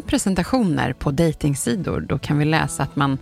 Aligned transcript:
Många 0.00 0.08
presentationer 0.08 0.92
på 0.92 1.10
dejtingsidor 1.10 2.00
då 2.00 2.18
kan 2.18 2.38
vi 2.38 2.44
läsa 2.44 2.82
att 2.82 2.96
man 2.96 3.18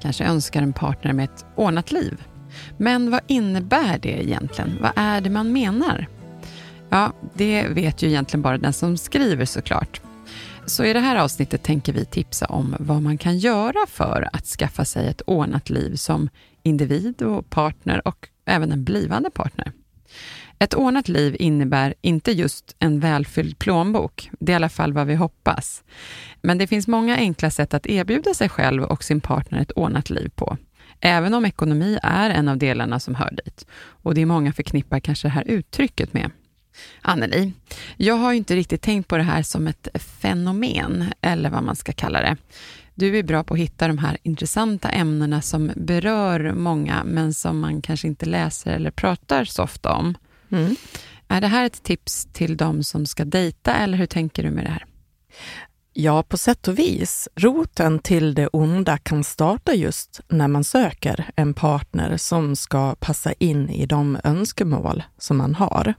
kanske 0.00 0.24
önskar 0.24 0.62
en 0.62 0.72
partner 0.72 1.12
med 1.12 1.24
ett 1.24 1.44
ordnat 1.56 1.92
liv. 1.92 2.22
Men 2.78 3.10
vad 3.10 3.20
innebär 3.26 3.98
det 3.98 4.22
egentligen? 4.22 4.78
Vad 4.80 4.92
är 4.96 5.20
det 5.20 5.30
man 5.30 5.52
menar? 5.52 6.06
Ja, 6.90 7.12
det 7.34 7.68
vet 7.68 8.02
ju 8.02 8.08
egentligen 8.08 8.42
bara 8.42 8.58
den 8.58 8.72
som 8.72 8.96
skriver 8.96 9.44
såklart. 9.44 10.00
Så 10.66 10.84
i 10.84 10.92
det 10.92 11.00
här 11.00 11.16
avsnittet 11.16 11.62
tänker 11.62 11.92
vi 11.92 12.04
tipsa 12.04 12.46
om 12.46 12.76
vad 12.78 13.02
man 13.02 13.18
kan 13.18 13.38
göra 13.38 13.86
för 13.88 14.28
att 14.32 14.46
skaffa 14.46 14.84
sig 14.84 15.06
ett 15.08 15.22
ordnat 15.26 15.70
liv 15.70 15.96
som 15.96 16.28
individ 16.62 17.22
och 17.22 17.50
partner 17.50 18.08
och 18.08 18.28
även 18.46 18.72
en 18.72 18.84
blivande 18.84 19.30
partner. 19.30 19.72
Ett 20.62 20.74
ordnat 20.74 21.08
liv 21.08 21.36
innebär 21.38 21.94
inte 22.00 22.32
just 22.32 22.76
en 22.78 23.00
välfylld 23.00 23.58
plånbok. 23.58 24.30
Det 24.40 24.52
är 24.52 24.54
i 24.54 24.56
alla 24.56 24.68
fall 24.68 24.92
vad 24.92 25.06
vi 25.06 25.14
hoppas. 25.14 25.82
Men 26.42 26.58
det 26.58 26.66
finns 26.66 26.88
många 26.88 27.16
enkla 27.16 27.50
sätt 27.50 27.74
att 27.74 27.86
erbjuda 27.86 28.34
sig 28.34 28.48
själv 28.48 28.82
och 28.82 29.04
sin 29.04 29.20
partner 29.20 29.60
ett 29.60 29.70
ordnat 29.70 30.10
liv 30.10 30.30
på. 30.34 30.56
Även 31.00 31.34
om 31.34 31.44
ekonomi 31.44 31.98
är 32.02 32.30
en 32.30 32.48
av 32.48 32.58
delarna 32.58 33.00
som 33.00 33.14
hör 33.14 33.30
dit. 33.44 33.66
Och 33.80 34.14
det 34.14 34.20
är 34.20 34.26
många 34.26 34.52
förknippar 34.52 35.00
kanske 35.00 35.28
det 35.28 35.32
här 35.32 35.44
uttrycket 35.46 36.12
med. 36.12 36.30
Anneli, 37.02 37.52
jag 37.96 38.14
har 38.14 38.32
ju 38.32 38.38
inte 38.38 38.56
riktigt 38.56 38.82
tänkt 38.82 39.08
på 39.08 39.16
det 39.16 39.22
här 39.22 39.42
som 39.42 39.66
ett 39.66 39.88
fenomen, 39.94 41.04
eller 41.20 41.50
vad 41.50 41.62
man 41.62 41.76
ska 41.76 41.92
kalla 41.92 42.20
det. 42.20 42.36
Du 42.94 43.18
är 43.18 43.22
bra 43.22 43.44
på 43.44 43.54
att 43.54 43.60
hitta 43.60 43.88
de 43.88 43.98
här 43.98 44.18
intressanta 44.22 44.88
ämnena 44.88 45.42
som 45.42 45.70
berör 45.76 46.52
många, 46.52 47.04
men 47.04 47.34
som 47.34 47.60
man 47.60 47.82
kanske 47.82 48.08
inte 48.08 48.26
läser 48.26 48.72
eller 48.72 48.90
pratar 48.90 49.44
så 49.44 49.62
ofta 49.62 49.92
om. 49.92 50.14
Mm. 50.50 50.76
Är 51.28 51.40
det 51.40 51.46
här 51.46 51.66
ett 51.66 51.82
tips 51.82 52.28
till 52.32 52.56
de 52.56 52.84
som 52.84 53.06
ska 53.06 53.24
dejta, 53.24 53.74
eller 53.74 53.98
hur 53.98 54.06
tänker 54.06 54.42
du 54.42 54.50
med 54.50 54.64
det 54.64 54.70
här? 54.70 54.84
Ja, 55.92 56.22
på 56.22 56.38
sätt 56.38 56.68
och 56.68 56.78
vis. 56.78 57.28
Roten 57.36 57.98
till 57.98 58.34
det 58.34 58.46
onda 58.46 58.98
kan 58.98 59.24
starta 59.24 59.74
just 59.74 60.20
när 60.28 60.48
man 60.48 60.64
söker 60.64 61.30
en 61.36 61.54
partner 61.54 62.16
som 62.16 62.56
ska 62.56 62.94
passa 62.94 63.32
in 63.32 63.70
i 63.70 63.86
de 63.86 64.18
önskemål 64.24 65.02
som 65.18 65.36
man 65.36 65.54
har. 65.54 65.94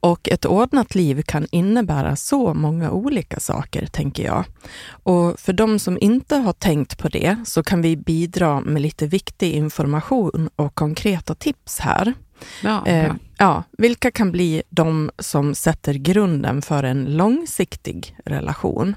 Och 0.00 0.28
ett 0.28 0.44
ordnat 0.44 0.94
liv 0.94 1.22
kan 1.22 1.46
innebära 1.50 2.16
så 2.16 2.54
många 2.54 2.90
olika 2.90 3.40
saker, 3.40 3.86
tänker 3.86 4.24
jag. 4.24 4.44
Och 4.88 5.40
för 5.40 5.52
de 5.52 5.78
som 5.78 5.98
inte 6.00 6.36
har 6.36 6.52
tänkt 6.52 6.98
på 6.98 7.08
det 7.08 7.36
så 7.46 7.62
kan 7.62 7.82
vi 7.82 7.96
bidra 7.96 8.60
med 8.60 8.82
lite 8.82 9.06
viktig 9.06 9.52
information 9.52 10.50
och 10.56 10.74
konkreta 10.74 11.34
tips 11.34 11.78
här. 11.78 12.14
Ja, 12.62 12.86
Eh, 12.86 13.14
ja, 13.38 13.62
vilka 13.78 14.10
kan 14.10 14.32
bli 14.32 14.62
de 14.68 15.10
som 15.18 15.54
sätter 15.54 15.94
grunden 15.94 16.62
för 16.62 16.82
en 16.82 17.04
långsiktig 17.04 18.16
relation? 18.24 18.94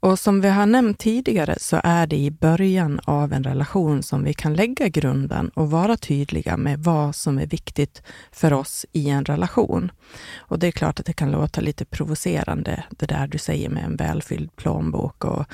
Och 0.00 0.18
som 0.18 0.40
vi 0.40 0.48
har 0.48 0.66
nämnt 0.66 0.98
tidigare 0.98 1.56
så 1.58 1.80
är 1.84 2.06
det 2.06 2.16
i 2.16 2.30
början 2.30 3.00
av 3.04 3.32
en 3.32 3.44
relation 3.44 4.02
som 4.02 4.24
vi 4.24 4.34
kan 4.34 4.54
lägga 4.54 4.88
grunden 4.88 5.48
och 5.48 5.70
vara 5.70 5.96
tydliga 5.96 6.56
med 6.56 6.78
vad 6.78 7.14
som 7.14 7.38
är 7.38 7.46
viktigt 7.46 8.02
för 8.32 8.52
oss 8.52 8.86
i 8.92 9.08
en 9.08 9.24
relation. 9.24 9.90
Och 10.36 10.58
det 10.58 10.66
är 10.66 10.72
klart 10.72 11.00
att 11.00 11.06
det 11.06 11.12
kan 11.12 11.30
låta 11.30 11.60
lite 11.60 11.84
provocerande, 11.84 12.84
det 12.90 13.06
där 13.06 13.26
du 13.26 13.38
säger 13.38 13.68
med 13.68 13.84
en 13.84 13.96
välfylld 13.96 14.56
plånbok 14.56 15.24
och 15.24 15.44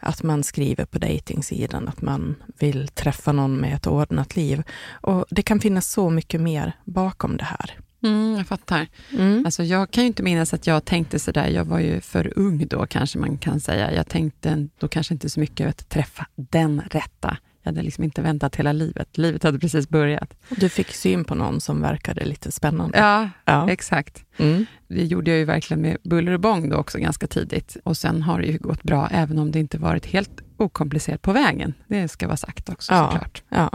att 0.00 0.22
man 0.22 0.42
skriver 0.42 0.84
på 0.84 0.98
dejtingsidan 0.98 1.88
att 1.88 2.02
man 2.02 2.36
vill 2.58 2.88
träffa 2.88 3.32
någon 3.32 3.56
med 3.56 3.74
ett 3.74 3.86
ordnat 3.86 4.36
liv. 4.36 4.62
Och 4.90 5.24
det 5.30 5.42
kan 5.42 5.60
finnas 5.60 5.92
så 5.92 6.10
mycket 6.10 6.40
mer 6.40 6.72
bakom 6.84 7.36
det 7.36 7.44
här. 7.44 7.83
Mm, 8.04 8.36
jag 8.36 8.46
fattar. 8.46 8.86
Mm. 9.12 9.42
Alltså, 9.46 9.62
jag 9.64 9.90
kan 9.90 10.02
ju 10.04 10.06
inte 10.08 10.22
minnas 10.22 10.54
att 10.54 10.66
jag 10.66 10.84
tänkte 10.84 11.18
sådär. 11.18 11.48
Jag 11.48 11.64
var 11.64 11.78
ju 11.80 12.00
för 12.00 12.32
ung 12.38 12.66
då, 12.66 12.86
kanske 12.86 13.18
man 13.18 13.38
kan 13.38 13.60
säga. 13.60 13.92
Jag 13.94 14.08
tänkte 14.08 14.68
då 14.78 14.88
kanske 14.88 15.14
inte 15.14 15.30
så 15.30 15.40
mycket 15.40 15.68
att 15.68 15.88
träffa 15.88 16.26
den 16.36 16.82
rätta. 16.90 17.36
Jag 17.62 17.68
hade 17.72 17.82
liksom 17.82 18.04
inte 18.04 18.22
väntat 18.22 18.56
hela 18.56 18.72
livet. 18.72 19.18
Livet 19.18 19.42
hade 19.42 19.58
precis 19.58 19.88
börjat. 19.88 20.34
Du 20.48 20.68
fick 20.68 20.90
syn 20.94 21.24
på 21.24 21.34
någon 21.34 21.60
som 21.60 21.80
verkade 21.80 22.24
lite 22.24 22.52
spännande. 22.52 22.98
Ja, 22.98 23.30
Ja. 23.44 23.70
exakt. 23.70 24.24
Mm. 24.36 24.66
Det 24.88 25.04
gjorde 25.04 25.30
jag 25.30 25.38
ju 25.38 25.44
verkligen 25.44 25.80
med 25.80 25.96
buller 26.02 26.32
och 26.32 26.40
bång 26.40 26.68
då 26.68 26.76
också 26.76 26.98
ganska 26.98 27.26
tidigt. 27.26 27.76
Och 27.84 27.96
sen 27.96 28.22
har 28.22 28.40
det 28.40 28.46
ju 28.46 28.58
gått 28.58 28.82
bra, 28.82 29.08
även 29.12 29.38
om 29.38 29.50
det 29.52 29.58
inte 29.58 29.78
varit 29.78 30.06
helt 30.06 30.40
okomplicerat 30.56 31.22
på 31.22 31.32
vägen. 31.32 31.74
Det 31.88 32.08
ska 32.08 32.26
vara 32.26 32.36
sagt 32.36 32.68
också 32.68 32.92
Ja. 32.94 33.10
såklart. 33.12 33.42
Ja, 33.48 33.70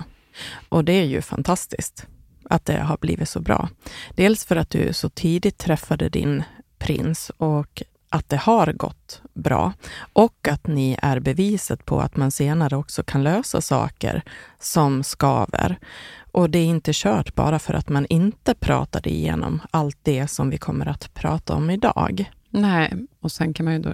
och 0.69 0.85
det 0.85 0.94
är 0.94 1.06
ju 1.06 1.22
fantastiskt 1.22 2.07
att 2.49 2.65
det 2.65 2.79
har 2.79 2.97
blivit 2.97 3.29
så 3.29 3.39
bra. 3.39 3.69
Dels 4.15 4.45
för 4.45 4.55
att 4.55 4.69
du 4.69 4.93
så 4.93 5.09
tidigt 5.09 5.57
träffade 5.57 6.09
din 6.09 6.43
prins 6.79 7.31
och 7.37 7.83
att 8.09 8.29
det 8.29 8.37
har 8.37 8.73
gått 8.73 9.21
bra 9.33 9.73
och 10.13 10.47
att 10.47 10.67
ni 10.67 10.97
är 11.01 11.19
beviset 11.19 11.85
på 11.85 11.99
att 12.01 12.15
man 12.15 12.31
senare 12.31 12.75
också 12.75 13.03
kan 13.03 13.23
lösa 13.23 13.61
saker 13.61 14.23
som 14.59 15.03
skaver. 15.03 15.79
Och 16.31 16.49
det 16.49 16.59
är 16.59 16.65
inte 16.65 16.91
kört 16.93 17.35
bara 17.35 17.59
för 17.59 17.73
att 17.73 17.89
man 17.89 18.05
inte 18.05 18.55
pratade 18.55 19.09
igenom 19.09 19.61
allt 19.71 19.97
det 20.03 20.27
som 20.27 20.49
vi 20.49 20.57
kommer 20.57 20.85
att 20.85 21.13
prata 21.13 21.53
om 21.53 21.69
idag. 21.69 22.31
Nej, 22.49 22.93
och 23.19 23.31
sen 23.31 23.53
kan 23.53 23.65
man 23.65 23.73
ju 23.73 23.79
då 23.79 23.93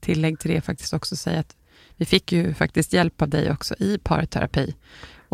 tillägg 0.00 0.38
till 0.38 0.50
det 0.50 0.60
faktiskt 0.60 0.92
också 0.92 1.16
säga 1.16 1.40
att 1.40 1.56
vi 1.96 2.04
fick 2.04 2.32
ju 2.32 2.54
faktiskt 2.54 2.92
hjälp 2.92 3.22
av 3.22 3.28
dig 3.28 3.50
också 3.50 3.74
i 3.78 3.98
parterapi 3.98 4.74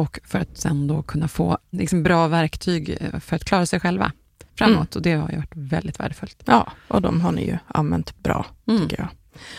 och 0.00 0.20
för 0.24 0.38
att 0.38 0.58
sen 0.58 0.86
då 0.86 1.02
kunna 1.02 1.28
få 1.28 1.58
liksom 1.70 2.02
bra 2.02 2.28
verktyg 2.28 2.96
eh, 3.00 3.20
för 3.20 3.36
att 3.36 3.44
klara 3.44 3.66
sig 3.66 3.80
själva 3.80 4.12
framåt 4.54 4.96
och 4.96 5.02
det 5.02 5.12
har 5.12 5.30
ju 5.30 5.36
varit 5.36 5.52
väldigt 5.54 6.00
värdefullt. 6.00 6.42
Ja, 6.44 6.72
och 6.88 7.02
de 7.02 7.20
har 7.20 7.32
ni 7.32 7.46
ju 7.46 7.58
använt 7.66 8.22
bra, 8.22 8.46
Mm. 8.68 8.80
tycker 8.82 8.98
jag. 8.98 9.08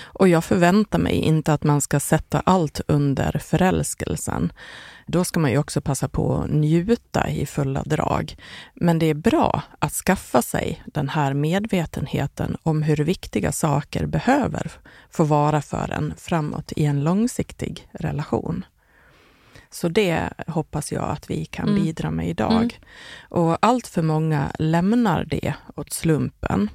Och 0.03 0.27
jag 0.27 0.43
förväntar 0.43 0.99
mig 0.99 1.13
inte 1.13 1.53
att 1.53 1.63
man 1.63 1.81
ska 1.81 1.99
sätta 1.99 2.39
allt 2.39 2.81
under 2.87 3.39
förälskelsen. 3.39 4.53
Då 5.07 5.23
ska 5.23 5.39
man 5.39 5.51
ju 5.51 5.57
också 5.57 5.81
passa 5.81 6.07
på 6.07 6.37
att 6.37 6.49
njuta 6.49 7.29
i 7.29 7.45
fulla 7.45 7.83
drag. 7.83 8.35
Men 8.73 8.99
det 8.99 9.05
är 9.05 9.13
bra 9.13 9.61
att 9.79 9.91
skaffa 9.93 10.41
sig 10.41 10.83
den 10.85 11.09
här 11.09 11.33
medvetenheten 11.33 12.57
om 12.63 12.83
hur 12.83 12.97
viktiga 12.97 13.51
saker 13.51 14.05
behöver 14.05 14.71
få 15.11 15.23
vara 15.23 15.61
för 15.61 15.91
en 15.91 16.13
framåt 16.17 16.71
i 16.75 16.85
en 16.85 17.03
långsiktig 17.03 17.87
relation. 17.91 18.65
Så 19.73 19.89
det 19.89 20.29
hoppas 20.47 20.91
jag 20.91 21.03
att 21.03 21.29
vi 21.29 21.45
kan 21.45 21.69
Mm. 21.69 21.83
bidra 21.83 22.11
med 22.11 22.29
idag. 22.29 22.51
Mm. 22.51 22.69
Och 23.29 23.57
allt 23.61 23.87
för 23.87 24.01
många 24.01 24.51
lämnar 24.59 25.25
det 25.25 25.53
åt 25.75 25.93
slumpen. 25.93 26.69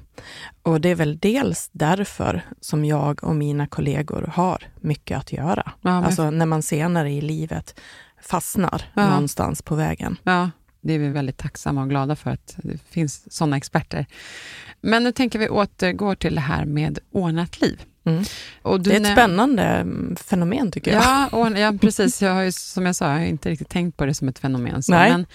Och 0.61 0.81
det 0.81 0.89
är 0.89 0.95
väl 0.95 1.17
dels 1.19 1.69
därför 1.71 2.41
som 2.61 2.85
jag 2.85 3.23
och 3.23 3.35
mina 3.35 3.67
kollegor 3.67 4.31
har 4.33 4.63
mycket 4.81 5.17
att 5.17 5.31
göra. 5.33 5.71
Ja, 5.81 6.05
Alltså 6.05 6.31
när 6.31 6.45
man 6.45 6.61
senare 6.63 7.11
i 7.11 7.21
livet 7.21 7.79
fastnar 8.21 8.81
Ja. 8.93 9.09
någonstans 9.09 9.61
på 9.61 9.75
vägen. 9.75 10.17
Ja, 10.23 10.49
det 10.81 10.93
är 10.93 10.99
vi 10.99 11.09
väldigt 11.09 11.37
tacksamma 11.37 11.81
och 11.81 11.89
glada 11.89 12.15
för 12.15 12.29
att 12.31 12.55
det 12.63 12.77
finns 12.89 13.33
sådana 13.33 13.57
experter. 13.57 14.05
Men 14.81 15.03
nu 15.03 15.11
tänker 15.11 15.39
vi 15.39 15.49
återgå 15.49 16.15
till 16.15 16.35
det 16.35 16.41
här 16.41 16.65
med 16.65 16.99
ordnat 17.11 17.61
liv. 17.61 17.81
Mm. 18.07 18.23
Och 18.61 18.81
Det 18.81 18.95
är 18.95 19.01
ett 19.01 19.11
spännande 19.11 19.63
mm, 19.63 20.15
fenomen 20.15 20.71
tycker 20.71 20.93
jag. 20.93 21.03
Ja, 21.03 21.29
ordna, 21.31 21.59
ja, 21.59 21.73
precis. 21.81 22.21
Jag 22.21 22.33
har 22.33 22.41
ju, 22.41 22.51
som 22.51 22.85
jag 22.85 22.95
sa, 22.95 23.05
jag 23.05 23.19
har 23.19 23.25
inte 23.25 23.49
riktigt 23.49 23.69
tänkt 23.69 23.97
på 23.97 24.05
det 24.05 24.13
som 24.13 24.27
ett 24.27 24.39
fenomen. 24.39 24.83
Så, 24.83 24.91
Nej. 24.91 25.11
Men 25.11 25.25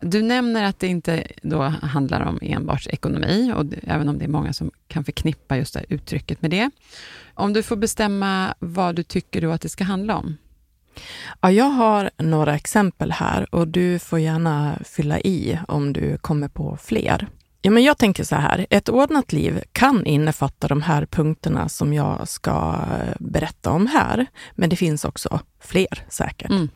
Du 0.00 0.22
nämner 0.22 0.64
att 0.64 0.80
det 0.80 0.86
inte 0.86 1.26
då 1.42 1.62
handlar 1.82 2.20
om 2.20 2.38
enbart 2.42 2.86
ekonomi, 2.86 3.52
och 3.56 3.64
även 3.82 4.08
om 4.08 4.18
det 4.18 4.24
är 4.24 4.28
många 4.28 4.52
som 4.52 4.70
kan 4.88 5.04
förknippa 5.04 5.56
just 5.56 5.74
det 5.74 5.84
uttrycket 5.88 6.42
med 6.42 6.50
det. 6.50 6.70
Om 7.34 7.52
du 7.52 7.62
får 7.62 7.76
bestämma 7.76 8.54
vad 8.58 8.94
du 8.94 9.02
tycker 9.02 9.40
då 9.40 9.50
att 9.50 9.60
det 9.60 9.68
ska 9.68 9.84
handla 9.84 10.16
om? 10.16 10.36
Ja, 11.40 11.50
jag 11.50 11.64
har 11.64 12.10
några 12.18 12.54
exempel 12.54 13.12
här 13.12 13.54
och 13.54 13.68
du 13.68 13.98
får 13.98 14.18
gärna 14.18 14.78
fylla 14.84 15.20
i 15.20 15.58
om 15.68 15.92
du 15.92 16.18
kommer 16.18 16.48
på 16.48 16.78
fler. 16.82 17.28
Ja, 17.66 17.70
men 17.70 17.82
jag 17.82 17.98
tänker 17.98 18.24
så 18.24 18.36
här, 18.36 18.66
ett 18.70 18.88
ordnat 18.88 19.32
liv 19.32 19.62
kan 19.72 20.06
innefatta 20.06 20.68
de 20.68 20.82
här 20.82 21.06
punkterna 21.06 21.68
som 21.68 21.92
jag 21.94 22.28
ska 22.28 22.78
berätta 23.18 23.70
om 23.70 23.86
här. 23.86 24.26
Men 24.54 24.70
det 24.70 24.76
finns 24.76 25.04
också 25.04 25.40
fler 25.60 26.04
säkert. 26.08 26.50
Mm. 26.50 26.68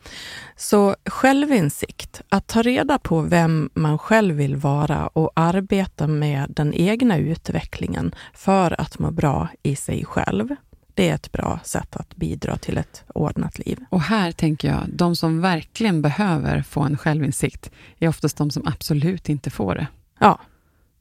Så 0.55 0.95
självinsikt, 1.05 2.21
att 2.29 2.47
ta 2.47 2.61
reda 2.61 2.99
på 2.99 3.21
vem 3.21 3.69
man 3.73 3.97
själv 3.97 4.35
vill 4.35 4.55
vara 4.55 5.07
och 5.07 5.31
arbeta 5.35 6.07
med 6.07 6.45
den 6.49 6.73
egna 6.73 7.17
utvecklingen 7.17 8.15
för 8.33 8.81
att 8.81 8.99
må 8.99 9.11
bra 9.11 9.47
i 9.63 9.75
sig 9.75 10.05
själv. 10.05 10.55
Det 10.93 11.09
är 11.09 11.15
ett 11.15 11.31
bra 11.31 11.59
sätt 11.63 11.95
att 11.95 12.15
bidra 12.15 12.57
till 12.57 12.77
ett 12.77 13.03
ordnat 13.07 13.59
liv. 13.59 13.79
Och 13.89 14.01
här 14.01 14.31
tänker 14.31 14.67
jag, 14.67 14.83
de 14.87 15.15
som 15.15 15.41
verkligen 15.41 16.01
behöver 16.01 16.61
få 16.61 16.81
en 16.81 16.97
självinsikt 16.97 17.71
är 17.99 18.07
oftast 18.07 18.37
de 18.37 18.51
som 18.51 18.67
absolut 18.67 19.29
inte 19.29 19.49
får 19.49 19.75
det. 19.75 19.87
Ja, 20.19 20.39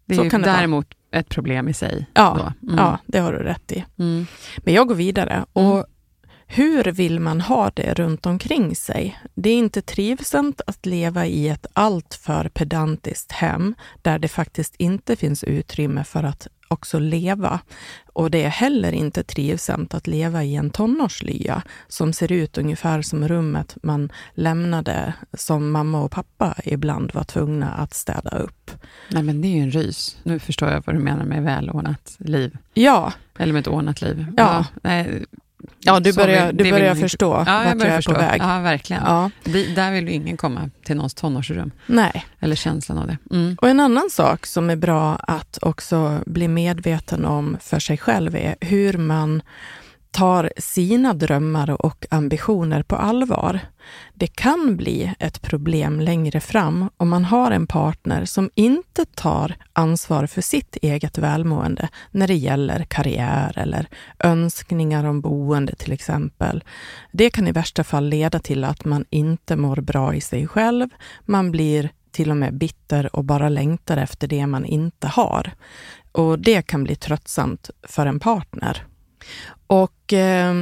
det 0.09 0.21
är 0.21 0.25
ju 0.25 0.31
däremot 0.31 0.87
vara. 1.11 1.21
ett 1.21 1.29
problem 1.29 1.69
i 1.69 1.75
sig. 1.75 2.07
Ja, 2.15 2.53
mm. 2.63 2.77
ja, 2.77 2.99
det 3.07 3.19
har 3.19 3.33
du 3.33 3.39
rätt 3.39 3.73
i. 3.73 3.85
Mm. 3.99 4.27
Men 4.57 4.75
jag 4.75 4.89
går 4.89 4.95
vidare. 4.95 5.45
Och 5.53 5.73
mm. 5.73 5.85
hur 6.47 6.85
vill 6.85 7.21
man 7.21 7.41
ha 7.41 7.71
det 7.75 7.95
runt 7.95 8.27
omkring 8.27 8.77
sig? 8.77 9.21
Det 9.35 9.51
är 9.51 9.57
inte 9.57 9.83
trivsamt 9.83 10.61
att 10.67 10.87
leva 10.87 11.27
i 11.27 11.49
ett 11.49 11.67
alltför 11.73 12.49
pedantiskt 12.49 13.33
hem 13.33 13.75
där 14.03 14.19
det 14.19 14.29
faktiskt 14.29 14.75
inte 14.79 15.17
finns 15.17 15.45
utrymme 15.45 16.05
för 16.05 16.23
att 16.23 16.49
också 16.69 16.99
leva. 16.99 17.61
Och 18.13 18.31
det 18.31 18.45
är 18.45 18.49
heller 18.49 18.93
inte 18.93 19.23
trivsamt 19.25 19.95
att 19.95 20.07
leva 20.07 20.45
i 20.45 20.55
en 20.55 20.71
tonårslya 20.71 21.63
som 21.89 22.13
ser 22.13 22.33
ut 22.33 22.59
ungefär 22.59 23.03
som 23.03 23.29
rummet 23.29 23.77
man 23.83 24.13
lämnade 24.35 25.15
som 25.33 25.71
mamma 25.71 26.03
och 26.03 26.11
pappa 26.11 26.55
ibland 26.65 27.15
var 27.15 27.25
tvungna 27.25 27.71
att 27.71 27.95
städa 27.95 28.31
upp. 28.31 28.71
Nej, 29.11 29.23
men 29.23 29.41
det 29.41 29.49
är 29.49 29.53
ju 29.53 29.63
en 29.63 29.71
rys. 29.71 30.17
Nu 30.23 30.39
förstår 30.39 30.69
jag 30.69 30.83
vad 30.87 30.97
du 30.97 31.01
menar 31.01 31.25
med 31.25 31.43
välordnat 31.43 32.17
liv. 32.19 32.57
Ja. 32.75 33.13
Eller 33.39 33.53
med 33.53 33.61
ett 33.61 33.69
ordnat 33.69 34.03
liv. 34.03 34.27
Ja. 34.37 34.67
ja. 34.83 35.05
Ja, 35.81 36.01
du 36.01 36.13
börjar, 36.13 36.53
du 36.53 36.71
börjar 36.71 36.95
förstå 36.95 37.45
ja, 37.47 37.63
vart 37.65 37.67
jag, 37.67 37.81
jag 37.81 37.87
är 37.87 37.97
förstå. 37.97 38.13
på 38.13 38.19
väg. 38.19 38.41
Ja, 38.41 38.61
verkligen. 38.61 39.03
Ja. 39.07 39.31
Det, 39.45 39.75
där 39.75 39.93
vill 39.93 40.09
ju 40.09 40.15
ingen 40.15 40.37
komma 40.37 40.71
till 40.85 40.97
någons 40.97 41.15
tonårsrum. 41.15 41.71
Nej. 41.87 42.27
Eller 42.41 42.57
känslan 42.57 42.99
av 42.99 43.07
det. 43.07 43.19
Mm. 43.31 43.57
Och 43.61 43.69
en 43.69 43.81
annan 43.81 44.11
sak 44.11 44.47
som 44.47 44.71
är 44.71 44.77
bra 44.77 45.17
att 45.17 45.59
också 45.63 46.21
bli 46.27 46.49
medveten 46.49 47.25
om 47.25 47.57
för 47.61 47.79
sig 47.79 47.99
själv 47.99 48.37
är 48.37 48.57
hur 48.61 48.99
man 48.99 49.43
tar 50.19 50.53
sina 50.57 51.15
drömmar 51.15 51.71
och 51.71 52.07
ambitioner 52.11 52.83
på 52.83 52.97
allvar. 52.97 53.61
Det 54.15 54.27
kan 54.27 54.77
bli 54.77 55.15
ett 55.19 55.43
problem 55.43 56.01
längre 56.01 56.41
fram 56.41 56.91
om 56.97 57.09
man 57.09 57.25
har 57.25 57.51
en 57.51 57.67
partner 57.67 58.25
som 58.25 58.51
inte 58.55 59.05
tar 59.05 59.57
ansvar 59.73 60.27
för 60.27 60.41
sitt 60.41 60.77
eget 60.77 61.19
välmående 61.19 61.89
när 62.11 62.27
det 62.27 62.35
gäller 62.35 62.85
karriär 62.85 63.59
eller 63.59 63.89
önskningar 64.19 65.05
om 65.05 65.21
boende 65.21 65.75
till 65.75 65.93
exempel. 65.93 66.65
Det 67.13 67.31
kan 67.31 67.49
i 67.49 67.53
värsta 67.53 67.85
fall 67.85 68.09
leda 68.09 68.39
till 68.39 68.65
att 68.65 68.85
man 68.85 69.05
inte 69.11 69.57
mår 69.57 69.77
bra 69.77 70.15
i 70.15 70.21
sig 70.21 70.47
själv. 70.47 70.89
Man 71.25 71.51
blir 71.51 71.91
till 72.11 72.31
och 72.31 72.37
med 72.37 72.55
bitter 72.55 73.17
och 73.17 73.25
bara 73.25 73.49
längtar 73.49 73.97
efter 73.97 74.29
det 74.29 74.47
man 74.47 74.65
inte 74.65 75.07
har. 75.07 75.53
Och 76.13 76.39
det 76.39 76.63
kan 76.63 76.85
bli 76.85 76.97
tröttsamt 76.97 77.71
för 77.83 78.07
en 78.07 78.21
partner. 78.21 78.85
Och 79.67 80.13
eh, 80.13 80.55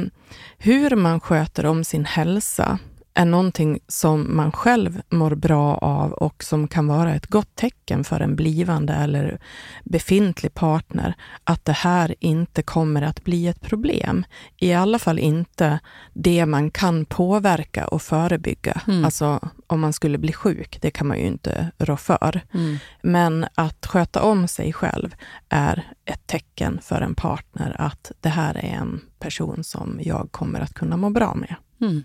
hur 0.57 0.95
man 0.95 1.19
sköter 1.19 1.65
om 1.65 1.83
sin 1.83 2.05
hälsa 2.05 2.79
är 3.17 3.25
någonting 3.25 3.79
som 3.87 4.35
man 4.35 4.51
själv 4.51 5.01
mår 5.09 5.35
bra 5.35 5.75
av 5.75 6.11
och 6.11 6.43
som 6.43 6.67
kan 6.67 6.87
vara 6.87 7.15
ett 7.15 7.27
gott 7.27 7.55
tecken 7.55 8.03
för 8.03 8.19
en 8.19 8.35
blivande 8.35 8.93
eller 8.93 9.39
befintlig 9.83 10.53
partner 10.53 11.13
att 11.43 11.65
det 11.65 11.71
här 11.71 12.15
inte 12.19 12.61
kommer 12.63 13.01
att 13.01 13.23
bli 13.23 13.47
ett 13.47 13.61
problem. 13.61 14.25
I 14.57 14.73
alla 14.73 14.99
fall 14.99 15.19
inte 15.19 15.79
det 16.13 16.45
man 16.45 16.71
kan 16.71 17.05
påverka 17.05 17.87
och 17.87 18.01
förebygga. 18.01 18.81
Mm. 18.87 19.05
Alltså 19.05 19.39
om 19.67 19.79
man 19.79 19.93
skulle 19.93 20.17
bli 20.17 20.33
sjuk, 20.33 20.77
det 20.81 20.91
kan 20.91 21.07
man 21.07 21.17
ju 21.17 21.25
inte 21.25 21.71
rå 21.77 21.97
för. 21.97 22.41
Mm. 22.53 22.77
Men 23.01 23.45
att 23.55 23.85
sköta 23.85 24.21
om 24.21 24.47
sig 24.47 24.73
själv 24.73 25.15
är 25.49 25.91
ett 26.05 26.27
tecken 26.27 26.79
för 26.81 27.01
en 27.01 27.15
partner 27.15 27.75
att 27.79 28.11
det 28.21 28.29
här 28.29 28.57
är 28.57 28.75
en 28.75 29.01
person 29.19 29.63
som 29.63 29.99
jag 30.01 30.31
kommer 30.31 30.59
att 30.59 30.73
kunna 30.73 30.97
må 30.97 31.09
bra 31.09 31.35
med. 31.35 31.55
Mm. 31.81 32.03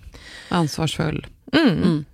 Ansvarsfull. 0.49 1.27
Mm. 1.53 1.83
Mm. 1.83 2.05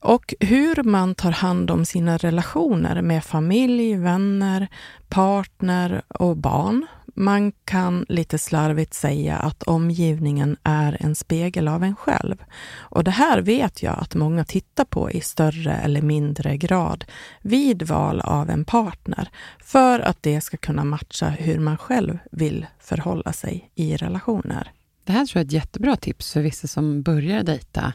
Och 0.00 0.34
hur 0.40 0.82
man 0.82 1.14
tar 1.14 1.30
hand 1.30 1.70
om 1.70 1.84
sina 1.84 2.16
relationer 2.16 3.02
med 3.02 3.24
familj, 3.24 3.94
vänner, 3.94 4.68
partner 5.08 6.02
och 6.08 6.36
barn. 6.36 6.86
Man 7.16 7.52
kan 7.64 8.06
lite 8.08 8.38
slarvigt 8.38 8.94
säga 8.94 9.36
att 9.36 9.62
omgivningen 9.62 10.56
är 10.62 10.96
en 11.00 11.14
spegel 11.14 11.68
av 11.68 11.82
en 11.82 11.96
själv. 11.96 12.44
Och 12.76 13.04
det 13.04 13.10
här 13.10 13.40
vet 13.40 13.82
jag 13.82 13.98
att 13.98 14.14
många 14.14 14.44
tittar 14.44 14.84
på 14.84 15.10
i 15.10 15.20
större 15.20 15.74
eller 15.74 16.02
mindre 16.02 16.56
grad 16.56 17.04
vid 17.42 17.82
val 17.82 18.20
av 18.20 18.50
en 18.50 18.64
partner 18.64 19.28
för 19.58 20.00
att 20.00 20.22
det 20.22 20.40
ska 20.40 20.56
kunna 20.56 20.84
matcha 20.84 21.28
hur 21.28 21.58
man 21.58 21.78
själv 21.78 22.18
vill 22.32 22.66
förhålla 22.80 23.32
sig 23.32 23.70
i 23.74 23.96
relationer. 23.96 24.72
Det 25.04 25.12
här 25.12 25.26
tror 25.26 25.40
jag 25.40 25.44
är 25.44 25.46
ett 25.46 25.52
jättebra 25.52 25.96
tips 25.96 26.32
för 26.32 26.40
vissa 26.40 26.66
som 26.66 27.02
börjar 27.02 27.42
dejta, 27.42 27.92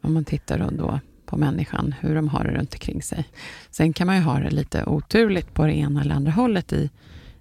om 0.00 0.14
man 0.14 0.24
tittar 0.24 0.58
då, 0.58 0.70
då 0.70 1.00
på 1.26 1.36
människan, 1.36 1.94
hur 2.00 2.14
de 2.14 2.28
har 2.28 2.44
det 2.44 2.50
runt 2.50 2.74
omkring 2.74 3.02
sig. 3.02 3.24
Sen 3.70 3.92
kan 3.92 4.06
man 4.06 4.16
ju 4.16 4.22
ha 4.22 4.38
det 4.38 4.50
lite 4.50 4.84
oturligt 4.84 5.54
på 5.54 5.66
det 5.66 5.74
ena 5.74 6.00
eller 6.00 6.14
andra 6.14 6.32
hållet 6.32 6.72
i, 6.72 6.90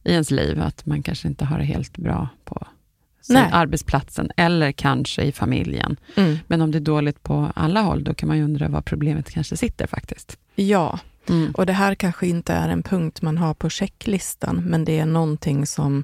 i 0.04 0.12
ens 0.12 0.32
liv, 0.32 0.62
att 0.62 0.86
man 0.86 1.04
kanske 1.04 1.28
inte 1.28 1.46
har 1.46 1.58
det 1.58 1.64
helt 1.64 1.98
bra 1.98 2.30
på 2.46 2.68
arbetsplatsen 3.36 4.32
eller 4.38 4.72
kanske 4.72 5.24
i 5.24 5.32
familjen. 5.32 5.98
Mm. 6.16 6.38
Men 6.48 6.62
om 6.62 6.72
det 6.72 6.78
är 6.78 6.80
dåligt 6.80 7.24
på 7.24 7.52
alla 7.56 7.82
håll, 7.82 8.04
då 8.04 8.14
kan 8.14 8.28
man 8.28 8.38
ju 8.38 8.44
undra 8.44 8.68
var 8.68 8.82
problemet 8.82 9.30
kanske 9.30 9.58
sitter 9.58 9.88
faktiskt. 9.88 10.38
Ja, 10.56 11.00
mm. 11.30 11.52
och 11.52 11.66
det 11.66 11.74
här 11.74 11.96
kanske 11.96 12.28
inte 12.28 12.54
är 12.54 12.70
en 12.70 12.84
punkt 12.84 13.22
man 13.22 13.38
har 13.38 13.54
på 13.54 13.70
checklistan, 13.70 14.64
men 14.66 14.86
det 14.86 15.00
är 15.00 15.06
någonting 15.06 15.66
som 15.66 16.04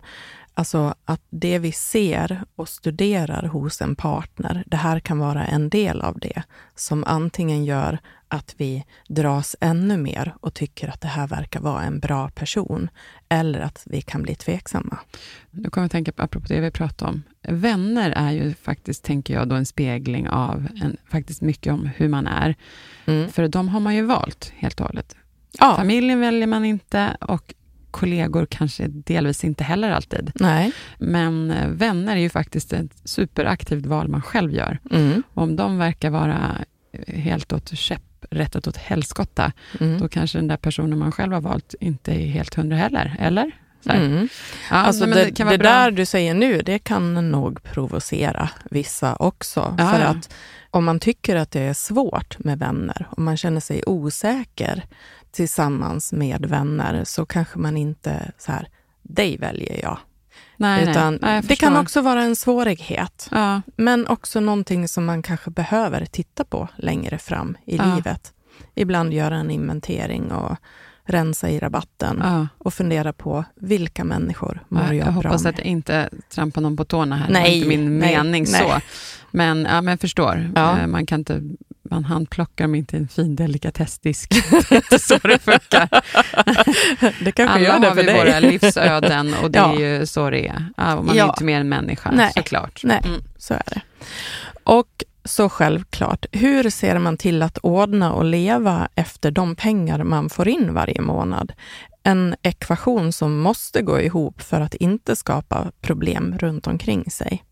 Alltså 0.58 0.96
att 1.06 1.22
det 1.30 1.60
vi 1.60 1.72
ser 1.72 2.44
och 2.56 2.70
studerar 2.70 3.48
hos 3.48 3.82
en 3.82 3.96
partner, 3.96 4.64
det 4.68 4.78
här 4.78 5.00
kan 5.00 5.20
vara 5.20 5.46
en 5.46 5.70
del 5.70 6.02
av 6.02 6.20
det 6.20 6.44
som 6.76 7.04
antingen 7.08 7.66
gör 7.66 8.00
att 8.28 8.56
vi 8.58 8.86
dras 9.08 9.56
ännu 9.62 9.98
mer 9.98 10.36
och 10.40 10.54
tycker 10.54 10.88
att 10.88 11.02
det 11.02 11.08
här 11.08 11.28
verkar 11.28 11.60
vara 11.60 11.84
en 11.84 12.00
bra 12.00 12.30
person, 12.30 12.90
eller 13.30 13.60
att 13.60 13.84
vi 13.86 14.02
kan 14.02 14.24
bli 14.24 14.36
tveksamma. 14.36 15.00
Nu 15.52 15.70
kommer 15.70 15.84
jag 15.84 15.86
att 15.86 15.92
tänka 15.92 16.12
på, 16.12 16.22
apropå 16.22 16.46
det 16.48 16.62
vi 16.62 16.72
pratade 16.72 17.12
om, 17.12 17.24
vänner 17.42 18.12
är 18.12 18.32
ju 18.32 18.54
faktiskt, 18.54 19.04
tänker 19.04 19.34
jag, 19.34 19.50
då 19.50 19.56
en 19.56 19.66
spegling 19.66 20.30
av 20.30 20.68
en, 20.82 20.98
faktiskt 21.12 21.42
mycket 21.42 21.74
om 21.74 21.90
hur 21.96 22.10
man 22.10 22.28
är. 22.28 22.56
Mm. 23.06 23.30
För 23.30 23.48
de 23.48 23.70
har 23.70 23.80
man 23.80 23.96
ju 23.96 24.02
valt 24.02 24.54
helt 24.56 24.80
och 24.80 24.88
hållet. 24.88 25.16
Ja. 25.60 25.76
Familjen 25.76 26.20
väljer 26.20 26.48
man 26.48 26.66
inte 26.66 27.18
och 27.22 27.54
kollegor 27.92 28.46
kanske 28.46 28.88
delvis 28.88 29.44
inte 29.44 29.64
heller 29.64 29.92
alltid. 29.92 30.32
Nej. 30.36 30.72
Men 30.98 31.52
eh, 31.52 31.68
vänner 31.68 32.16
är 32.16 32.20
ju 32.20 32.30
faktiskt 32.30 32.74
ett 32.74 32.92
superaktivt 33.04 33.86
val 33.86 34.08
man 34.08 34.22
själv 34.22 34.54
gör. 34.54 34.80
Mm. 34.92 35.24
Om 35.34 35.56
de 35.56 35.78
verkar 35.78 36.10
vara 36.10 36.58
eh, 36.92 37.16
helt 37.16 37.54
åt 37.54 37.78
käpprättat 37.78 38.68
åt 38.68 38.78
helskotta, 38.78 39.52
mm. 39.80 40.00
då 40.00 40.08
kanske 40.08 40.38
den 40.38 40.48
där 40.48 40.58
personen 40.58 41.00
man 41.00 41.12
själv 41.12 41.34
har 41.34 41.42
valt 41.42 41.76
inte 41.80 42.12
är 42.12 42.28
helt 42.28 42.54
hundra 42.54 42.78
heller, 42.78 43.16
eller? 43.20 43.52
Mm. 43.90 44.30
Ja, 44.70 44.76
alltså 44.76 45.06
det, 45.06 45.32
det, 45.36 45.44
det 45.44 45.58
där 45.58 45.92
du 45.92 46.06
säger 46.06 46.34
nu, 46.34 46.62
det 46.62 46.80
kan 46.80 47.32
nog 47.32 47.64
provocera 47.64 48.50
vissa 48.72 49.16
också. 49.16 49.76
Ja, 49.78 49.92
för 49.92 50.02
att 50.02 50.34
om 50.72 50.86
man 50.86 51.00
tycker 51.00 51.36
att 51.36 51.52
det 51.52 51.62
är 51.62 51.74
svårt 51.74 52.40
med 52.40 52.60
vänner, 52.60 53.08
om 53.10 53.24
man 53.24 53.38
känner 53.38 53.60
sig 53.60 53.84
osäker, 53.86 54.84
tillsammans 55.38 56.14
med 56.14 56.46
vänner 56.46 57.04
så 57.04 57.26
kanske 57.26 57.60
man 57.60 57.78
inte 57.78 58.32
så 58.38 58.52
här, 58.52 58.68
dig 59.02 59.38
väljer 59.38 59.80
jag. 59.84 59.98
Nej, 60.58 60.90
Utan 60.90 61.14
nej. 61.14 61.20
Nej, 61.22 61.42
det 61.48 61.56
kan 61.56 61.78
också 61.78 62.02
vara 62.02 62.22
en 62.22 62.36
svårighet. 62.36 63.28
Ja. 63.32 63.62
Men 63.76 64.08
också 64.08 64.40
någonting 64.40 64.88
som 64.88 65.06
man 65.06 65.22
kanske 65.22 65.52
behöver 65.52 66.06
titta 66.06 66.44
på 66.44 66.68
längre 66.78 67.18
fram 67.18 67.58
i 67.66 67.78
ja. 67.78 67.96
livet. 67.96 68.34
Ibland 68.76 69.14
göra 69.14 69.36
en 69.36 69.52
inventering 69.52 70.32
och 70.32 70.58
rensa 71.04 71.50
i 71.50 71.60
rabatten 71.60 72.20
ja. 72.24 72.48
och 72.58 72.74
fundera 72.74 73.14
på 73.14 73.44
vilka 73.56 74.04
människor 74.04 74.64
mår 74.68 74.84
jag, 74.84 74.96
jag 74.96 75.06
bra 75.06 75.14
med. 75.14 75.24
Hoppas 75.24 75.46
att 75.46 75.58
jag 75.58 75.68
inte 75.68 76.10
trampar 76.30 76.62
någon 76.62 76.78
på 76.78 76.86
tårna 76.86 77.16
här. 77.16 77.30
Nej, 77.30 77.60
det 77.60 77.66
var 77.66 77.72
inte 77.74 77.84
min 77.84 78.00
nej, 78.00 78.18
mening 78.18 78.46
nej. 78.52 78.62
så. 78.62 78.82
Men, 79.32 79.68
ja, 79.70 79.82
men 79.82 79.92
jag 79.92 80.00
förstår. 80.00 80.52
Ja. 80.56 80.80
Eh, 80.80 80.88
man 80.88 81.06
kan 81.06 81.20
inte 81.20 81.42
man 81.92 82.06
handplockar 82.06 82.64
dem 82.64 82.76
inte 82.76 82.98
en 82.98 83.08
fin 83.08 83.36
delikatessdisk. 83.36 84.30
det 84.70 84.72
är 84.72 84.76
inte 84.76 85.00
så 85.00 85.18
det 85.18 85.40
funkar. 85.40 85.90
det 87.24 87.32
kanske 87.32 87.44
Alla 87.56 87.60
gör 87.66 87.80
det 87.80 87.88
har 87.88 87.96
för 87.96 88.02
vi 88.02 88.08
dig. 88.08 88.18
våra 88.26 88.40
livsöden 88.40 89.34
och 89.44 89.52
det 89.52 89.60
Ja. 89.60 89.74
är 89.76 90.00
ju 90.00 90.06
så 90.06 90.30
det 90.30 90.48
är. 90.48 90.66
Man 90.78 91.16
Ja. 91.16 91.24
är 91.26 91.30
inte 91.30 91.44
mer 91.44 91.60
än 91.60 91.70
människa, 91.70 92.12
Nej. 92.12 92.32
såklart. 92.36 92.82
Nej. 92.84 93.02
Mm. 93.06 93.22
Så 93.38 93.54
är 93.54 93.64
det. 93.66 93.82
Och 94.64 95.04
så 95.26 95.50
självklart, 95.50 96.26
hur 96.32 96.70
ser 96.70 96.98
man 97.00 97.18
till 97.18 97.42
att 97.42 97.58
ordna 97.58 98.14
och 98.14 98.26
leva 98.26 98.88
efter 98.96 99.32
de 99.32 99.56
pengar 99.56 100.04
man 100.04 100.30
får 100.30 100.48
in 100.48 100.74
varje 100.74 101.02
månad? 101.02 101.54
En 102.04 102.36
ekvation 102.44 103.12
som 103.14 103.38
måste 103.40 103.82
gå 103.82 104.02
ihop 104.02 104.42
för 104.42 104.62
att 104.62 104.74
inte 104.74 105.16
skapa 105.16 105.72
problem 105.82 106.38
runt 106.40 106.68
omkring 106.68 107.12
sig. 107.12 107.44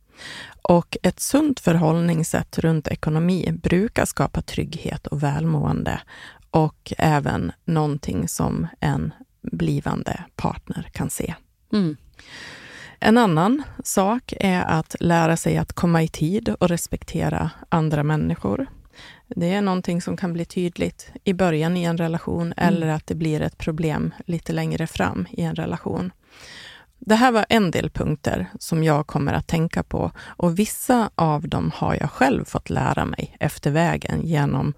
Och 0.62 0.98
ett 1.03 1.19
sunt 1.19 1.60
förhållningssätt 1.60 2.60
runt 2.60 2.88
ekonomi 2.88 3.51
brukar 3.63 4.05
skapa 4.05 4.41
trygghet 4.41 5.07
och 5.07 5.24
välmående 5.24 6.01
och 6.51 6.93
även 6.98 7.51
någonting 7.65 8.27
som 8.27 8.67
en 8.79 9.13
blivande 9.41 10.24
partner 10.36 10.89
kan 10.93 11.10
se. 11.10 11.36
Mm. 11.74 11.98
En 13.00 13.17
annan 13.17 13.63
sak 13.84 14.34
är 14.39 14.62
att 14.62 14.95
lära 15.00 15.38
sig 15.38 15.57
att 15.57 15.74
komma 15.74 16.03
i 16.03 16.07
tid 16.07 16.55
och 16.60 16.69
respektera 16.69 17.50
andra 17.69 18.03
människor. 18.03 18.67
Det 19.27 19.53
är 19.53 19.62
någonting 19.62 20.01
som 20.01 20.17
kan 20.17 20.34
bli 20.34 20.45
tydligt 20.45 21.12
i 21.24 21.34
början 21.34 21.77
i 21.77 21.84
en 21.84 21.98
relation 21.98 22.53
eller 22.57 22.88
att 22.88 23.07
det 23.07 23.15
blir 23.15 23.41
ett 23.41 23.57
problem 23.57 24.13
lite 24.25 24.53
längre 24.53 24.88
fram 24.88 25.27
i 25.31 25.41
en 25.41 25.55
relation. 25.55 26.12
Det 27.07 27.15
här 27.15 27.31
var 27.31 27.45
en 27.50 27.71
del 27.71 27.89
punkter 27.89 28.47
som 28.59 28.83
jag 28.83 29.07
kommer 29.07 29.33
att 29.33 29.47
tänka 29.47 29.83
på 29.83 30.12
och 30.17 30.59
vissa 30.59 31.09
av 31.15 31.47
dem 31.47 31.71
har 31.75 31.97
jag 32.00 32.12
själv 32.12 32.45
fått 32.45 32.69
lära 32.69 33.05
mig 33.05 33.35
efter 33.39 33.71
vägen 33.71 34.21
genom 34.21 34.74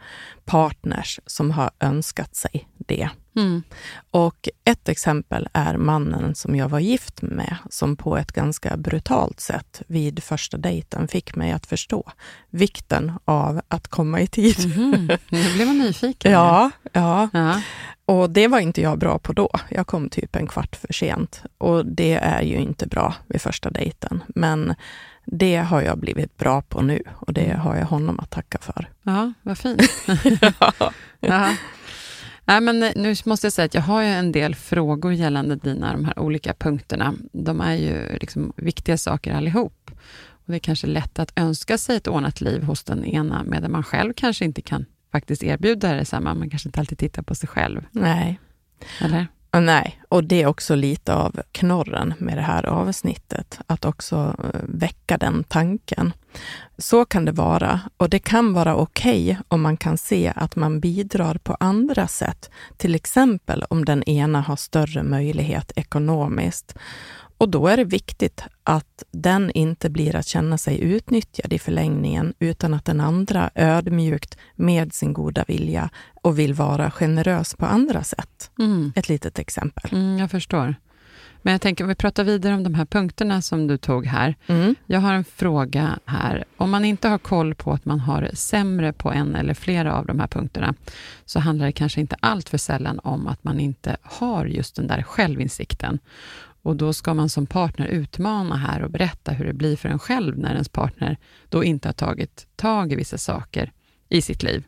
partners 0.46 1.20
som 1.26 1.52
har 1.52 1.72
önskat 1.80 2.36
sig 2.36 2.68
det. 2.78 3.10
Mm. 3.38 3.64
Och 4.12 4.50
ett 4.64 4.90
exempel 4.90 5.50
är 5.54 5.78
mannen 5.78 6.36
som 6.36 6.56
jag 6.56 6.70
var 6.70 6.80
gift 6.80 7.22
med, 7.22 7.58
som 7.70 7.96
på 7.96 8.18
ett 8.18 8.32
ganska 8.32 8.78
brutalt 8.78 9.40
sätt 9.40 9.82
vid 9.88 10.24
första 10.24 10.58
dejten 10.58 11.08
fick 11.08 11.36
mig 11.36 11.52
att 11.52 11.66
förstå 11.66 12.12
vikten 12.50 13.12
av 13.26 13.62
att 13.68 13.88
komma 13.88 14.22
i 14.22 14.28
tid. 14.28 14.78
Mhm. 14.78 15.08
Nu 15.30 15.54
blir 15.54 15.66
man 15.66 15.80
nyfiken. 15.80 16.32
Ja, 16.32 16.72
ja, 16.94 17.30
ja. 17.34 17.62
och 18.06 18.30
det 18.30 18.48
var 18.48 18.60
inte 18.60 18.82
jag 18.82 19.00
bra 19.00 19.20
på 19.20 19.34
då. 19.34 19.50
Jag 19.70 19.88
kom 19.88 20.10
typ 20.10 20.36
en 20.36 20.48
kvart 20.48 20.76
för 20.76 20.94
sent 20.94 21.44
och 21.58 21.86
det 21.86 22.14
är 22.14 22.42
ju 22.42 22.56
inte 22.56 22.88
bra 22.88 23.14
vid 23.28 23.42
första 23.42 23.70
dejten. 23.70 24.24
Men 24.28 24.76
det 25.26 25.58
har 25.58 25.82
jag 25.82 25.98
blivit 25.98 26.38
bra 26.38 26.62
på 26.62 26.82
nu 26.82 27.04
och 27.14 27.34
det 27.34 27.58
har 27.58 27.76
jag 27.76 27.86
honom 27.86 28.20
att 28.20 28.30
tacka 28.30 28.58
för. 28.62 28.90
Ja, 29.02 29.34
vad 29.42 29.58
fint. 29.58 29.82
ja. 31.20 31.54
Nej, 32.48 32.62
men 32.62 32.84
eh, 32.84 32.92
nu 32.96 33.16
måste 33.26 33.46
jag 33.46 33.54
säga 33.54 33.66
att 33.66 33.74
jag 33.74 33.82
har 33.82 34.02
ju 34.02 34.08
en 34.08 34.32
del 34.32 34.56
frågor 34.56 35.14
gällande 35.14 35.56
dina 35.56 35.92
de 35.92 36.06
här 36.06 36.20
olika 36.20 36.54
punkterna. 36.54 37.14
De 37.32 37.62
är 37.62 37.74
ju 37.74 38.18
liksom 38.18 38.54
viktiga 38.56 38.98
saker 38.98 39.34
allihop. 39.34 39.92
Och 40.30 40.52
det 40.52 40.56
är 40.56 40.60
kanske 40.60 40.88
lätt 40.88 41.20
att 41.20 41.32
önska 41.36 41.78
sig 41.78 41.98
ett 41.98 42.08
ordnat 42.08 42.42
liv 42.42 42.64
hos 42.64 42.84
den 42.84 43.06
ena, 43.06 43.44
medan 43.44 43.72
man 43.72 43.84
själv 43.84 44.14
kanske 44.14 44.46
inte 44.46 44.62
kan 44.62 44.86
faktiskt 45.12 45.44
erbjuda 45.44 45.94
detsamma. 45.94 46.34
Man 46.34 46.50
kanske 46.50 46.70
inte 46.70 46.80
alltid 46.80 46.98
tittar 46.98 47.22
på 47.22 47.36
sig 47.36 47.50
själv. 47.50 47.86
Nej. 47.92 48.40
Eller? 49.02 49.28
Nej, 49.52 50.02
och 50.10 50.24
det 50.24 50.42
är 50.42 50.48
också 50.48 50.76
lite 50.76 51.14
av 51.14 51.42
knorren 51.52 52.14
med 52.18 52.38
det 52.38 52.42
här 52.42 52.66
avsnittet, 52.66 53.60
att 53.68 53.86
också 53.86 54.36
eh, 54.44 54.60
väcka 54.64 55.18
den 55.18 55.44
tanken. 55.44 56.14
Så 56.78 57.06
kan 57.06 57.26
det 57.26 57.32
vara, 57.32 57.80
och 57.98 58.10
det 58.10 58.20
kan 58.20 58.54
vara 58.54 58.76
okej 58.76 59.40
om 59.48 59.62
man 59.62 59.78
kan 59.78 59.98
se 59.98 60.34
att 60.36 60.56
man 60.56 60.80
bidrar 60.80 61.38
på 61.38 61.58
andra 61.60 62.08
sätt, 62.08 62.50
till 62.78 62.96
exempel 62.96 63.64
om 63.70 63.86
den 63.86 64.04
ena 64.04 64.42
har 64.42 64.56
större 64.56 65.04
möjlighet 65.04 65.72
ekonomiskt. 65.76 66.76
Och 67.38 67.50
då 67.50 67.68
är 67.68 67.78
det 67.78 67.84
viktigt 67.84 68.44
att 68.64 69.04
den 69.12 69.52
inte 69.52 69.90
blir 69.90 70.16
att 70.16 70.28
känna 70.28 70.58
sig 70.58 70.82
utnyttjad 70.82 71.54
i 71.54 71.60
förlängningen, 71.60 72.34
utan 72.40 72.74
att 72.74 72.86
den 72.86 73.02
andra 73.02 73.50
ödmjukt 73.56 74.38
med 74.56 74.94
sin 74.94 75.14
goda 75.14 75.46
vilja 75.48 75.90
och 76.22 76.40
vill 76.40 76.54
vara 76.54 76.92
generös 76.92 77.56
på 77.56 77.66
andra 77.66 78.04
sätt. 78.04 78.52
Mm. 78.60 78.94
Ett 78.96 79.10
litet 79.10 79.40
exempel. 79.40 79.90
Mm, 79.94 80.20
jag 80.20 80.32
förstår. 80.32 80.76
Men 81.42 81.52
jag 81.52 81.62
tänker, 81.62 81.84
om 81.84 81.88
vi 81.88 81.96
pratar 81.96 82.24
vidare 82.24 82.54
om 82.54 82.64
de 82.64 82.74
här 82.74 82.86
punkterna 82.86 83.42
som 83.42 83.68
du 83.68 83.78
tog 83.78 84.06
här. 84.06 84.36
Mm. 84.48 84.76
Jag 84.86 85.00
har 85.00 85.14
en 85.14 85.24
fråga 85.24 86.00
här. 86.06 86.44
Om 86.58 86.72
man 86.72 86.86
inte 86.86 87.08
har 87.08 87.18
koll 87.18 87.56
på 87.56 87.72
att 87.72 87.86
man 87.86 88.00
har 88.00 88.30
sämre 88.34 88.94
på 88.94 89.12
en 89.12 89.36
eller 89.36 89.54
flera 89.54 89.94
av 89.94 90.06
de 90.06 90.20
här 90.20 90.28
punkterna, 90.28 90.74
så 91.26 91.40
handlar 91.40 91.66
det 91.66 91.72
kanske 91.72 92.02
inte 92.02 92.16
allt 92.20 92.50
för 92.50 92.58
sällan 92.58 93.00
om 93.00 93.28
att 93.28 93.44
man 93.44 93.60
inte 93.60 93.98
har 94.02 94.46
just 94.46 94.76
den 94.76 94.88
där 94.88 95.02
självinsikten. 95.02 96.00
Och 96.62 96.76
då 96.76 96.94
ska 96.94 97.14
man 97.14 97.30
som 97.30 97.46
partner 97.46 97.88
utmana 97.88 98.56
här 98.56 98.82
och 98.82 98.92
berätta 98.92 99.32
hur 99.32 99.46
det 99.46 99.54
blir 99.54 99.76
för 99.76 99.90
en 99.90 100.00
själv 100.00 100.38
när 100.38 100.54
ens 100.54 100.70
partner 100.70 101.18
då 101.50 101.64
inte 101.64 101.88
har 101.88 101.94
tagit 101.94 102.48
tag 102.56 102.92
i 102.92 102.96
vissa 102.96 103.18
saker 103.18 103.72
i 104.10 104.22
sitt 104.22 104.44
liv. 104.44 104.64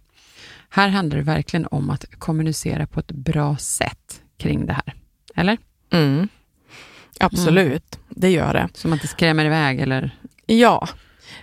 Här 0.69 0.89
handlar 0.89 1.17
det 1.17 1.23
verkligen 1.23 1.67
om 1.71 1.89
att 1.89 2.05
kommunicera 2.19 2.87
på 2.87 2.99
ett 2.99 3.11
bra 3.11 3.57
sätt 3.57 4.21
kring 4.37 4.65
det 4.65 4.73
här. 4.73 4.93
Eller? 5.35 5.57
Mm. 5.89 6.27
Absolut, 7.19 7.99
det 8.09 8.29
gör 8.29 8.53
det. 8.53 8.69
Så 8.73 8.87
man 8.87 8.95
inte 8.95 9.07
skrämmer 9.07 9.45
iväg 9.45 9.79
eller... 9.79 10.17
Ja, 10.45 10.87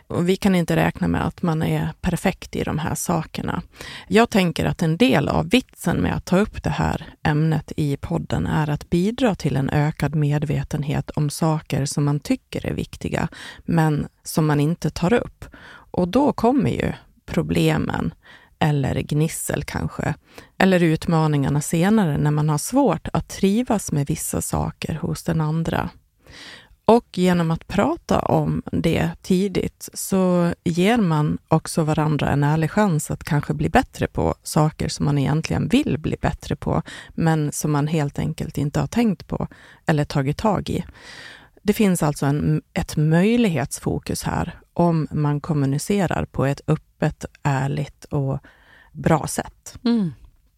och 0.08 0.28
vi 0.28 0.36
kan 0.36 0.54
inte 0.54 0.76
räkna 0.76 1.08
med 1.08 1.26
att 1.26 1.42
man 1.42 1.62
är 1.62 1.92
perfekt 2.00 2.56
i 2.56 2.64
de 2.64 2.78
här 2.78 2.94
sakerna. 2.94 3.62
Jag 4.08 4.30
tänker 4.30 4.64
att 4.64 4.82
en 4.82 4.96
del 4.96 5.28
av 5.28 5.50
vitsen 5.50 5.96
med 5.96 6.16
att 6.16 6.24
ta 6.24 6.38
upp 6.38 6.62
det 6.62 6.70
här 6.70 7.06
ämnet 7.22 7.72
i 7.76 7.96
podden 7.96 8.46
är 8.46 8.70
att 8.70 8.90
bidra 8.90 9.34
till 9.34 9.56
en 9.56 9.70
ökad 9.70 10.14
medvetenhet 10.14 11.10
om 11.10 11.30
saker 11.30 11.84
som 11.84 12.04
man 12.04 12.20
tycker 12.20 12.66
är 12.66 12.74
viktiga, 12.74 13.28
men 13.64 14.06
som 14.22 14.46
man 14.46 14.60
inte 14.60 14.90
tar 14.90 15.12
upp. 15.12 15.44
Och 15.90 16.08
då 16.08 16.32
kommer 16.32 16.70
ju 16.70 16.92
problemen, 17.26 18.14
eller 18.58 18.94
gnissel 18.94 19.64
kanske, 19.64 20.14
eller 20.58 20.82
utmaningarna 20.82 21.60
senare 21.60 22.18
när 22.18 22.30
man 22.30 22.48
har 22.48 22.58
svårt 22.58 23.08
att 23.12 23.28
trivas 23.28 23.92
med 23.92 24.06
vissa 24.06 24.40
saker 24.40 24.94
hos 24.94 25.22
den 25.22 25.40
andra. 25.40 25.90
Och 26.88 27.18
genom 27.18 27.50
att 27.50 27.68
prata 27.68 28.18
om 28.18 28.62
det 28.72 29.10
tidigt 29.22 29.88
så 29.94 30.52
ger 30.64 30.98
man 30.98 31.38
också 31.48 31.82
varandra 31.82 32.30
en 32.30 32.44
ärlig 32.44 32.70
chans 32.70 33.10
att 33.10 33.24
kanske 33.24 33.54
bli 33.54 33.68
bättre 33.68 34.06
på 34.06 34.34
saker 34.42 34.88
som 34.88 35.04
man 35.04 35.18
egentligen 35.18 35.68
vill 35.68 35.98
bli 35.98 36.16
bättre 36.20 36.56
på, 36.56 36.82
men 37.14 37.52
som 37.52 37.72
man 37.72 37.86
helt 37.86 38.18
enkelt 38.18 38.58
inte 38.58 38.80
har 38.80 38.86
tänkt 38.86 39.26
på 39.26 39.48
eller 39.86 40.04
tagit 40.04 40.36
tag 40.36 40.70
i. 40.70 40.84
Det 41.62 41.72
finns 41.72 42.02
alltså 42.02 42.26
en, 42.26 42.62
ett 42.74 42.96
möjlighetsfokus 42.96 44.22
här 44.22 44.60
om 44.72 45.08
man 45.10 45.40
kommunicerar 45.40 46.24
på 46.24 46.46
ett 46.46 46.60
öppet, 46.66 47.24
ärligt 47.42 48.04
och 48.04 48.38
bra 48.92 49.26
sätt. 49.26 49.78
Mm. 49.84 50.12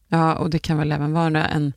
Ja, 0.09 0.35
och 0.35 0.51
det 0.51 0.59
kan 0.59 0.79
väl 0.79 0.93
även 0.93 1.13
vara 1.13 1.47
en 1.47 1.73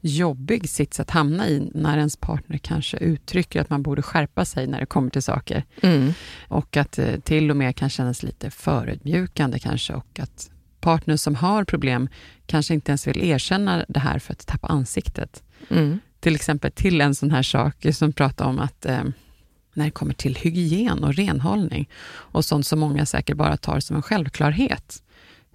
jobbig 0.00 0.68
sits 0.68 1.00
att 1.00 1.10
hamna 1.10 1.48
i 1.48 1.70
när 1.74 1.98
ens 1.98 2.16
partner 2.16 2.58
kanske 2.58 2.96
uttrycker 2.96 3.60
att 3.60 3.70
man 3.70 3.82
borde 3.82 4.02
skärpa 4.02 4.44
sig 4.44 4.66
när 4.66 4.80
det 4.80 4.86
kommer 4.86 5.10
till 5.10 5.22
saker. 5.22 5.64
Mm. 5.82 6.12
Och 6.48 6.76
att 6.76 6.92
det 6.92 7.20
till 7.20 7.50
och 7.50 7.56
med 7.56 7.76
kan 7.76 7.90
kännas 7.90 8.22
lite 8.22 8.50
förödmjukande 8.50 9.58
kanske 9.58 9.94
och 9.94 10.20
att 10.20 10.50
partner 10.80 11.16
som 11.16 11.34
har 11.34 11.64
problem 11.64 12.08
kanske 12.46 12.74
inte 12.74 12.90
ens 12.90 13.06
vill 13.06 13.24
erkänna 13.24 13.84
det 13.88 14.00
här 14.00 14.18
för 14.18 14.32
att 14.32 14.46
tappa 14.46 14.68
ansiktet. 14.68 15.42
Mm. 15.70 15.98
Till 16.20 16.34
exempel 16.34 16.72
till 16.72 17.00
en 17.00 17.14
sån 17.14 17.30
här 17.30 17.42
sak 17.42 17.86
som 17.92 18.12
pratar 18.12 18.44
om 18.44 18.58
att 18.58 18.86
eh, 18.86 19.04
när 19.74 19.84
det 19.84 19.90
kommer 19.90 20.14
till 20.14 20.36
hygien 20.36 21.04
och 21.04 21.14
renhållning 21.14 21.88
och 22.06 22.44
sånt 22.44 22.66
som 22.66 22.80
många 22.80 23.06
säkert 23.06 23.36
bara 23.36 23.56
tar 23.56 23.80
som 23.80 23.96
en 23.96 24.02
självklarhet. 24.02 25.02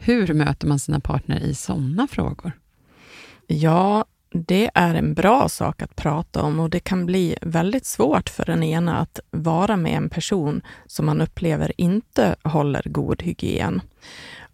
Hur 0.04 0.34
möter 0.34 0.68
man 0.68 0.80
sina 0.80 1.00
partner 1.00 1.40
i 1.40 1.56
sådana 1.56 2.08
frågor? 2.08 2.52
Ja, 3.48 4.06
det 4.32 4.72
är 4.74 4.96
en 4.96 5.14
bra 5.14 5.50
sak 5.50 5.82
att 5.82 5.96
prata 5.96 6.42
om 6.42 6.60
och 6.60 6.70
det 6.70 6.80
kan 6.80 7.06
bli 7.06 7.36
väldigt 7.42 7.86
svårt 7.86 8.30
för 8.30 8.46
den 8.46 8.64
ena 8.64 8.98
att 9.00 9.20
vara 9.32 9.78
med 9.78 9.98
en 9.98 10.10
person 10.10 10.62
som 10.86 11.06
man 11.06 11.22
upplever 11.22 11.72
inte 11.78 12.36
håller 12.44 12.82
god 12.86 13.22
hygien. 13.22 13.82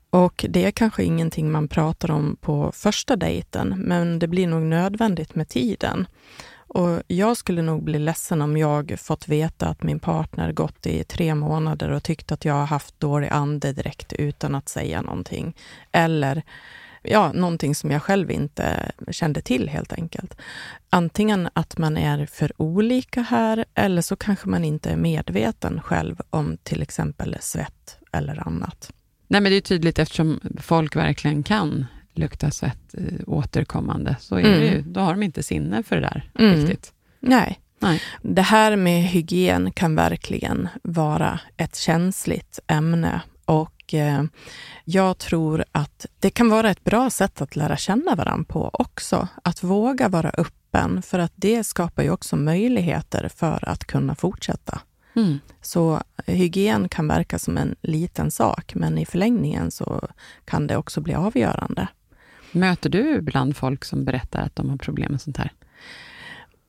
Och 0.09 0.45
det 0.49 0.65
är 0.65 0.71
kanske 0.71 1.03
ingenting 1.03 1.51
man 1.51 1.67
pratar 1.67 2.11
om 2.11 2.37
på 2.41 2.71
första 2.73 3.15
dejten, 3.15 3.75
men 3.77 4.19
det 4.19 4.27
blir 4.27 4.47
nog 4.47 4.61
nödvändigt 4.61 5.35
med 5.35 5.49
tiden. 5.49 6.07
Och 6.67 7.01
jag 7.07 7.37
skulle 7.37 7.61
nog 7.61 7.83
bli 7.83 7.99
ledsen 7.99 8.41
om 8.41 8.57
jag 8.57 8.95
fått 8.99 9.27
veta 9.27 9.67
att 9.67 9.83
min 9.83 9.99
partner 9.99 10.51
gått 10.51 10.85
i 10.85 11.03
tre 11.03 11.35
månader 11.35 11.89
och 11.89 12.03
tyckt 12.03 12.31
att 12.31 12.45
jag 12.45 12.53
har 12.53 12.65
haft 12.65 12.99
dålig 12.99 13.27
andedräkt 13.27 14.13
utan 14.13 14.55
att 14.55 14.69
säga 14.69 15.01
någonting. 15.01 15.55
Eller 15.91 16.43
ja, 17.01 17.31
någonting 17.33 17.75
som 17.75 17.91
jag 17.91 18.03
själv 18.03 18.31
inte 18.31 18.91
kände 19.11 19.41
till 19.41 19.69
helt 19.69 19.93
enkelt. 19.93 20.37
Antingen 20.89 21.49
att 21.53 21.77
man 21.77 21.97
är 21.97 22.25
för 22.25 22.61
olika 22.61 23.21
här 23.21 23.65
eller 23.73 24.01
så 24.01 24.15
kanske 24.15 24.49
man 24.49 24.63
inte 24.63 24.89
är 24.89 24.97
medveten 24.97 25.81
själv 25.81 26.21
om 26.29 26.57
till 26.63 26.81
exempel 26.81 27.37
svett 27.39 27.97
eller 28.11 28.47
annat. 28.47 28.91
Nej, 29.27 29.41
men 29.41 29.51
det 29.51 29.57
är 29.57 29.61
tydligt 29.61 29.99
eftersom 29.99 30.39
folk 30.61 30.95
verkligen 30.95 31.43
kan 31.43 31.85
lukta 32.17 32.51
svett 32.51 32.93
eh, 32.97 33.03
återkommande, 33.27 34.15
så 34.19 34.35
är 34.35 34.39
Mm. 34.39 34.59
det 34.59 34.65
ju, 34.67 34.81
då 34.81 34.99
har 34.99 35.11
de 35.11 35.23
inte 35.23 35.43
sinne 35.43 35.83
för 35.83 35.95
det 35.95 36.01
där 36.01 36.29
Mm. 36.39 36.55
riktigt. 36.55 36.93
Nej. 37.19 37.59
Nej. 37.79 38.01
Det 38.21 38.41
här 38.41 38.75
med 38.75 39.03
hygien 39.03 39.71
kan 39.71 39.95
verkligen 39.95 40.67
vara 40.83 41.39
ett 41.57 41.75
känsligt 41.75 42.59
ämne 42.67 43.21
och 43.45 43.93
eh, 43.93 44.23
jag 44.85 45.17
tror 45.17 45.65
att 45.71 46.05
det 46.19 46.29
kan 46.29 46.49
vara 46.49 46.69
ett 46.69 46.83
bra 46.83 47.09
sätt 47.09 47.41
att 47.41 47.55
lära 47.55 47.77
känna 47.77 48.15
varandra 48.15 48.45
på 48.53 48.69
också. 48.73 49.27
Att 49.43 49.63
våga 49.63 50.07
vara 50.09 50.29
öppen, 50.29 51.01
för 51.01 51.19
att 51.19 51.31
det 51.35 51.63
skapar 51.63 52.03
ju 52.03 52.09
också 52.11 52.35
möjligheter 52.35 53.29
för 53.35 53.69
att 53.69 53.85
kunna 53.85 54.15
fortsätta. 54.15 54.81
Mm. 55.15 55.39
Så 55.61 56.01
hygien 56.25 56.89
kan 56.89 57.07
verka 57.07 57.39
som 57.39 57.57
en 57.57 57.75
liten 57.81 58.31
sak, 58.31 58.75
men 58.75 58.97
i 58.97 59.05
förlängningen 59.05 59.71
så 59.71 60.07
kan 60.45 60.67
det 60.67 60.77
också 60.77 61.01
bli 61.01 61.13
avgörande. 61.13 61.87
Möter 62.57 62.89
du 62.89 63.15
ibland 63.15 63.57
folk 63.57 63.85
som 63.85 64.05
berättar 64.05 64.41
att 64.41 64.55
de 64.55 64.69
har 64.69 64.77
problem 64.77 65.11
med 65.11 65.21
sånt 65.21 65.37
här? 65.37 65.51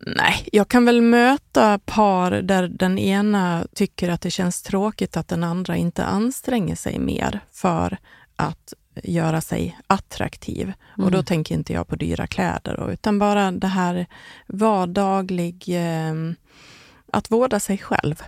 Nej, 0.07 0.49
jag 0.53 0.69
kan 0.69 0.85
väl 0.85 1.03
möta 1.03 1.79
par 1.79 2.31
där 2.31 2.69
den 2.69 2.99
ena 2.99 3.67
tycker 3.75 4.09
att 4.09 4.21
det 4.21 4.31
känns 4.31 4.63
tråkigt 4.63 5.17
att 5.17 5.29
den 5.29 5.45
andra 5.45 5.77
inte 5.77 6.05
anstränger 6.05 6.77
sig 6.77 6.99
mer 6.99 7.41
för 7.53 7.99
att 8.37 8.75
göra 9.03 9.41
sig 9.41 9.79
attraktiv. 9.87 10.73
Och 10.97 11.11
då 11.11 11.17
Mm. 11.19 11.25
tänker 11.25 11.55
inte 11.55 11.73
jag 11.73 11.89
på 11.89 11.97
dyra 11.97 12.27
kläder, 12.27 12.77
då, 12.77 12.93
utan 12.93 13.19
bara 13.19 13.51
det 13.53 13.67
här 13.67 14.07
vardaglig... 14.47 15.65
Eh, 15.69 16.15
att 17.13 17.31
vårda 17.31 17.61
sig 17.61 17.79
själv 17.79 18.23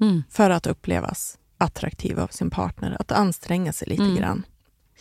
Mm. 0.00 0.22
för 0.30 0.50
att 0.50 0.66
upplevas 0.66 1.38
attraktiv 1.58 2.20
av 2.20 2.26
sin 2.26 2.50
partner. 2.50 2.96
Att 3.00 3.12
anstränga 3.12 3.72
sig 3.72 3.88
lite 3.88 4.02
Mm. 4.02 4.16
grann. 4.16 4.42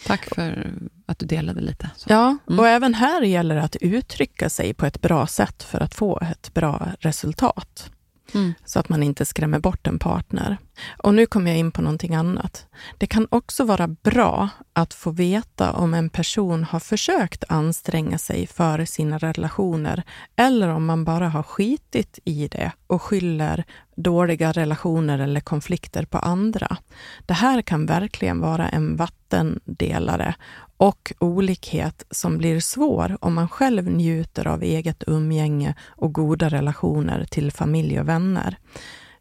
Tack 0.07 0.35
för 0.35 0.73
att 1.05 1.19
du 1.19 1.25
delade 1.25 1.61
lite. 1.61 1.89
Så. 1.95 2.09
Ja, 2.09 2.37
Mm. 2.47 2.59
och 2.59 2.67
även 2.67 2.93
här 2.93 3.21
gäller 3.21 3.55
det 3.55 3.63
att 3.63 3.75
uttrycka 3.75 4.49
sig 4.49 4.73
på 4.73 4.85
ett 4.85 5.01
bra 5.01 5.27
sätt 5.27 5.63
för 5.63 5.79
att 5.79 5.93
få 5.95 6.19
ett 6.31 6.53
bra 6.53 6.87
resultat. 6.99 7.91
Mm. 8.33 8.53
så 8.65 8.79
att 8.79 8.89
man 8.89 9.03
inte 9.03 9.25
skrämmer 9.25 9.59
bort 9.59 9.87
en 9.87 9.99
partner. 9.99 10.57
Och 10.97 11.13
nu 11.13 11.25
kommer 11.25 11.51
jag 11.51 11.59
in 11.59 11.71
på 11.71 11.81
någonting 11.81 12.15
annat. 12.15 12.65
Det 12.97 13.07
kan 13.07 13.27
också 13.31 13.63
vara 13.63 13.87
bra 13.87 14.49
att 14.73 14.93
få 14.93 15.11
veta 15.11 15.71
om 15.71 15.93
en 15.93 16.09
person 16.09 16.63
har 16.63 16.79
försökt 16.79 17.43
anstränga 17.47 18.17
sig 18.17 18.47
för 18.47 18.85
sina 18.85 19.17
relationer 19.17 20.03
eller 20.35 20.67
om 20.67 20.85
man 20.85 21.03
bara 21.03 21.29
har 21.29 21.43
skitit 21.43 22.19
i 22.25 22.47
det 22.47 22.71
och 22.87 23.01
skyller 23.01 23.63
dåliga 23.95 24.51
relationer 24.51 25.19
eller 25.19 25.39
konflikter 25.39 26.05
på 26.05 26.17
andra. 26.17 26.77
Det 27.25 27.33
här 27.33 27.61
kan 27.61 27.85
verkligen 27.85 28.39
vara 28.39 28.69
en 28.69 28.95
vattendelare 28.95 30.35
och 30.79 31.13
olikhet 31.19 32.03
som 32.11 32.37
blir 32.37 32.59
svår 32.59 33.17
om 33.21 33.33
man 33.33 33.49
själv 33.49 33.89
njuter 33.89 34.47
av 34.47 34.63
eget 34.63 35.03
umgänge 35.07 35.75
och 35.87 36.13
goda 36.13 36.49
relationer 36.49 37.25
till 37.25 37.51
familj 37.51 37.99
och 37.99 38.09
vänner. 38.09 38.57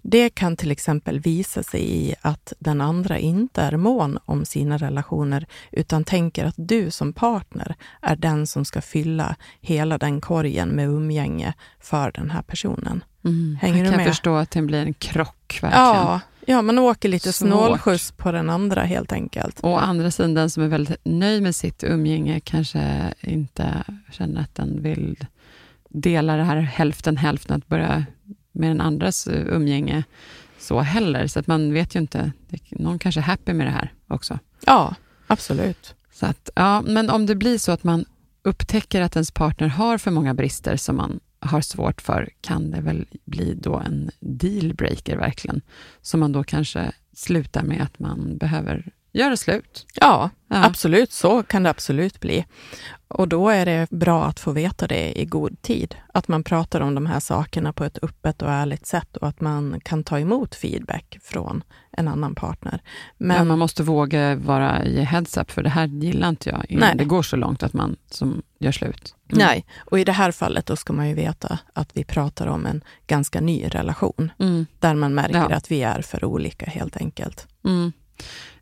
Det 0.02 0.30
kan 0.30 0.56
till 0.56 0.70
exempel 0.70 1.20
visa 1.20 1.62
sig 1.62 1.96
i 1.96 2.14
att 2.20 2.52
den 2.58 2.80
andra 2.80 3.18
inte 3.18 3.62
är 3.62 3.76
mån 3.76 4.18
om 4.24 4.44
sina 4.44 4.78
relationer 4.78 5.46
utan 5.70 6.04
tänker 6.04 6.44
att 6.44 6.54
du 6.56 6.90
som 6.90 7.12
partner 7.12 7.74
är 8.02 8.16
den 8.16 8.46
som 8.46 8.64
ska 8.64 8.80
fylla 8.80 9.36
hela 9.60 9.98
den 9.98 10.20
korgen 10.20 10.68
med 10.68 10.88
umgänge 10.88 11.54
för 11.80 12.12
den 12.12 12.30
här 12.30 12.42
personen. 12.42 13.04
Mm. 13.24 13.58
Hänger 13.60 13.76
jag 13.76 13.86
du 13.86 13.90
kan 13.90 13.96
med? 13.96 14.06
förstå 14.06 14.34
att 14.34 14.50
det 14.50 14.62
blir 14.62 14.86
en 14.86 14.94
krock, 14.94 15.58
verkligen. 15.62 15.84
Ja, 15.84 16.20
ja, 16.48 16.62
man 16.62 16.78
åker 16.78 17.08
lite 17.08 17.32
snålskjuts 17.32 18.12
på 18.12 18.32
den 18.32 18.50
andra 18.50 18.82
helt 18.82 19.12
enkelt. 19.12 19.60
Och 19.60 19.70
å 19.70 19.76
andra 19.76 20.10
sidan, 20.10 20.34
den 20.34 20.50
som 20.50 20.62
är 20.62 20.68
väldigt 20.68 21.00
nöjd 21.04 21.42
med 21.42 21.54
sitt 21.54 21.84
umgänge 21.84 22.40
kanske 22.40 23.14
inte 23.20 23.84
känner 24.10 24.40
att 24.40 24.54
den 24.54 24.82
vill 24.82 25.16
dela 25.88 26.36
det 26.36 26.42
här 26.42 26.56
hälften 26.56 27.16
hälften, 27.16 27.56
att 27.56 27.66
börja 27.66 28.06
med 28.52 28.70
den 28.70 28.80
andras 28.80 29.28
umgänge 29.30 30.04
så 30.58 30.80
heller. 30.80 31.26
Så 31.26 31.38
att 31.38 31.46
man 31.46 31.72
vet 31.72 31.94
ju 31.94 32.00
inte. 32.00 32.32
Någon 32.70 32.98
kanske 32.98 33.20
är 33.20 33.22
happy 33.22 33.52
med 33.52 33.66
det 33.66 33.70
här 33.70 33.92
också. 34.08 34.38
Ja, 34.66 34.94
absolut. 35.26 35.94
Så 36.12 36.26
att, 36.26 36.50
ja, 36.54 36.80
men 36.80 37.10
om 37.10 37.26
det 37.26 37.34
blir 37.34 37.58
så 37.58 37.72
att 37.72 37.84
man 37.84 38.04
upptäcker 38.42 39.00
att 39.00 39.16
ens 39.16 39.30
partner 39.30 39.68
har 39.68 39.98
för 39.98 40.10
många 40.10 40.34
brister 40.34 40.76
som 40.76 40.96
man 40.96 41.20
har 41.40 41.60
svårt 41.60 42.00
för, 42.00 42.28
kan 42.40 42.70
det 42.70 42.80
väl 42.80 43.06
bli 43.24 43.54
då 43.54 43.76
en 43.76 44.10
dealbreaker 44.20 45.16
verkligen. 45.16 45.60
Som 46.02 46.20
man 46.20 46.32
då 46.32 46.44
kanske 46.44 46.92
slutar 47.12 47.62
med 47.62 47.82
att 47.82 47.98
man 47.98 48.38
behöver 48.38 48.92
göra 49.12 49.36
slut. 49.36 49.86
Ja, 49.94 50.30
Ja. 50.50 50.64
absolut. 50.64 51.12
Så 51.12 51.42
kan 51.42 51.62
det 51.62 51.70
absolut 51.70 52.20
bli. 52.20 52.44
Och 53.08 53.28
då 53.28 53.48
är 53.48 53.66
det 53.66 53.90
bra 53.90 54.24
att 54.24 54.40
få 54.40 54.52
veta 54.52 54.86
det 54.86 55.20
i 55.20 55.24
god 55.24 55.62
tid. 55.62 55.94
Att 56.14 56.28
man 56.28 56.44
pratar 56.44 56.80
om 56.80 56.94
de 56.94 57.06
här 57.06 57.20
sakerna 57.20 57.72
på 57.72 57.84
ett 57.84 57.98
öppet 58.02 58.42
och 58.42 58.50
ärligt 58.50 58.86
sätt 58.86 59.16
och 59.16 59.28
att 59.28 59.40
man 59.40 59.80
kan 59.84 60.04
ta 60.04 60.18
emot 60.20 60.54
feedback 60.54 61.18
från 61.22 61.62
en 61.92 62.08
annan 62.08 62.34
partner. 62.34 62.82
Men, 63.18 63.36
Men 63.36 63.46
man 63.46 63.58
måste 63.58 63.82
våga 63.82 64.34
vara 64.36 64.84
ge 64.84 65.02
heads 65.02 65.36
up, 65.36 65.50
för 65.50 65.62
det 65.62 65.68
här 65.70 65.86
gillar 65.86 66.28
inte 66.28 66.48
jag 66.50 66.64
innan 66.68 66.88
Nej. 66.88 66.96
det 66.96 67.04
går 67.04 67.22
så 67.22 67.36
långt 67.36 67.62
att 67.62 67.72
man 67.72 67.96
som 68.10 68.42
gör 68.58 68.72
slut. 68.72 69.14
Mm. 69.32 69.46
nej, 69.46 69.66
och 69.78 69.98
i 70.00 70.04
det 70.04 70.12
här 70.12 70.32
fallet 70.32 70.66
då 70.66 70.76
ska 70.76 70.92
man 70.92 71.08
ju 71.08 71.14
veta 71.14 71.58
att 71.72 71.90
vi 71.96 72.04
pratar 72.04 72.46
om 72.46 72.66
en 72.66 72.84
ganska 73.06 73.40
ny 73.40 73.64
relation 73.68 74.32
Mm. 74.38 74.66
där 74.78 74.94
man 74.94 75.14
märker 75.14 75.46
Ja. 75.50 75.54
att 75.56 75.70
vi 75.70 75.82
är 75.82 76.02
för 76.02 76.24
olika 76.24 76.66
helt 76.66 76.96
enkelt. 76.96 77.46
Mm. 77.64 77.92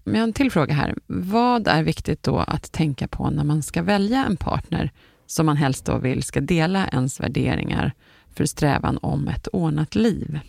Men 0.06 0.14
jag 0.14 0.20
har 0.20 0.26
en 0.28 0.32
till 0.32 0.50
fråga 0.50 0.74
här. 0.74 0.94
Vad 1.06 1.68
är 1.68 1.82
viktigt 1.82 2.22
då 2.22 2.38
att 2.38 2.72
tänka 2.72 3.08
på 3.08 3.30
när 3.30 3.44
man 3.44 3.62
ska 3.62 3.82
välja 3.82 4.24
en 4.24 4.36
partner 4.36 4.90
som 5.26 5.46
man 5.46 5.56
helst 5.56 5.84
då 5.84 5.98
vill 5.98 6.22
ska 6.22 6.40
dela 6.40 6.88
ens 6.88 7.20
värderingar 7.20 7.92
för 8.34 8.44
strävan 8.44 8.98
om 9.02 9.28
ett 9.28 9.48
ordnat 9.52 9.94
liv? 9.94 10.40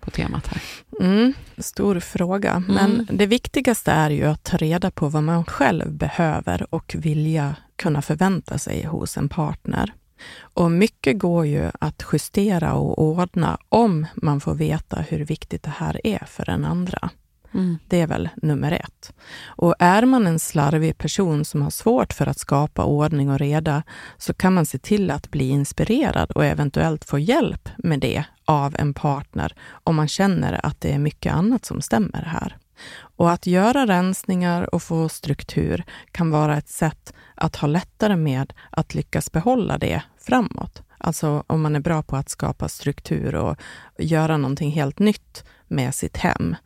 På 0.00 0.10
temat 0.10 0.46
här. 0.46 0.62
Mm, 1.00 1.32
stor 1.58 2.00
fråga. 2.00 2.62
Men 2.68 2.94
Mm. 2.94 3.06
det 3.12 3.26
viktigaste 3.26 3.92
är 3.92 4.10
ju 4.10 4.24
att 4.24 4.44
ta 4.44 4.56
reda 4.56 4.90
på 4.90 5.08
vad 5.08 5.22
man 5.22 5.44
själv 5.44 5.92
behöver 5.92 6.74
och 6.74 6.94
vilja 6.98 7.56
kunna 7.76 8.02
förvänta 8.02 8.58
sig 8.58 8.84
hos 8.86 9.16
en 9.16 9.28
partner. 9.28 9.92
Och 10.40 10.70
mycket 10.70 11.18
går 11.18 11.46
ju 11.46 11.70
att 11.80 12.04
justera 12.12 12.72
och 12.74 13.02
ordna 13.02 13.58
om 13.68 14.06
man 14.14 14.40
får 14.40 14.54
veta 14.54 15.00
hur 15.00 15.24
viktigt 15.24 15.62
det 15.62 15.74
här 15.76 16.06
är 16.06 16.24
för 16.26 16.44
den 16.44 16.64
andra. 16.64 17.10
Mm. 17.54 17.78
Det 17.88 18.00
är 18.00 18.06
väl 18.06 18.28
nummer 18.36 18.72
ett. 18.72 19.12
Och 19.46 19.74
är 19.78 20.04
man 20.04 20.26
en 20.26 20.38
slarvig 20.38 20.98
person 20.98 21.44
som 21.44 21.62
har 21.62 21.70
svårt 21.70 22.12
för 22.12 22.26
att 22.26 22.38
skapa 22.38 22.84
ordning 22.84 23.30
och 23.30 23.38
reda 23.38 23.82
så 24.18 24.34
kan 24.34 24.54
man 24.54 24.66
se 24.66 24.78
till 24.78 25.10
att 25.10 25.30
bli 25.30 25.48
inspirerad 25.48 26.30
och 26.30 26.44
eventuellt 26.44 27.04
få 27.04 27.18
hjälp 27.18 27.68
med 27.78 28.00
det 28.00 28.24
av 28.44 28.76
en 28.78 28.94
partner 28.94 29.54
om 29.84 29.96
man 29.96 30.08
känner 30.08 30.66
att 30.66 30.80
det 30.80 30.92
är 30.92 30.98
mycket 30.98 31.32
annat 31.32 31.64
som 31.64 31.82
stämmer 31.82 32.22
här. 32.22 32.56
Och 32.98 33.30
att 33.30 33.46
göra 33.46 33.86
rensningar 33.86 34.74
och 34.74 34.82
få 34.82 35.08
struktur 35.08 35.84
kan 36.12 36.30
vara 36.30 36.56
ett 36.56 36.68
sätt 36.68 37.12
att 37.34 37.56
ha 37.56 37.68
lättare 37.68 38.16
med 38.16 38.52
att 38.70 38.94
lyckas 38.94 39.32
behålla 39.32 39.78
det 39.78 40.02
framåt. 40.18 40.82
Alltså 40.98 41.44
om 41.46 41.62
man 41.62 41.76
är 41.76 41.80
bra 41.80 42.02
på 42.02 42.16
att 42.16 42.28
skapa 42.28 42.68
struktur 42.68 43.34
och 43.34 43.56
göra 43.98 44.36
någonting 44.36 44.70
helt 44.70 44.98
nytt 44.98 45.44
med 45.68 45.94
sitt 45.94 46.16
hem 46.16 46.56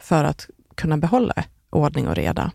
för 0.00 0.24
att 0.24 0.46
kunna 0.74 0.98
behålla 0.98 1.34
ordning 1.70 2.08
och 2.08 2.16
reda. 2.16 2.50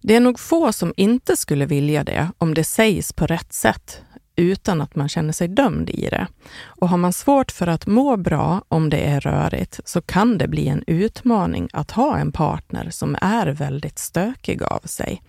Det 0.00 0.16
är 0.16 0.20
nog 0.20 0.40
få 0.40 0.72
som 0.72 0.94
inte 0.96 1.36
skulle 1.36 1.66
vilja 1.66 2.04
det 2.04 2.30
om 2.38 2.54
det 2.54 2.64
sägs 2.64 3.12
på 3.12 3.26
rätt 3.26 3.52
sätt 3.52 4.02
utan 4.36 4.80
att 4.80 4.94
man 4.96 5.08
känner 5.08 5.32
sig 5.32 5.48
dömd 5.48 5.90
i 5.90 6.08
det. 6.10 6.26
Och 6.62 6.88
har 6.88 6.96
man 6.96 7.12
svårt 7.12 7.50
för 7.50 7.66
att 7.66 7.86
må 7.86 8.16
bra 8.16 8.62
om 8.68 8.90
det 8.90 8.98
är 8.98 9.20
rörigt 9.20 9.80
så 9.84 10.00
kan 10.00 10.38
det 10.38 10.48
bli 10.48 10.68
en 10.68 10.84
utmaning 10.86 11.68
att 11.72 11.90
ha 11.90 12.18
en 12.18 12.32
partner 12.32 12.90
som 12.90 13.16
är 13.20 13.46
väldigt 13.46 13.98
stökig 13.98 14.62
av 14.62 14.80
sig. 14.84 15.22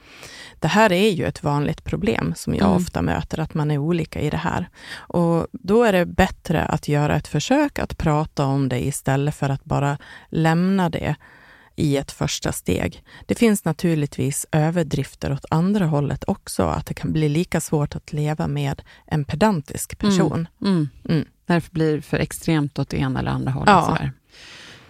Det 0.60 0.68
här 0.68 0.92
är 0.92 1.10
ju 1.10 1.26
ett 1.26 1.44
vanligt 1.44 1.84
problem 1.84 2.34
som 2.36 2.56
jag 2.56 2.66
Mm. 2.68 2.78
ofta 2.78 3.02
möter, 3.02 3.40
att 3.40 3.54
man 3.54 3.72
är 3.72 3.78
olika 3.78 4.22
i 4.22 4.30
det 4.30 4.38
här. 4.38 4.70
Och 4.98 5.48
då 5.52 5.84
är 5.84 5.94
det 5.94 6.06
bättre 6.06 6.66
att 6.66 6.88
göra 6.88 7.16
ett 7.16 7.28
försök 7.28 7.80
att 7.80 7.98
prata 7.98 8.46
om 8.46 8.70
det 8.70 8.86
istället 8.86 9.36
för 9.36 9.50
att 9.50 9.64
bara 9.64 9.98
lämna 10.30 10.90
det 10.90 11.16
i 11.82 11.98
ett 11.98 12.12
första 12.12 12.52
steg. 12.52 13.04
Det 13.26 13.36
finns 13.36 13.66
naturligtvis 13.66 14.46
överdrifter 14.52 15.32
åt 15.32 15.46
andra 15.50 15.86
hållet 15.86 16.24
också, 16.28 16.64
att 16.64 16.86
det 16.86 16.94
kan 16.94 17.14
bli 17.14 17.30
lika 17.30 17.62
svårt 17.62 17.96
att 17.96 18.14
leva 18.14 18.48
med 18.48 18.82
en 19.08 19.26
pedantisk 19.26 19.98
person. 19.98 20.48
Mm. 20.62 20.90
Mm. 21.10 21.26
Därför 21.46 21.72
blir 21.72 21.96
det 21.96 22.02
för 22.02 22.18
extremt 22.18 22.80
åt 22.80 22.90
det 22.90 22.98
ena 22.98 23.20
eller 23.20 23.32
andra 23.32 23.52
hållet. 23.52 23.70
Ja. 23.70 23.86
Sådär. 23.86 24.12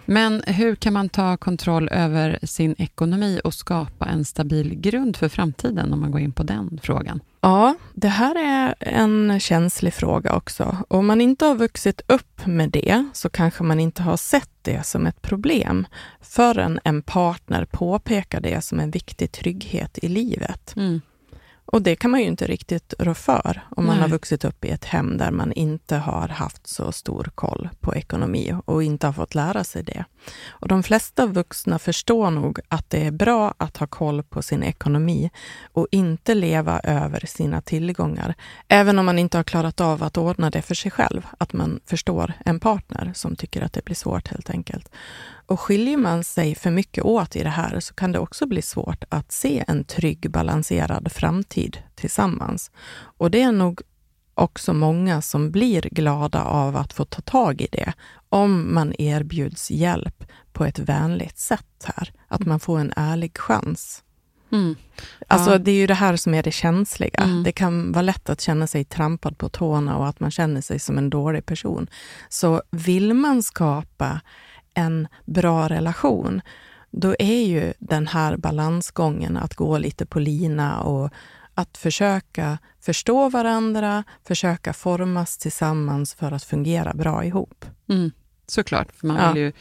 Men 0.04 0.42
hur 0.46 0.74
kan 0.74 0.92
man 0.92 1.08
ta 1.08 1.36
kontroll 1.36 1.88
över 1.88 2.38
sin 2.42 2.74
ekonomi 2.78 3.40
och 3.44 3.54
skapa 3.54 4.06
en 4.06 4.24
stabil 4.24 4.74
grund 4.80 5.16
för 5.16 5.28
framtiden, 5.28 5.92
om 5.92 6.00
man 6.00 6.10
går 6.10 6.20
in 6.20 6.32
på 6.32 6.42
den 6.42 6.80
frågan? 6.82 7.20
Ja, 7.40 7.74
det 7.94 8.08
här 8.08 8.34
är 8.34 8.74
en 8.78 9.40
känslig 9.40 9.94
fråga 9.94 10.34
också. 10.34 10.76
Om 10.88 11.06
man 11.06 11.20
inte 11.20 11.44
har 11.44 11.54
vuxit 11.54 12.00
upp 12.06 12.46
med 12.46 12.70
det 12.70 13.04
så 13.12 13.28
kanske 13.28 13.62
man 13.62 13.80
inte 13.80 14.02
har 14.02 14.16
sett 14.16 14.50
det 14.62 14.86
som 14.86 15.06
ett 15.06 15.22
problem 15.22 15.86
förrän 16.20 16.80
en 16.84 17.02
partner 17.02 17.64
påpekar 17.64 18.40
det 18.40 18.64
som 18.64 18.80
en 18.80 18.90
viktig 18.90 19.32
trygghet 19.32 19.98
i 20.02 20.08
livet. 20.08 20.74
Mm. 20.76 21.00
Och 21.72 21.82
det 21.82 21.96
kan 21.96 22.10
man 22.10 22.20
ju 22.20 22.26
inte 22.26 22.46
riktigt 22.46 22.94
rå 22.98 23.14
för 23.14 23.60
om 23.70 23.86
man 23.86 23.94
Nej. 23.96 24.02
har 24.02 24.08
vuxit 24.08 24.44
upp 24.44 24.64
i 24.64 24.68
ett 24.68 24.84
hem 24.84 25.18
där 25.18 25.30
man 25.30 25.52
inte 25.52 25.96
har 25.96 26.28
haft 26.28 26.66
så 26.66 26.92
stor 26.92 27.30
koll 27.34 27.68
på 27.80 27.94
ekonomi 27.94 28.54
och 28.64 28.82
inte 28.82 29.06
har 29.06 29.12
fått 29.12 29.34
lära 29.34 29.64
sig 29.64 29.82
det. 29.82 30.04
Och 30.48 30.68
de 30.68 30.82
flesta 30.82 31.26
vuxna 31.26 31.78
förstår 31.78 32.30
nog 32.30 32.60
att 32.68 32.90
det 32.90 33.06
är 33.06 33.10
bra 33.10 33.54
att 33.56 33.76
ha 33.76 33.86
koll 33.86 34.22
på 34.22 34.42
sin 34.42 34.62
ekonomi 34.62 35.30
och 35.72 35.86
inte 35.90 36.34
leva 36.34 36.80
över 36.80 37.26
sina 37.26 37.60
tillgångar, 37.60 38.34
även 38.68 38.98
om 38.98 39.06
man 39.06 39.18
inte 39.18 39.36
har 39.36 39.44
klarat 39.44 39.80
av 39.80 40.02
att 40.02 40.18
ordna 40.18 40.50
det 40.50 40.62
för 40.62 40.74
sig 40.74 40.90
själv. 40.90 41.26
Att 41.38 41.52
man 41.52 41.80
förstår 41.86 42.32
en 42.44 42.60
partner 42.60 43.12
som 43.14 43.36
tycker 43.36 43.62
att 43.62 43.72
det 43.72 43.84
blir 43.84 43.96
svårt 43.96 44.28
helt 44.28 44.50
enkelt. 44.50 44.90
Och 45.46 45.60
skiljer 45.60 45.96
man 45.96 46.24
sig 46.24 46.54
för 46.54 46.70
mycket 46.70 47.04
åt 47.04 47.36
i 47.36 47.42
det 47.42 47.48
här 47.48 47.80
så 47.80 47.94
kan 47.94 48.12
det 48.12 48.18
också 48.18 48.46
bli 48.46 48.62
svårt 48.62 49.04
att 49.08 49.32
se 49.32 49.64
en 49.68 49.84
trygg, 49.84 50.30
balanserad 50.30 51.12
framtid 51.12 51.78
tillsammans. 51.94 52.70
Och 53.18 53.30
det 53.30 53.42
är 53.42 53.52
nog 53.52 53.82
också 54.34 54.72
många 54.72 55.22
som 55.22 55.50
blir 55.50 55.82
glada 55.82 56.42
av 56.42 56.76
att 56.76 56.92
få 56.92 57.04
ta 57.04 57.20
tag 57.20 57.60
i 57.60 57.68
det, 57.72 57.92
om 58.28 58.74
man 58.74 58.94
erbjuds 58.98 59.70
hjälp 59.70 60.24
på 60.52 60.64
ett 60.64 60.78
vänligt 60.78 61.38
sätt 61.38 61.84
här. 61.84 62.12
Att 62.28 62.46
man 62.46 62.60
får 62.60 62.78
en 62.78 62.92
ärlig 62.96 63.38
chans. 63.38 64.02
Mm. 64.52 64.76
Alltså, 65.26 65.50
ja. 65.50 65.58
Det 65.58 65.70
är 65.70 65.74
ju 65.74 65.86
det 65.86 65.94
här 65.94 66.16
som 66.16 66.34
är 66.34 66.42
det 66.42 66.50
känsliga. 66.50 67.22
Mm. 67.22 67.42
Det 67.42 67.52
kan 67.52 67.92
vara 67.92 68.02
lätt 68.02 68.30
att 68.30 68.40
känna 68.40 68.66
sig 68.66 68.84
trampad 68.84 69.38
på 69.38 69.48
tårna 69.48 69.96
och 69.96 70.08
att 70.08 70.20
man 70.20 70.30
känner 70.30 70.60
sig 70.60 70.78
som 70.78 70.98
en 70.98 71.10
dålig 71.10 71.46
person. 71.46 71.86
Så 72.28 72.62
vill 72.70 73.14
man 73.14 73.42
skapa 73.42 74.20
en 74.74 75.08
bra 75.24 75.68
relation, 75.68 76.40
då 76.90 77.16
är 77.18 77.42
ju 77.42 77.72
den 77.78 78.06
här 78.06 78.36
balansgången 78.36 79.36
att 79.36 79.54
gå 79.54 79.78
lite 79.78 80.06
på 80.06 80.18
lina 80.18 80.80
och 80.80 81.10
att 81.54 81.78
försöka 81.78 82.58
förstå 82.80 83.28
varandra, 83.28 84.04
försöka 84.26 84.72
formas 84.72 85.38
tillsammans 85.38 86.14
för 86.14 86.32
att 86.32 86.44
fungera 86.44 86.94
bra 86.94 87.24
ihop. 87.24 87.64
Mm, 87.88 88.10
såklart, 88.46 88.92
för 88.92 89.06
man 89.06 89.16
ja. 89.16 89.32
vill 89.32 89.42
ju 89.42 89.52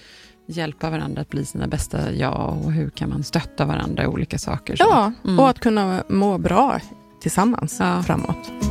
hjälpa 0.46 0.90
varandra 0.90 1.22
att 1.22 1.30
bli 1.30 1.46
sina 1.46 1.68
bästa 1.68 2.14
jag 2.14 2.58
och 2.66 2.72
hur 2.72 2.90
kan 2.90 3.10
man 3.10 3.24
stötta 3.24 3.66
varandra 3.66 4.04
i 4.04 4.08
olika 4.08 4.38
saker. 4.38 4.76
Så. 4.76 4.84
Ja, 4.84 5.12
mm. 5.24 5.40
och 5.40 5.50
att 5.50 5.60
kunna 5.60 6.04
må 6.10 6.38
bra 6.38 6.80
tillsammans 7.22 7.78
ja. 7.80 8.04
framåt. 8.04 8.71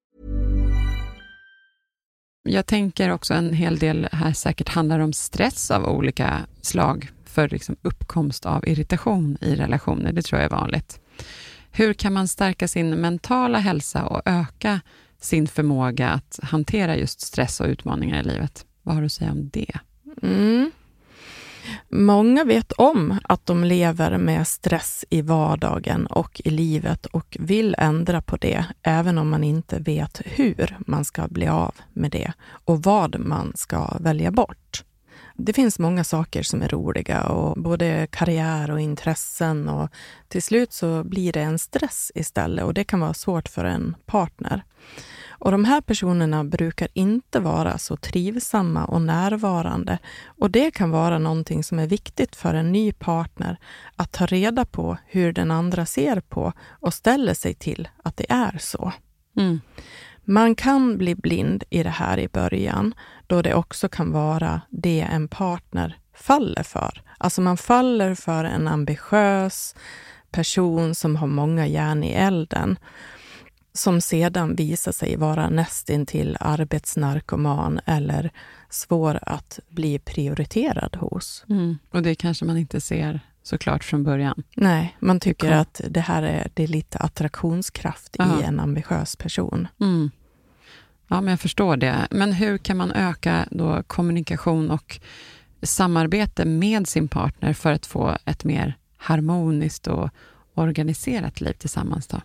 Jag 2.43 2.65
tänker 2.65 3.09
också 3.09 3.33
en 3.33 3.53
hel 3.53 3.79
del 3.79 4.07
här 4.11 4.33
säkert 4.33 4.69
handlar 4.69 4.99
om 4.99 5.13
stress 5.13 5.71
av 5.71 5.85
olika 5.85 6.39
slag 6.61 7.11
för 7.25 7.49
liksom 7.49 7.75
uppkomst 7.81 8.45
av 8.45 8.67
irritation 8.67 9.37
i 9.41 9.55
relationer. 9.55 10.11
Det 10.13 10.21
tror 10.21 10.41
jag 10.41 10.45
är 10.45 10.55
vanligt. 10.55 10.99
Hur 11.71 11.93
kan 11.93 12.13
man 12.13 12.27
stärka 12.27 12.67
sin 12.67 12.89
mentala 12.89 13.59
hälsa 13.59 14.05
och 14.05 14.21
öka 14.25 14.81
sin 15.19 15.47
förmåga 15.47 16.09
att 16.09 16.39
hantera 16.43 16.97
just 16.97 17.21
stress 17.21 17.59
och 17.59 17.67
utmaningar 17.67 18.19
i 18.19 18.23
livet? 18.23 18.65
Vad 18.83 18.95
har 18.95 19.01
du 19.01 19.05
att 19.05 19.11
säga 19.11 19.31
om 19.31 19.49
det? 19.49 19.79
Mm. 20.21 20.71
Många 21.93 22.43
vet 22.43 22.71
om 22.71 23.19
att 23.23 23.45
de 23.45 23.63
lever 23.63 24.17
med 24.17 24.47
stress 24.47 25.05
i 25.09 25.21
vardagen 25.21 26.05
och 26.05 26.41
i 26.45 26.49
livet 26.49 27.05
och 27.05 27.37
vill 27.39 27.75
ändra 27.77 28.21
på 28.21 28.37
det, 28.37 28.65
även 28.83 29.17
om 29.17 29.29
man 29.29 29.43
inte 29.43 29.79
vet 29.79 30.21
hur 30.25 30.77
man 30.79 31.05
ska 31.05 31.27
bli 31.27 31.47
av 31.47 31.75
med 31.93 32.11
det 32.11 32.33
och 32.65 32.83
vad 32.83 33.19
man 33.19 33.51
ska 33.55 33.97
välja 33.99 34.31
bort. 34.31 34.83
Det 35.35 35.53
finns 35.53 35.79
många 35.79 36.03
saker 36.03 36.43
som 36.43 36.61
är 36.61 36.69
roliga 36.69 37.23
och 37.23 37.61
både 37.61 38.07
karriär 38.11 38.71
och 38.71 38.81
intressen 38.81 39.69
och 39.69 39.89
till 40.27 40.43
slut 40.43 40.73
så 40.73 41.03
blir 41.03 41.33
det 41.33 41.41
en 41.41 41.59
stress 41.59 42.11
istället 42.15 42.65
och 42.65 42.73
det 42.73 42.83
kan 42.83 42.99
vara 42.99 43.13
svårt 43.13 43.49
för 43.49 43.65
en 43.65 43.95
partner. 44.05 44.63
Och 45.41 45.51
de 45.51 45.65
här 45.65 45.81
personerna 45.81 46.43
brukar 46.43 46.87
inte 46.93 47.39
vara 47.39 47.77
så 47.77 47.97
trivsamma 47.97 48.85
och 48.85 49.01
närvarande. 49.01 49.97
Och 50.25 50.51
det 50.51 50.71
kan 50.71 50.91
vara 50.91 51.19
någonting 51.19 51.63
som 51.63 51.79
är 51.79 51.87
viktigt 51.87 52.35
för 52.35 52.53
en 52.53 52.71
ny 52.71 52.91
partner 52.91 53.57
att 53.95 54.11
ta 54.11 54.25
reda 54.25 54.65
på 54.65 54.97
hur 55.05 55.33
den 55.33 55.51
andra 55.51 55.85
ser 55.85 56.19
på 56.19 56.53
och 56.69 56.93
ställer 56.93 57.33
sig 57.33 57.53
till 57.53 57.89
att 58.03 58.17
det 58.17 58.25
är 58.31 58.57
så. 58.59 58.93
Mm. 59.37 59.61
Man 60.23 60.55
kan 60.55 60.97
bli 60.97 61.15
blind 61.15 61.63
i 61.69 61.83
det 61.83 61.89
här 61.89 62.19
i 62.19 62.27
början, 62.27 62.93
då 63.27 63.41
det 63.41 63.53
också 63.53 63.89
kan 63.89 64.11
vara 64.11 64.61
det 64.69 65.07
en 65.11 65.27
partner 65.27 65.97
faller 66.15 66.63
för. 66.63 67.01
Alltså 67.17 67.41
man 67.41 67.57
faller 67.57 68.15
för 68.15 68.43
en 68.43 68.67
ambitiös 68.67 69.75
person 70.31 70.95
som 70.95 71.15
har 71.15 71.27
många 71.27 71.67
järn 71.67 72.03
i 72.03 72.11
elden 72.11 72.77
som 73.73 74.01
sedan 74.01 74.55
visar 74.55 74.91
sig 74.91 75.15
vara 75.15 75.49
nästintill 75.49 76.37
arbetsnarkoman 76.39 77.79
eller 77.85 78.31
svår 78.69 79.19
att 79.21 79.59
bli 79.69 79.99
prioriterad 79.99 80.95
hos. 80.95 81.45
Mm. 81.49 81.77
Och 81.89 82.01
det 82.01 82.15
kanske 82.15 82.45
man 82.45 82.57
inte 82.57 82.81
ser 82.81 83.19
såklart 83.43 83.83
från 83.83 84.03
början. 84.03 84.43
Nej, 84.55 84.97
man 84.99 85.19
tycker 85.19 85.51
att 85.51 85.81
det 85.89 85.99
här 85.99 86.23
är, 86.23 86.47
det 86.53 86.63
är 86.63 86.67
lite 86.67 86.97
attraktionskraft 86.97 88.15
Aha. 88.19 88.39
i 88.39 88.43
en 88.43 88.59
ambitiös 88.59 89.15
person. 89.15 89.67
Mm. 89.79 90.11
Ja, 91.07 91.21
men 91.21 91.31
jag 91.31 91.39
förstår 91.39 91.77
det. 91.77 92.07
Men 92.11 92.33
hur 92.33 92.57
kan 92.57 92.77
man 92.77 92.91
öka 92.91 93.47
då 93.51 93.83
kommunikation 93.83 94.71
och 94.71 94.99
samarbete 95.61 96.45
med 96.45 96.87
sin 96.87 97.07
partner 97.07 97.53
för 97.53 97.71
att 97.71 97.85
få 97.85 98.17
ett 98.25 98.43
mer 98.43 98.77
harmoniskt 98.97 99.87
och 99.87 100.09
organiserat 100.53 101.41
liv 101.41 101.53
tillsammans? 101.53 102.07
Då? 102.07 102.21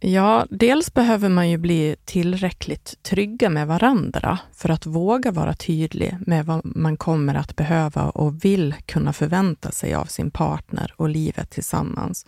Ja, 0.00 0.46
dels 0.50 0.94
behöver 0.94 1.28
man 1.28 1.50
ju 1.50 1.56
bli 1.58 1.96
tillräckligt 2.04 3.02
trygga 3.02 3.48
med 3.50 3.66
varandra 3.66 4.38
för 4.52 4.68
att 4.68 4.86
våga 4.86 5.30
vara 5.30 5.54
tydlig 5.54 6.16
med 6.26 6.46
vad 6.46 6.60
man 6.64 6.96
kommer 6.96 7.34
att 7.34 7.56
behöva 7.56 8.10
och 8.10 8.44
vill 8.44 8.74
kunna 8.86 9.12
förvänta 9.12 9.70
sig 9.70 9.94
av 9.94 10.04
sin 10.04 10.30
partner 10.30 10.94
och 10.96 11.08
livet 11.08 11.50
tillsammans. 11.50 12.26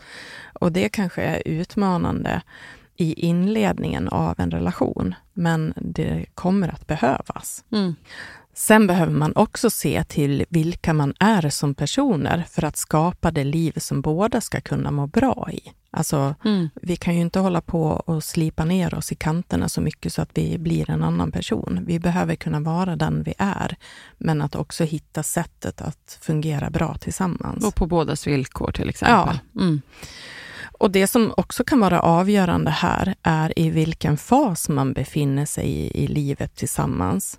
Och 0.61 0.73
det 0.73 0.89
kanske 0.89 1.23
är 1.23 1.43
utmanande 1.45 2.43
i 2.97 3.15
inledningen 3.15 4.09
av 4.09 4.35
en 4.41 4.51
relation, 4.51 5.15
men 5.33 5.73
det 5.77 6.27
kommer 6.35 6.69
att 6.69 6.87
behövas. 6.87 7.65
Mm. 7.73 7.95
Sen 8.59 8.87
behöver 8.87 9.13
man 9.13 9.33
också 9.37 9.71
se 9.71 10.05
till 10.05 10.45
vilka 10.49 10.95
man 10.95 11.15
är 11.21 11.51
som 11.51 11.75
personer 11.75 12.45
för 12.51 12.65
att 12.65 12.77
skapa 12.77 13.31
det 13.31 13.45
liv 13.45 13.73
som 13.77 14.01
båda 14.01 14.41
ska 14.41 14.61
kunna 14.61 14.91
må 14.91 15.07
bra 15.07 15.49
i. 15.53 15.61
Alltså, 15.91 16.35
Mm. 16.45 16.69
vi 16.83 16.97
kan 16.97 17.15
ju 17.15 17.21
inte 17.21 17.39
hålla 17.39 17.61
på 17.61 17.83
och 17.83 18.25
slipa 18.25 18.65
ner 18.65 18.95
oss 18.95 19.13
i 19.13 19.15
kanterna 19.15 19.69
så 19.69 19.81
mycket 19.81 20.13
så 20.13 20.23
att 20.23 20.31
vi 20.35 20.59
blir 20.59 20.91
en 20.91 21.03
annan 21.03 21.33
person. 21.33 21.85
Vi 21.87 22.01
behöver 22.01 22.35
kunna 22.35 22.61
vara 22.61 22.97
den 22.97 23.23
vi 23.23 23.35
är, 23.39 23.77
men 24.19 24.43
att 24.43 24.55
också 24.55 24.85
hitta 24.85 25.23
sättet 25.23 25.81
att 25.81 26.19
fungera 26.23 26.71
bra 26.71 26.95
tillsammans. 26.95 27.65
Och 27.65 27.75
på 27.75 27.87
bådas 27.87 28.27
villkor 28.27 28.73
till 28.73 28.89
exempel. 28.89 29.39
Mm. 29.57 29.81
Och 30.79 30.91
det 30.91 31.07
som 31.07 31.35
också 31.37 31.65
kan 31.65 31.81
vara 31.81 32.01
avgörande 32.01 32.71
här 32.71 33.15
är 33.23 33.59
i 33.59 33.71
vilken 33.71 34.17
fas 34.17 34.69
man 34.69 34.93
befinner 34.93 35.47
sig 35.47 35.65
i, 35.69 36.05
i 36.05 36.07
livet 36.07 36.57
tillsammans. 36.57 37.39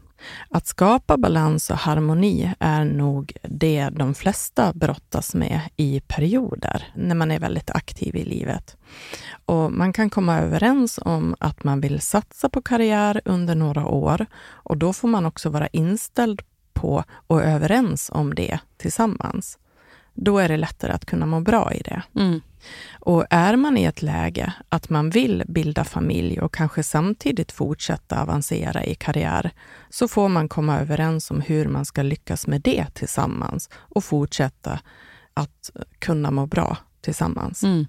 Att 0.49 0.67
skapa 0.67 1.17
balans 1.17 1.69
och 1.69 1.77
harmoni 1.77 2.53
är 2.59 2.85
nog 2.85 3.33
det 3.43 3.89
de 3.89 4.13
flesta 4.15 4.73
brottas 4.73 5.35
med 5.35 5.61
i 5.77 6.01
perioder, 6.07 6.87
när 6.95 7.15
man 7.15 7.31
är 7.31 7.39
väldigt 7.39 7.69
aktiv 7.69 8.15
i 8.15 8.25
livet. 8.25 8.77
Och 9.45 9.71
man 9.71 9.93
kan 9.93 10.09
komma 10.09 10.39
överens 10.39 10.99
om 11.01 11.35
att 11.39 11.63
man 11.63 11.81
vill 11.81 12.01
satsa 12.01 12.49
på 12.49 12.61
karriär 12.61 13.21
under 13.25 13.55
några 13.55 13.85
år 13.85 14.25
och 14.41 14.77
då 14.77 14.93
får 14.93 15.07
man 15.07 15.25
också 15.25 15.49
vara 15.49 15.67
inställd 15.67 16.41
på 16.73 17.03
och 17.27 17.43
överens 17.43 18.09
om 18.13 18.35
det 18.35 18.59
tillsammans. 18.77 19.57
Då 20.21 20.37
är 20.39 20.47
det 20.47 20.57
lättare 20.57 20.91
att 20.91 21.05
kunna 21.05 21.25
må 21.25 21.39
bra 21.39 21.73
i 21.73 21.81
det. 21.81 22.01
Mm. 22.15 22.41
Och 22.99 23.25
är 23.29 23.55
man 23.55 23.77
i 23.77 23.83
ett 23.83 24.01
läge 24.01 24.53
att 24.69 24.89
man 24.89 25.09
vill 25.09 25.43
bilda 25.47 25.83
familj 25.83 26.39
och 26.41 26.53
kanske 26.53 26.83
samtidigt 26.83 27.51
fortsätta 27.51 28.21
avancera 28.21 28.83
i 28.83 28.95
karriär, 28.95 29.51
så 29.89 30.07
får 30.07 30.29
man 30.29 30.49
komma 30.49 30.79
överens 30.79 31.31
om 31.31 31.41
hur 31.41 31.67
man 31.67 31.85
ska 31.85 32.01
lyckas 32.01 32.47
med 32.47 32.61
det 32.61 32.85
tillsammans 32.93 33.69
och 33.73 34.03
fortsätta 34.03 34.79
att 35.33 35.71
kunna 35.99 36.31
må 36.31 36.45
bra 36.45 36.77
tillsammans. 37.01 37.63
Mm. 37.63 37.87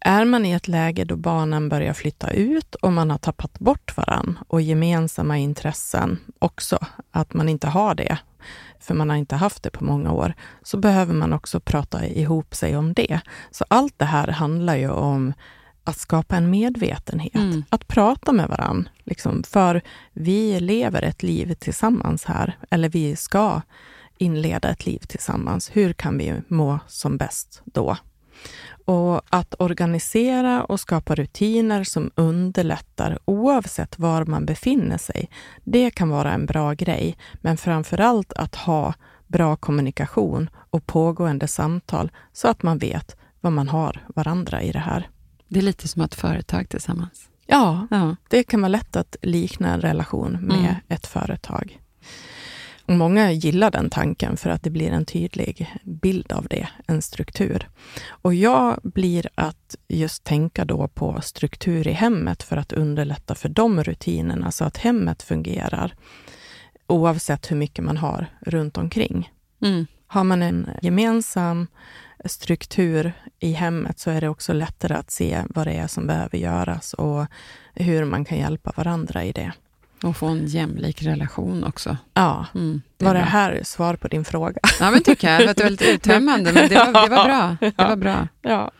Är 0.00 0.24
man 0.24 0.46
i 0.46 0.52
ett 0.52 0.68
läge 0.68 1.04
då 1.04 1.16
barnen 1.16 1.68
börjar 1.68 1.92
flytta 1.92 2.30
ut 2.30 2.74
och 2.74 2.92
man 2.92 3.10
har 3.10 3.18
tappat 3.18 3.58
bort 3.58 3.96
varann 3.96 4.38
och 4.48 4.62
gemensamma 4.62 5.38
intressen 5.38 6.18
också, 6.38 6.78
att 7.10 7.34
man 7.34 7.48
inte 7.48 7.66
har 7.66 7.94
det, 7.94 8.18
för 8.80 8.94
man 8.94 9.10
har 9.10 9.16
inte 9.16 9.36
haft 9.36 9.62
det 9.62 9.70
på 9.70 9.84
många 9.84 10.12
år, 10.12 10.34
så 10.62 10.76
behöver 10.76 11.14
man 11.14 11.32
också 11.32 11.60
prata 11.60 12.06
ihop 12.06 12.54
sig 12.54 12.76
om 12.76 12.92
det. 12.92 13.20
Så 13.50 13.64
allt 13.68 13.98
det 13.98 14.04
här 14.04 14.28
handlar 14.28 14.76
ju 14.76 14.90
om 14.90 15.32
att 15.84 15.98
skapa 15.98 16.36
en 16.36 16.50
medvetenhet, 16.50 17.34
Mm. 17.34 17.64
att 17.68 17.88
prata 17.88 18.32
med 18.32 18.48
varann. 18.48 18.88
Liksom, 19.04 19.42
för 19.42 19.82
vi 20.12 20.60
lever 20.60 21.02
ett 21.02 21.22
liv 21.22 21.54
tillsammans 21.54 22.24
här, 22.24 22.58
eller 22.70 22.88
vi 22.88 23.16
ska 23.16 23.60
inleda 24.18 24.68
ett 24.68 24.86
liv 24.86 24.98
tillsammans. 24.98 25.70
Hur 25.72 25.92
kan 25.92 26.18
vi 26.18 26.34
må 26.48 26.78
som 26.86 27.16
bäst 27.16 27.62
då? 27.64 27.96
Och 28.84 29.20
att 29.30 29.54
organisera 29.58 30.64
och 30.64 30.80
skapa 30.80 31.14
rutiner 31.14 31.84
som 31.84 32.10
underlättar 32.14 33.18
oavsett 33.24 33.98
var 33.98 34.24
man 34.24 34.46
befinner 34.46 34.98
sig, 34.98 35.28
det 35.64 35.90
kan 35.90 36.08
vara 36.08 36.32
en 36.32 36.46
bra 36.46 36.72
grej. 36.72 37.16
Men 37.34 37.56
framför 37.56 38.00
allt 38.00 38.32
att 38.32 38.54
ha 38.54 38.94
bra 39.26 39.56
kommunikation 39.56 40.50
och 40.70 40.86
pågående 40.86 41.48
samtal 41.48 42.10
så 42.32 42.48
att 42.48 42.62
man 42.62 42.78
vet 42.78 43.16
vad 43.40 43.52
man 43.52 43.68
har 43.68 44.04
varandra 44.14 44.62
i 44.62 44.72
det 44.72 44.78
här. 44.78 45.08
Det 45.48 45.58
är 45.58 45.62
lite 45.62 45.88
som 45.88 46.02
ett 46.02 46.14
företag 46.14 46.68
tillsammans. 46.68 47.28
Ja, 47.46 47.86
Ja. 47.90 48.16
det 48.28 48.42
kan 48.42 48.60
vara 48.60 48.68
lätt 48.68 48.96
att 48.96 49.16
likna 49.22 49.72
en 49.74 49.80
relation 49.80 50.32
med 50.32 50.58
Mm. 50.58 50.74
ett 50.88 51.06
företag. 51.06 51.80
Många 52.86 53.32
gillar 53.32 53.70
den 53.70 53.90
tanken 53.90 54.36
för 54.36 54.50
att 54.50 54.62
det 54.62 54.70
blir 54.70 54.90
en 54.90 55.04
tydlig 55.04 55.74
bild 55.84 56.32
av 56.32 56.46
det, 56.50 56.68
en 56.86 57.02
struktur. 57.02 57.68
Och 58.08 58.34
jag 58.34 58.80
blir 58.82 59.28
att 59.34 59.76
just 59.88 60.24
tänka 60.24 60.64
då 60.64 60.88
på 60.88 61.20
struktur 61.20 61.88
i 61.88 61.92
hemmet 61.92 62.42
för 62.42 62.56
att 62.56 62.72
underlätta 62.72 63.34
för 63.34 63.48
de 63.48 63.84
rutinerna 63.84 64.50
så 64.50 64.64
att 64.64 64.76
hemmet 64.76 65.22
fungerar 65.22 65.94
oavsett 66.86 67.50
hur 67.50 67.56
mycket 67.56 67.84
man 67.84 67.96
har 67.96 68.26
runt 68.40 68.78
omkring. 68.78 69.32
Mm. 69.62 69.86
Har 70.06 70.24
man 70.24 70.42
en 70.42 70.70
gemensam 70.82 71.66
struktur 72.24 73.12
i 73.38 73.52
hemmet 73.52 73.98
så 73.98 74.10
är 74.10 74.20
det 74.20 74.28
också 74.28 74.52
lättare 74.52 74.94
att 74.94 75.10
se 75.10 75.42
vad 75.48 75.66
det 75.66 75.72
är 75.72 75.86
som 75.86 76.06
behöver 76.06 76.38
göras 76.38 76.94
och 76.94 77.26
hur 77.74 78.04
man 78.04 78.24
kan 78.24 78.38
hjälpa 78.38 78.72
varandra 78.76 79.24
i 79.24 79.32
det. 79.32 79.52
Och 80.02 80.16
få 80.16 80.26
en 80.26 80.46
jämlik 80.46 81.02
relation 81.02 81.64
också. 81.64 81.96
Ja, 82.14 82.46
Mm. 82.54 82.82
är 82.98 83.04
var 83.04 83.14
det 83.14 83.20
här 83.20 83.60
svar 83.64 83.96
på 83.96 84.08
din 84.08 84.24
fråga? 84.24 84.60
Ja, 84.80 84.90
men 84.90 85.02
tycker 85.02 85.32
jag. 85.32 85.56
Det 85.56 85.62
var 85.62 85.70
lite 85.70 85.90
uttömmande, 85.90 86.52
men 86.52 86.68
det 86.68 86.74
var, 86.74 86.86
det 86.86 86.92
var 87.16 87.24
bra. 87.24 87.56
Det 87.76 87.84
var 87.84 87.96
bra. 87.96 88.28
Ja. 88.42 88.70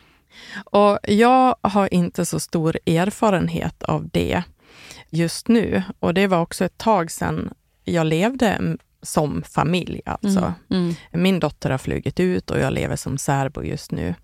Och 0.65 0.99
jag 1.03 1.57
har 1.61 1.95
inte 1.95 2.27
så 2.27 2.41
stor 2.41 2.79
erfarenhet 2.87 3.83
av 3.83 4.09
det 4.13 4.43
just 5.11 5.49
nu. 5.49 5.83
Och 6.01 6.15
det 6.15 6.27
var 6.27 6.41
också 6.41 6.65
ett 6.65 6.79
tag 6.79 7.11
sedan 7.11 7.51
jag 7.85 8.07
levde 8.07 8.77
som 9.03 9.43
familj. 9.43 10.01
Alltså. 10.07 10.55
Mm. 10.71 10.83
Mm. 10.85 10.95
Min 11.13 11.41
dotter 11.41 11.71
har 11.71 11.79
flugit 11.79 12.21
ut 12.21 12.51
och 12.51 12.59
jag 12.59 12.73
lever 12.73 12.97
som 12.97 13.19
särbo 13.19 13.63
just 13.63 13.91
nu. 13.93 14.15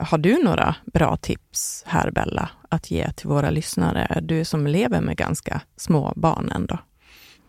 Har 0.00 0.18
du 0.18 0.42
några 0.44 0.74
bra 0.92 1.16
tips 1.16 1.82
här, 1.86 2.10
Bella, 2.10 2.50
att 2.68 2.90
ge 2.90 3.12
till 3.12 3.28
våra 3.28 3.50
lyssnare? 3.50 4.20
Du 4.22 4.44
som 4.44 4.66
lever 4.66 5.00
med 5.00 5.16
ganska 5.16 5.60
små 5.76 6.12
barn 6.16 6.52
ändå. 6.54 6.78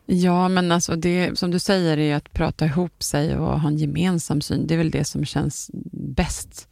Ja, 0.05 0.49
men 0.49 0.71
alltså 0.71 0.95
det 0.95 1.37
som 1.37 1.51
du 1.51 1.59
säger 1.59 1.97
är 1.97 2.15
att 2.15 2.33
prata 2.33 2.65
ihop 2.65 3.03
sig 3.03 3.37
och 3.37 3.59
ha 3.59 3.67
en 3.67 3.77
gemensam 3.77 4.41
syn. 4.41 4.67
Det 4.67 4.73
är 4.73 4.77
väl 4.77 4.91
det 4.91 5.03
som 5.03 5.25
känns 5.25 5.71
bäst. 5.93 6.67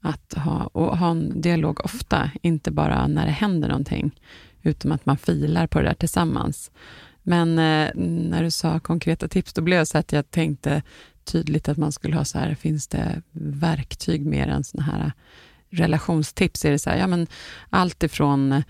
Att 0.00 0.34
ha, 0.34 0.70
och 0.72 0.98
ha 0.98 1.10
en 1.10 1.40
dialog 1.40 1.80
ofta, 1.84 2.30
inte 2.42 2.70
bara 2.70 3.06
när 3.06 3.26
det 3.26 3.32
händer 3.32 3.68
någonting, 3.68 4.20
utan 4.62 4.92
att 4.92 5.06
man 5.06 5.16
filar 5.16 5.66
på 5.66 5.78
det 5.78 5.84
där 5.84 5.94
tillsammans. 5.94 6.70
Men 7.22 7.58
eh, 7.58 7.90
när 7.94 8.42
du 8.42 8.50
sa 8.50 8.80
konkreta 8.80 9.28
tips, 9.28 9.52
då 9.52 9.62
blev 9.62 9.78
jag 9.78 9.88
så 9.88 9.98
att 9.98 10.12
jag 10.12 10.30
tänkte 10.30 10.82
tydligt 11.24 11.68
att 11.68 11.78
man 11.78 11.92
skulle 11.92 12.16
ha 12.16 12.24
så 12.24 12.38
här, 12.38 12.54
finns 12.54 12.88
det 12.88 13.22
verktyg 13.32 14.26
mer 14.26 14.48
än 14.48 14.64
såna 14.64 14.82
här 14.82 15.12
relationstips? 15.70 16.64
Är 16.64 16.70
det 16.70 16.78
så 16.78 16.90
här, 16.90 16.96
ja 16.96 17.06
men 17.06 17.26
allt 17.70 18.02
ifrån 18.02 18.62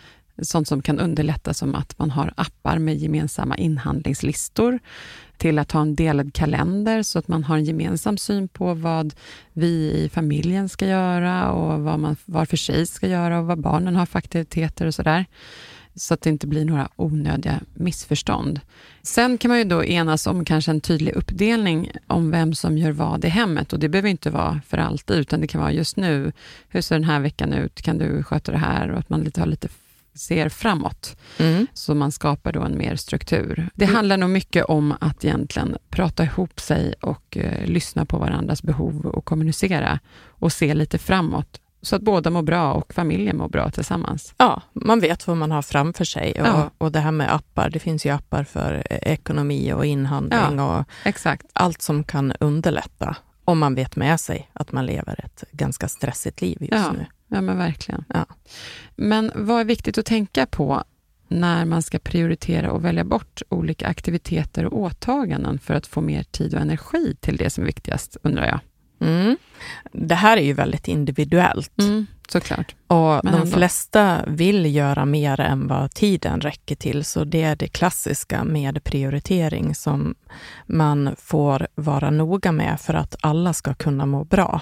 sånt 0.42 0.68
som 0.68 0.82
kan 0.82 0.98
underlätta 0.98 1.54
som 1.54 1.74
att 1.74 1.98
man 1.98 2.10
har 2.10 2.32
appar 2.36 2.78
med 2.78 2.96
gemensamma 2.96 3.56
inhandlingslistor, 3.56 4.78
till 5.36 5.58
att 5.58 5.72
ha 5.72 5.80
en 5.80 5.94
delad 5.94 6.34
kalender 6.34 7.02
så 7.02 7.18
att 7.18 7.28
man 7.28 7.44
har 7.44 7.56
en 7.56 7.64
gemensam 7.64 8.18
syn 8.18 8.48
på 8.48 8.74
vad 8.74 9.14
vi 9.52 9.92
i 9.92 10.08
familjen 10.08 10.68
ska 10.68 10.86
göra 10.86 11.52
och 11.52 11.80
vad 11.80 11.98
man 11.98 12.16
var 12.24 12.44
för 12.44 12.56
sig 12.56 12.86
ska 12.86 13.08
göra 13.08 13.38
och 13.38 13.46
vad 13.46 13.60
barnen 13.60 13.96
har 13.96 14.06
för 14.06 14.18
aktiviteter 14.18 14.86
och 14.86 14.94
sådär. 14.94 15.26
Så 15.94 16.14
att 16.14 16.20
det 16.20 16.30
inte 16.30 16.46
blir 16.46 16.64
några 16.64 16.88
onödiga 16.96 17.60
missförstånd. 17.74 18.60
Sen 19.02 19.38
kan 19.38 19.48
man 19.48 19.58
ju 19.58 19.64
då 19.64 19.84
enas 19.84 20.26
om 20.26 20.44
kanske 20.44 20.70
en 20.70 20.80
tydlig 20.80 21.12
uppdelning 21.12 21.90
om 22.06 22.30
vem 22.30 22.54
som 22.54 22.78
gör 22.78 22.92
vad 22.92 23.24
i 23.24 23.28
hemmet 23.28 23.72
och 23.72 23.78
det 23.78 23.88
behöver 23.88 24.08
inte 24.08 24.30
vara 24.30 24.60
för 24.68 24.78
alltid 24.78 25.16
utan 25.16 25.40
det 25.40 25.46
kan 25.46 25.60
vara 25.60 25.72
just 25.72 25.96
nu, 25.96 26.32
hur 26.68 26.80
ser 26.80 26.94
den 26.94 27.04
här 27.04 27.20
veckan 27.20 27.52
ut, 27.52 27.82
kan 27.82 27.98
du 27.98 28.22
sköta 28.22 28.52
det 28.52 28.58
här 28.58 28.90
och 28.90 28.98
att 28.98 29.08
man 29.08 29.20
lite 29.20 29.40
har 29.40 29.46
lite 29.46 29.68
ser 30.14 30.48
framåt. 30.48 31.16
Mm. 31.38 31.66
Så 31.74 31.94
man 31.94 32.12
skapar 32.12 32.52
då 32.52 32.62
en 32.62 32.78
mer 32.78 32.96
struktur. 32.96 33.68
Det 33.74 33.84
handlar 33.84 34.16
nog 34.16 34.30
mycket 34.30 34.64
om 34.64 34.94
att 35.00 35.24
egentligen 35.24 35.76
prata 35.88 36.24
ihop 36.24 36.60
sig 36.60 36.94
och 37.00 37.36
eh, 37.36 37.66
lyssna 37.66 38.04
på 38.04 38.18
varandras 38.18 38.62
behov 38.62 39.06
och 39.06 39.24
kommunicera 39.24 39.98
och 40.26 40.52
se 40.52 40.74
lite 40.74 40.98
framåt 40.98 41.60
så 41.82 41.96
att 41.96 42.02
båda 42.02 42.30
mår 42.30 42.42
bra 42.42 42.72
och 42.72 42.94
familjen 42.94 43.36
mår 43.36 43.48
bra 43.48 43.70
tillsammans. 43.70 44.34
Ja, 44.38 44.62
man 44.72 45.00
vet 45.00 45.26
vad 45.26 45.36
man 45.36 45.50
har 45.50 45.62
framför 45.62 46.04
sig. 46.04 46.32
Och, 46.40 46.46
Ja. 46.46 46.70
och 46.78 46.92
det 46.92 47.00
här 47.00 47.10
med 47.12 47.34
appar, 47.34 47.70
det 47.70 47.78
finns 47.78 48.06
ju 48.06 48.10
appar 48.10 48.44
för 48.44 48.74
eh, 48.90 48.98
ekonomi 49.12 49.72
och 49.72 49.86
inhandling 49.86 50.60
och 50.60 50.84
Exakt. 51.04 51.46
allt 51.52 51.82
som 51.82 52.04
kan 52.04 52.32
underlätta 52.40 53.16
om 53.44 53.58
man 53.58 53.74
vet 53.74 53.96
med 53.96 54.20
sig 54.20 54.50
att 54.52 54.72
man 54.72 54.86
lever 54.86 55.24
ett 55.24 55.44
ganska 55.52 55.88
stressigt 55.88 56.40
liv 56.40 56.58
just 56.60 56.72
Ja. 56.72 56.92
nu. 56.92 57.06
Ja, 57.28 57.40
men 57.40 57.58
verkligen. 57.58 58.04
Ja. 58.08 58.26
Men 58.96 59.32
vad 59.34 59.60
är 59.60 59.64
viktigt 59.64 59.98
att 59.98 60.06
tänka 60.06 60.46
på 60.46 60.84
när 61.28 61.64
man 61.64 61.82
ska 61.82 61.98
prioritera 61.98 62.72
och 62.72 62.84
välja 62.84 63.04
bort 63.04 63.42
olika 63.48 63.86
aktiviteter 63.86 64.64
och 64.64 64.78
åtaganden 64.80 65.58
för 65.58 65.74
att 65.74 65.86
få 65.86 66.00
mer 66.00 66.22
tid 66.22 66.54
och 66.54 66.60
energi 66.60 67.16
till 67.20 67.36
det 67.36 67.50
som 67.50 67.62
är 67.62 67.66
viktigast, 67.66 68.16
undrar 68.22 68.46
jag. 68.46 68.60
Mm. 69.02 69.36
Det 69.92 70.14
här 70.14 70.36
är 70.36 70.42
ju 70.42 70.52
väldigt 70.52 70.88
individuellt. 70.88 71.78
Mm, 71.78 72.06
såklart. 72.28 72.74
Och 72.86 73.20
Men 73.24 73.32
de 73.32 73.40
ändå. 73.40 73.56
flesta 73.56 74.20
vill 74.26 74.74
göra 74.74 75.04
mer 75.04 75.40
än 75.40 75.68
vad 75.68 75.90
tiden 75.94 76.40
räcker 76.40 76.76
till, 76.76 77.04
så 77.04 77.24
det 77.24 77.42
är 77.42 77.56
det 77.56 77.68
klassiska 77.68 78.44
med 78.44 78.84
prioritering 78.84 79.74
som 79.74 80.14
man 80.66 81.14
får 81.18 81.66
vara 81.74 82.10
noga 82.10 82.52
med 82.52 82.80
för 82.80 82.94
att 82.94 83.16
alla 83.20 83.52
ska 83.52 83.74
kunna 83.74 84.06
må 84.06 84.24
bra. 84.24 84.60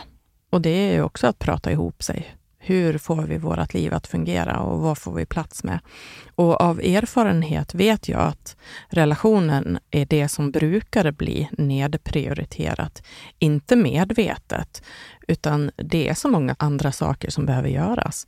Och 0.50 0.61
det 0.61 0.70
är 0.70 0.92
ju 0.92 1.03
också 1.03 1.26
att 1.26 1.38
prata 1.38 1.72
ihop 1.72 2.03
sig. 2.03 2.35
Hur 2.62 2.99
får 2.99 3.23
vi 3.23 3.38
vårt 3.38 3.75
liv 3.75 3.94
att 3.94 4.07
fungera 4.07 4.61
och 4.61 4.81
vad 4.81 4.99
får 4.99 5.14
vi 5.14 5.27
plats 5.27 5.64
med? 5.64 5.81
Och 6.35 6.61
av 6.61 6.81
erfarenhet 6.81 7.75
vet 7.75 8.09
jag 8.09 8.20
att 8.20 8.57
relationen 8.88 9.79
är 9.90 10.07
det 10.07 10.29
som 10.29 10.51
brukar 10.51 11.11
bli 11.11 11.49
nedprioriterat. 11.53 13.03
Inte 13.38 13.77
medvetet, 13.77 14.83
utan 15.29 15.70
det 15.77 16.09
är 16.09 16.14
så 16.14 16.29
många 16.29 16.57
andra 16.59 16.92
saker 16.92 17.31
som 17.31 17.46
behöver 17.46 17.68
göras. 17.68 18.27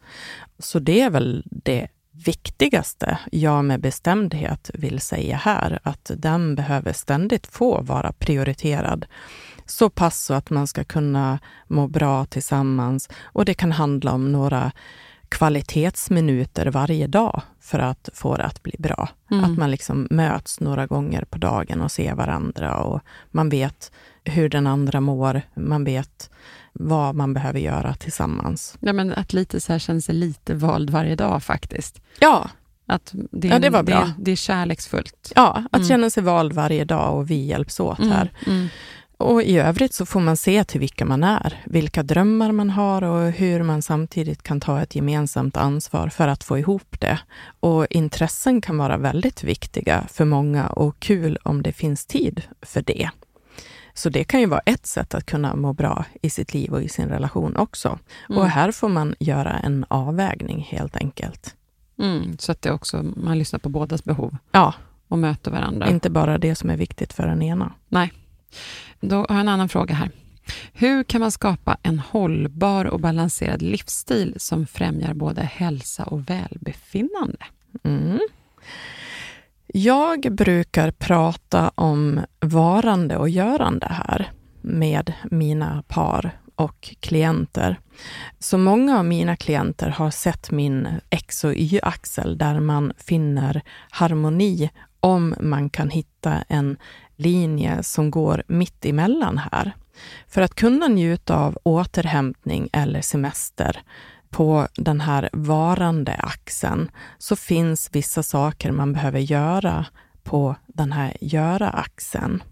Så 0.59 0.79
det 0.79 1.01
är 1.01 1.11
väl 1.11 1.43
det 1.47 1.89
viktigaste 2.13 3.19
jag 3.33 3.65
med 3.65 3.81
bestämdhet 3.81 4.71
vill 4.75 5.01
säga 5.01 5.37
här, 5.37 5.79
att 5.83 6.11
den 6.17 6.55
behöver 6.55 6.93
ständigt 6.93 7.47
få 7.47 7.83
vara 7.83 8.13
prioriterad. 8.13 9.07
Så 9.67 9.91
pass 9.91 10.25
så 10.25 10.35
att 10.35 10.51
man 10.51 10.67
ska 10.67 10.85
kunna 10.85 11.39
må 11.67 11.89
bra 11.89 12.25
tillsammans 12.25 13.09
och 13.23 13.45
det 13.45 13.55
kan 13.55 13.73
handla 13.73 14.13
om 14.13 14.33
några 14.33 14.73
kvalitetsminuter 15.29 16.67
varje 16.67 17.07
dag 17.07 17.43
för 17.61 17.79
att 17.79 18.09
få 18.15 18.37
det 18.37 18.45
att 18.45 18.63
bli 18.63 18.75
bra. 18.79 19.09
Mm. 19.31 19.45
Att 19.45 19.59
man 19.59 19.71
liksom 19.71 20.09
möts 20.11 20.61
några 20.61 20.87
gånger 20.87 21.25
på 21.25 21.39
dagen 21.39 21.81
och 21.81 21.93
ser 21.93 22.15
varandra 22.15 22.77
och 22.77 23.01
man 23.31 23.49
vet 23.49 23.93
hur 24.25 24.49
den 24.49 24.67
andra 24.67 25.01
mår. 25.01 25.43
Man 25.55 25.85
vet 25.85 26.31
vad 26.73 27.15
man 27.15 27.35
behöver 27.35 27.61
göra 27.61 27.95
tillsammans. 27.95 28.77
Ja, 28.81 28.93
men 28.93 29.13
att 29.13 29.33
lite 29.33 29.61
så 29.61 29.73
här 29.73 29.79
känna 29.79 30.01
sig 30.01 30.15
lite 30.15 30.55
vald 30.55 30.91
varje 30.91 31.17
dag 31.17 31.43
faktiskt. 31.43 32.03
Ja. 32.21 32.51
Att 32.87 33.11
det, 33.15 33.49
är, 33.49 33.53
ja, 33.53 33.59
det 33.59 33.71
var 33.71 33.83
bra. 33.83 34.01
Det, 34.01 34.15
det 34.19 34.33
är 34.33 34.37
kärleksfullt. 34.37 35.33
Ja, 35.35 35.63
att 35.71 35.81
mm. 35.81 35.89
känna 35.89 36.11
sig 36.11 36.23
vald 36.23 36.53
varje 36.53 36.85
dag 36.85 37.17
och 37.17 37.31
vi 37.31 37.47
hjälps 37.47 37.81
åt 37.81 37.99
mm, 37.99 38.11
här. 38.11 38.33
Mm. 38.47 38.69
Och 39.17 39.43
i 39.43 39.59
övrigt 39.59 39.95
så 39.95 40.07
får 40.07 40.21
man 40.21 40.37
se 40.37 40.65
till 40.65 40.81
vilka 40.81 41.05
man 41.05 41.25
är, 41.25 41.63
vilka 41.67 42.03
drömmar 42.03 42.53
man 42.53 42.71
har 42.71 43.03
och 43.03 43.31
hur 43.31 43.63
man 43.63 43.83
samtidigt 43.83 44.43
kan 44.43 44.61
ta 44.61 44.83
ett 44.83 44.95
gemensamt 44.95 45.57
ansvar 45.57 46.09
för 46.09 46.29
att 46.29 46.45
få 46.45 46.59
ihop 46.59 47.01
det. 47.01 47.19
Och 47.61 47.87
intressen 47.91 48.61
kan 48.61 48.79
vara 48.79 48.97
väldigt 48.97 49.45
viktiga 49.45 50.05
för 50.13 50.25
många 50.25 50.67
och 50.67 51.01
kul 51.01 51.39
om 51.43 51.63
det 51.63 51.73
finns 51.73 52.07
tid 52.07 52.43
för 52.63 52.83
det. 52.83 53.11
Så 53.95 54.09
det 54.09 54.25
kan 54.25 54.41
ju 54.41 54.47
vara 54.47 54.61
ett 54.67 54.87
sätt 54.87 55.15
att 55.15 55.27
kunna 55.27 55.57
må 55.57 55.73
bra 55.73 56.05
i 56.23 56.31
sitt 56.31 56.55
liv 56.55 56.73
och 56.73 56.83
i 56.83 56.89
sin 56.89 57.09
relation 57.09 57.57
också. 57.57 57.99
Mm. 58.29 58.39
Och 58.39 58.49
här 58.49 58.73
får 58.73 58.89
man 58.89 59.15
göra 59.19 59.59
en 59.59 59.85
avvägning 59.89 60.67
helt 60.71 60.97
enkelt. 60.97 61.57
Mm, 61.99 62.37
så 62.39 62.53
att 62.53 62.63
det 62.63 62.71
också, 62.71 63.03
man 63.17 63.39
lyssnar 63.39 63.59
på 63.59 63.69
bådas 63.69 64.05
behov 64.05 64.37
ja. 64.53 64.75
och 65.09 65.19
möter 65.19 65.51
varandra. 65.51 65.89
Inte 65.89 66.11
bara 66.11 66.39
det 66.39 66.55
som 66.55 66.71
är 66.71 66.77
viktigt 66.77 67.13
för 67.13 67.27
den 67.27 67.43
ena. 67.43 67.73
Nej. 67.89 68.13
Då 69.01 69.17
har 69.17 69.27
jag 69.29 69.41
en 69.41 69.49
annan 69.49 69.69
fråga 69.69 69.95
här. 69.95 70.11
Hur 70.73 71.05
kan 71.05 71.21
man 71.21 71.31
skapa 71.31 71.77
en 71.83 71.99
hållbar 71.99 72.85
och 72.85 73.01
balanserad 73.01 73.63
livsstil 73.63 74.35
som 74.37 74.67
främjar 74.67 75.15
både 75.15 75.43
hälsa 75.43 76.05
och 76.05 76.31
välbefinnande? 76.31 77.39
Mm. 77.83 78.19
Jag 79.67 80.35
brukar 80.35 80.91
prata 80.91 81.73
om 81.75 82.21
varande 82.41 83.17
och 83.17 83.29
görande 83.29 83.87
här 83.91 84.33
med 84.61 85.13
mina 85.31 85.83
par 85.89 86.39
och 86.55 86.95
klienter. 87.01 87.81
Så 88.39 88.59
många 88.59 88.99
av 88.99 89.05
mina 89.05 89.37
klienter 89.37 89.89
har 89.89 90.11
sett 90.11 90.51
min 90.51 90.89
X 91.11 91.45
och 91.45 91.55
Y-axel 91.55 92.39
där 92.39 92.61
man 92.61 92.93
finner 92.97 93.63
harmoni 93.91 94.71
om 95.01 95.35
man 95.41 95.71
kan 95.71 95.91
hitta 95.91 96.45
en 96.49 96.77
linje 97.23 97.83
som 97.83 98.11
går 98.11 98.43
mitt 98.47 98.85
emellan 98.85 99.39
här. 99.39 99.73
För 100.29 100.43
att 100.43 100.55
kunna 100.55 100.89
njuta 100.89 101.37
av 101.37 101.59
återhämtning 101.63 102.69
eller 102.73 103.01
semester 103.01 103.83
på 104.31 104.69
den 104.75 105.01
här 105.01 105.31
varande 105.33 106.15
axeln 106.15 106.91
så 107.19 107.37
finns 107.37 107.89
vissa 107.93 108.23
saker 108.23 108.73
man 108.73 108.93
behöver 108.93 109.21
göra 109.21 109.87
på 110.23 110.57
den 110.67 110.93
här 110.93 111.17
göra-axeln. 111.21 112.43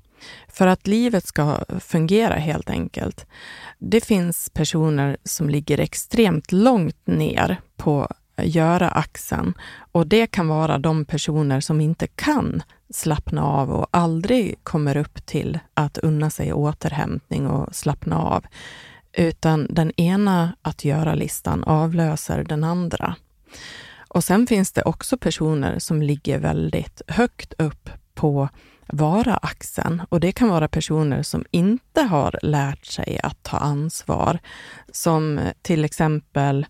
För 0.48 0.66
att 0.66 0.86
livet 0.86 1.26
ska 1.26 1.64
fungera 1.80 2.34
helt 2.34 2.70
enkelt. 2.70 3.26
Det 3.78 4.04
finns 4.04 4.50
personer 4.50 5.16
som 5.24 5.50
ligger 5.50 5.80
extremt 5.80 6.52
långt 6.52 7.06
ner 7.06 7.60
på 7.76 8.08
göra-axeln 8.42 9.54
och 9.92 10.06
det 10.06 10.26
kan 10.26 10.48
vara 10.48 10.78
de 10.78 11.04
personer 11.04 11.60
som 11.60 11.80
inte 11.80 12.06
kan 12.06 12.62
slappna 12.90 13.44
av 13.44 13.70
och 13.70 13.86
aldrig 13.90 14.64
kommer 14.64 14.96
upp 14.96 15.26
till 15.26 15.58
att 15.74 15.98
unna 15.98 16.30
sig 16.30 16.52
återhämtning 16.52 17.46
och 17.46 17.74
slappna 17.74 18.18
av 18.18 18.46
utan 19.12 19.66
den 19.70 20.00
ena 20.00 20.56
att 20.62 20.84
göra-listan 20.84 21.64
avlöser 21.64 22.44
den 22.44 22.64
andra. 22.64 23.16
Och 24.08 24.24
sen 24.24 24.46
finns 24.46 24.72
det 24.72 24.82
också 24.82 25.18
personer 25.18 25.78
som 25.78 26.02
ligger 26.02 26.38
väldigt 26.38 27.02
högt 27.06 27.52
upp 27.58 27.90
på 28.14 28.48
vara-axeln 28.86 30.02
och 30.08 30.20
det 30.20 30.32
kan 30.32 30.48
vara 30.48 30.68
personer 30.68 31.22
som 31.22 31.44
inte 31.50 32.02
har 32.02 32.38
lärt 32.42 32.86
sig 32.86 33.20
att 33.22 33.42
ta 33.42 33.56
ansvar. 33.56 34.38
Som 34.92 35.40
till 35.62 35.84
exempel, 35.84 36.66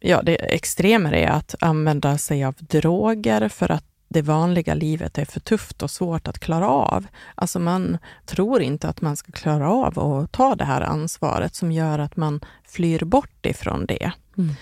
ja, 0.00 0.22
det 0.22 0.34
extremer 0.34 1.12
är 1.12 1.28
att 1.28 1.54
använda 1.60 2.18
sig 2.18 2.44
av 2.44 2.54
droger 2.58 3.48
för 3.48 3.72
att 3.72 3.84
det 4.08 4.22
vanliga 4.22 4.74
livet 4.74 5.18
är 5.18 5.24
för 5.24 5.40
tufft 5.40 5.82
och 5.82 5.90
svårt 5.90 6.28
att 6.28 6.38
klara 6.38 6.68
av. 6.68 7.06
Alltså 7.34 7.58
man 7.58 7.98
tror 8.26 8.62
inte 8.62 8.88
att 8.88 9.00
man 9.00 9.16
ska 9.16 9.32
klara 9.32 9.70
av 9.70 9.98
att 9.98 10.32
ta 10.32 10.54
det 10.54 10.64
här 10.64 10.80
ansvaret 10.80 11.54
som 11.54 11.72
gör 11.72 11.98
att 11.98 12.16
man 12.16 12.40
flyr 12.64 13.04
bort 13.04 13.46
ifrån 13.46 13.86
det. 13.86 14.12
Mm. 14.38 14.54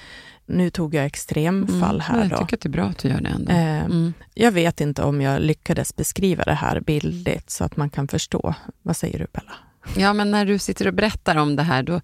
Nu 0.46 0.70
tog 0.70 0.94
jag 0.94 1.04
extremfall 1.04 2.00
här. 2.00 2.16
Mm, 2.16 2.30
jag 2.30 2.38
tycker 2.38 2.56
att 2.56 2.60
det 2.60 2.66
är 2.66 2.70
bra 2.70 2.84
att 2.84 2.98
du 2.98 3.08
gör 3.08 3.20
det 3.20 3.28
ändå. 3.28 3.52
Eh, 3.52 3.84
mm. 3.84 4.12
Jag 4.34 4.52
vet 4.52 4.80
inte 4.80 5.02
om 5.02 5.20
jag 5.20 5.42
lyckades 5.42 5.96
beskriva 5.96 6.44
det 6.44 6.54
här 6.54 6.80
bildligt 6.80 7.50
så 7.50 7.64
att 7.64 7.76
man 7.76 7.90
kan 7.90 8.08
förstå. 8.08 8.54
Vad 8.82 8.96
säger 8.96 9.18
du 9.18 9.26
Bella? 9.32 9.52
Ja, 9.96 10.12
men 10.12 10.30
när 10.30 10.46
du 10.46 10.58
sitter 10.58 10.86
och 10.86 10.94
berättar 10.94 11.36
om 11.36 11.56
det 11.56 11.62
här, 11.62 11.82
då 11.82 12.00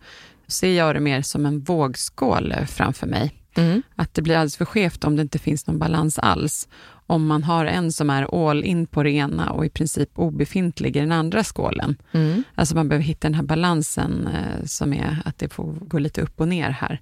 ser 0.47 0.73
jag 0.73 0.97
det 0.97 1.01
mer 1.01 1.23
som 1.23 1.47
en 1.47 1.61
vågskål 1.61 2.55
framför 2.69 3.07
mig. 3.07 3.35
Mm. 3.55 3.83
Att 3.97 4.15
det 4.15 4.23
blir 4.23 4.35
alldeles 4.35 4.57
för 4.57 4.65
skevt 4.65 5.05
om 5.05 5.17
det 5.17 5.23
inte 5.23 5.39
finns 5.39 5.67
någon 5.67 5.79
balans 5.79 6.19
alls 6.19 6.69
om 7.11 7.27
man 7.27 7.43
har 7.43 7.65
en 7.65 7.93
som 7.93 8.11
är 8.11 8.49
all 8.49 8.65
in 8.65 8.87
på 8.87 9.03
det 9.03 9.11
ena 9.11 9.51
och 9.51 9.67
i 9.67 9.71
princip 9.71 10.11
obefintlig 10.15 10.97
i 10.97 11.01
den 11.01 11.13
andra 11.13 11.45
skålen. 11.45 11.97
Mm. 12.13 12.45
Alltså 12.55 12.75
man 12.75 12.89
behöver 12.89 13.05
hitta 13.05 13.29
den 13.29 13.35
här 13.35 13.43
balansen 13.43 14.29
eh, 14.35 14.65
som 14.67 14.93
är 14.93 15.23
att 15.25 15.39
det 15.39 15.53
får 15.53 15.73
gå 15.81 15.99
lite 15.99 16.21
upp 16.21 16.41
och 16.41 16.49
ner 16.49 16.71
här. 16.71 17.01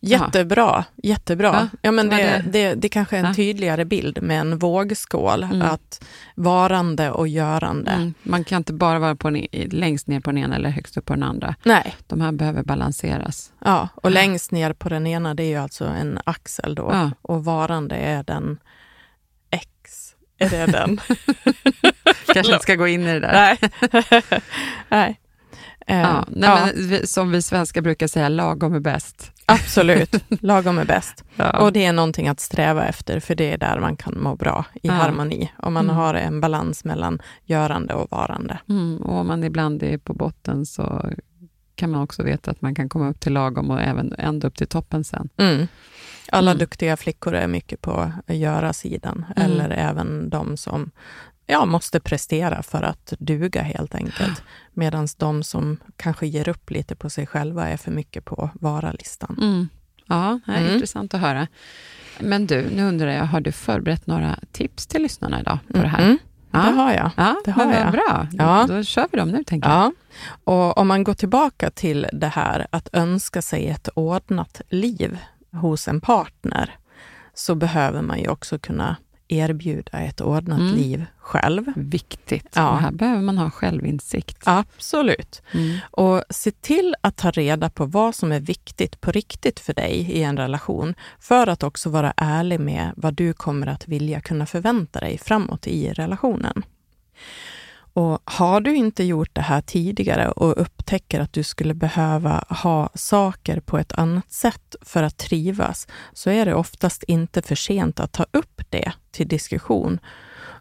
Jättebra, 0.00 0.84
jättebra. 0.96 1.68
Ja, 1.72 1.78
ja 1.82 1.92
men 1.92 2.08
det, 2.08 2.16
det, 2.16 2.44
det, 2.50 2.74
det 2.74 2.88
kanske 2.88 3.16
är 3.16 3.20
en 3.20 3.26
ja. 3.26 3.34
tydligare 3.34 3.84
bild 3.84 4.22
med 4.22 4.40
en 4.40 4.58
vågskål, 4.58 5.42
mm. 5.42 5.62
att 5.62 6.04
varande 6.34 7.10
och 7.10 7.28
görande. 7.28 7.90
Mm. 7.90 8.14
Man 8.22 8.44
kan 8.44 8.56
inte 8.56 8.72
bara 8.72 8.98
vara 8.98 9.16
på 9.16 9.28
en, 9.28 9.46
längst 9.70 10.06
ner 10.06 10.20
på 10.20 10.30
den 10.30 10.38
ena 10.38 10.56
eller 10.56 10.70
högst 10.70 10.96
upp 10.96 11.04
på 11.04 11.14
den 11.14 11.22
andra. 11.22 11.54
Nej. 11.64 11.94
De 12.06 12.20
här 12.20 12.32
behöver 12.32 12.62
balanseras. 12.62 13.52
Ja, 13.64 13.88
och 13.94 14.10
längst 14.10 14.50
ner 14.50 14.72
på 14.72 14.88
den 14.88 15.06
ena 15.06 15.34
det 15.34 15.42
är 15.42 15.48
ju 15.48 15.56
alltså 15.56 15.84
en 15.84 16.18
axel 16.24 16.74
då 16.74 16.88
ja. 16.92 17.10
och 17.22 17.44
varande 17.44 17.96
är 17.96 18.22
den 18.22 18.58
är 20.38 20.50
det 20.50 20.66
den? 20.66 21.00
Kanske 22.34 22.52
inte 22.52 22.62
ska 22.62 22.74
gå 22.74 22.88
in 22.88 23.02
i 23.02 23.12
det 23.12 23.20
där. 23.20 23.32
Nej. 23.32 23.58
nej. 24.88 25.20
Ja, 25.86 26.24
nej, 26.28 26.50
ja. 26.50 26.68
Men, 26.74 27.06
som 27.06 27.30
vi 27.30 27.42
svenskar 27.42 27.80
brukar 27.80 28.06
säga, 28.06 28.28
lagom 28.28 28.74
är 28.74 28.80
bäst. 28.80 29.32
Absolut, 29.46 30.14
lagom 30.28 30.78
är 30.78 30.84
bäst. 30.84 31.24
Ja. 31.38 31.58
Och 31.58 31.72
det 31.72 31.84
är 31.84 31.92
någonting 31.92 32.28
att 32.28 32.40
sträva 32.40 32.86
efter, 32.86 33.20
för 33.20 33.34
det 33.34 33.52
är 33.52 33.58
där 33.58 33.80
man 33.80 33.96
kan 33.96 34.20
må 34.20 34.36
bra 34.36 34.64
i 34.82 34.88
harmoni. 34.88 35.52
Om 35.58 35.74
man 35.74 35.84
mm. 35.84 35.96
har 35.96 36.14
en 36.14 36.40
balans 36.40 36.84
mellan 36.84 37.22
görande 37.44 37.94
och 37.94 38.10
varande. 38.10 38.58
Mm. 38.68 38.96
Och 38.96 39.18
om 39.18 39.26
man 39.26 39.44
ibland 39.44 39.82
är 39.82 39.98
på 39.98 40.14
botten 40.14 40.66
så 40.66 41.10
kan 41.74 41.90
man 41.90 42.02
också 42.02 42.22
veta 42.22 42.50
att 42.50 42.62
man 42.62 42.74
kan 42.74 42.88
komma 42.88 43.08
upp 43.08 43.20
till 43.20 43.32
lagom 43.32 43.70
och 43.70 43.80
även 43.80 44.14
ända 44.18 44.48
upp 44.48 44.56
till 44.56 44.66
toppen 44.66 45.04
sen. 45.04 45.28
Mm. 45.36 45.66
Alla 46.32 46.50
mm. 46.50 46.58
duktiga 46.58 46.96
flickor 46.96 47.34
är 47.34 47.46
mycket 47.46 47.80
på 47.80 48.12
göra-sidan, 48.26 49.24
mm. 49.36 49.50
eller 49.50 49.70
även 49.70 50.30
de 50.30 50.56
som 50.56 50.90
ja, 51.46 51.64
måste 51.64 52.00
prestera 52.00 52.62
för 52.62 52.82
att 52.82 53.12
duga 53.18 53.62
helt 53.62 53.94
enkelt. 53.94 54.42
Medan 54.72 55.08
de 55.16 55.42
som 55.42 55.76
kanske 55.96 56.26
ger 56.26 56.48
upp 56.48 56.70
lite 56.70 56.96
på 56.96 57.10
sig 57.10 57.26
själva 57.26 57.68
är 57.68 57.76
för 57.76 57.90
mycket 57.90 58.24
på 58.24 58.50
vara-listan. 58.54 59.38
Mm. 59.40 59.68
Ja, 60.06 60.40
det 60.46 60.52
är 60.52 60.60
mm. 60.60 60.74
intressant 60.74 61.14
att 61.14 61.20
höra. 61.20 61.46
Men 62.20 62.46
du, 62.46 62.66
nu 62.74 62.88
undrar 62.88 63.08
jag, 63.10 63.24
har 63.24 63.40
du 63.40 63.52
förberett 63.52 64.06
några 64.06 64.38
tips 64.52 64.86
till 64.86 65.02
lyssnarna 65.02 65.40
idag 65.40 65.58
på 65.74 65.78
det 65.78 65.88
här? 65.88 66.18
Ja. 66.50 66.62
Det 66.62 66.70
har 66.70 66.92
jag. 66.92 67.10
Ja, 67.16 67.36
det 67.44 67.50
har 67.50 67.66
men 67.66 67.80
jag. 67.80 67.92
bra. 67.92 68.28
Ja. 68.32 68.64
Då, 68.68 68.74
då 68.76 68.82
kör 68.82 69.08
vi 69.12 69.18
dem 69.18 69.28
nu, 69.28 69.44
tänker 69.44 69.68
ja. 69.68 69.82
jag. 69.82 69.92
Och 70.44 70.78
om 70.78 70.88
man 70.88 71.04
går 71.04 71.14
tillbaka 71.14 71.70
till 71.70 72.06
det 72.12 72.28
här 72.28 72.66
att 72.70 72.88
önska 72.92 73.42
sig 73.42 73.68
ett 73.68 73.88
ordnat 73.94 74.60
liv 74.68 75.18
hos 75.56 75.88
en 75.88 76.00
partner, 76.00 76.76
så 77.34 77.54
behöver 77.54 78.02
man 78.02 78.18
ju 78.18 78.28
också 78.28 78.58
kunna 78.58 78.96
erbjuda 79.28 79.98
ett 79.98 80.20
ordnat 80.20 80.60
Mm. 80.60 80.74
liv 80.74 81.06
själv. 81.18 81.64
Viktigt. 81.76 82.48
Ja. 82.54 82.70
Och 82.70 82.78
här 82.78 82.90
behöver 82.92 83.22
man 83.22 83.38
ha 83.38 83.50
självinsikt. 83.50 84.38
Absolut. 84.44 85.42
Mm. 85.52 85.78
Och 85.90 86.22
se 86.30 86.50
till 86.50 86.94
att 87.00 87.16
ta 87.16 87.30
reda 87.30 87.70
på 87.70 87.84
vad 87.84 88.14
som 88.14 88.32
är 88.32 88.40
viktigt 88.40 89.00
på 89.00 89.10
riktigt 89.10 89.60
för 89.60 89.74
dig 89.74 89.92
i 89.96 90.22
en 90.22 90.36
relation, 90.36 90.94
för 91.18 91.46
att 91.46 91.62
också 91.62 91.90
vara 91.90 92.12
ärlig 92.16 92.60
med 92.60 92.92
vad 92.96 93.14
du 93.14 93.32
kommer 93.32 93.66
att 93.66 93.88
vilja 93.88 94.20
kunna 94.20 94.46
förvänta 94.46 95.00
dig 95.00 95.18
framåt 95.18 95.66
i 95.66 95.92
relationen. 95.92 96.62
Och 97.96 98.20
har 98.24 98.60
du 98.60 98.76
inte 98.76 99.04
gjort 99.04 99.34
det 99.34 99.40
här 99.40 99.60
tidigare 99.60 100.30
och 100.30 100.60
upptäcker 100.60 101.20
att 101.20 101.32
du 101.32 101.42
skulle 101.42 101.74
behöva 101.74 102.44
ha 102.48 102.90
saker 102.94 103.60
på 103.60 103.78
ett 103.78 103.92
annat 103.92 104.32
sätt 104.32 104.76
för 104.82 105.02
att 105.02 105.16
trivas, 105.16 105.86
så 106.12 106.30
är 106.30 106.46
det 106.46 106.54
oftast 106.54 107.02
inte 107.02 107.42
för 107.42 107.54
sent 107.54 108.00
att 108.00 108.12
ta 108.12 108.26
upp 108.30 108.62
det 108.70 108.92
till 109.10 109.28
diskussion 109.28 109.98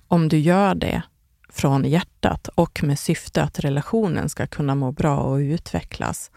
om 0.08 0.30
du 0.30 0.40
gör 0.40 0.76
det 0.76 1.02
från 1.50 1.86
hjärtat 1.86 2.48
och 2.56 2.84
med 2.84 3.00
syfte 3.00 3.44
att 3.44 3.60
relationen 3.60 4.30
ska 4.30 4.48
kunna 4.48 4.76
må 4.76 4.92
bra 4.92 5.18
och 5.18 5.38
utvecklas. 5.38 6.32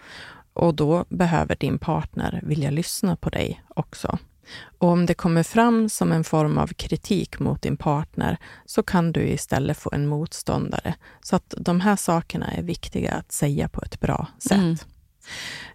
Och 0.53 0.75
då 0.75 1.05
behöver 1.09 1.57
din 1.57 1.79
partner 1.79 2.41
vilja 2.43 2.71
lyssna 2.71 3.17
på 3.17 3.31
dig 3.31 3.63
också. 3.69 4.19
Och 4.79 4.89
om 4.89 5.07
det 5.07 5.15
kommer 5.15 5.43
fram 5.43 5.89
som 5.89 6.13
en 6.13 6.25
form 6.25 6.59
av 6.59 6.67
kritik 6.67 7.39
mot 7.39 7.63
din 7.63 7.77
partner 7.77 8.37
så 8.67 8.83
kan 8.83 9.13
du 9.13 9.29
istället 9.29 9.79
få 9.79 9.91
en 9.93 10.07
motståndare. 10.07 10.95
Så 11.21 11.37
att 11.37 11.55
de 11.59 11.81
här 11.81 11.97
sakerna 11.97 12.53
är 12.53 12.63
viktiga 12.63 13.13
att 13.13 13.33
säga 13.33 13.69
på 13.69 13.83
ett 13.83 14.01
bra 14.01 14.27
sätt. 14.39 14.53
Mm. 14.53 14.77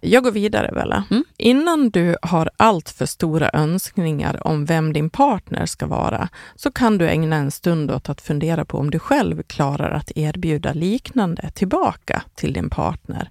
Jag 0.00 0.24
går 0.24 0.30
vidare, 0.30 0.70
Bella. 0.74 1.04
Mm. 1.10 1.24
Innan 1.36 1.90
du 1.90 2.16
har 2.22 2.50
allt 2.56 2.90
för 2.90 3.06
stora 3.06 3.50
önskningar 3.52 4.46
om 4.46 4.64
vem 4.64 4.92
din 4.92 5.10
partner 5.10 5.66
ska 5.66 5.86
vara, 5.86 6.28
så 6.56 6.70
kan 6.72 6.98
du 6.98 7.08
ägna 7.08 7.36
en 7.36 7.50
stund 7.50 7.90
åt 7.90 8.08
att 8.08 8.20
fundera 8.20 8.64
på 8.64 8.78
om 8.78 8.90
du 8.90 8.98
själv 8.98 9.42
klarar 9.42 9.90
att 9.90 10.12
erbjuda 10.14 10.72
liknande 10.72 11.50
tillbaka 11.54 12.22
till 12.34 12.52
din 12.52 12.70
partner. 12.70 13.30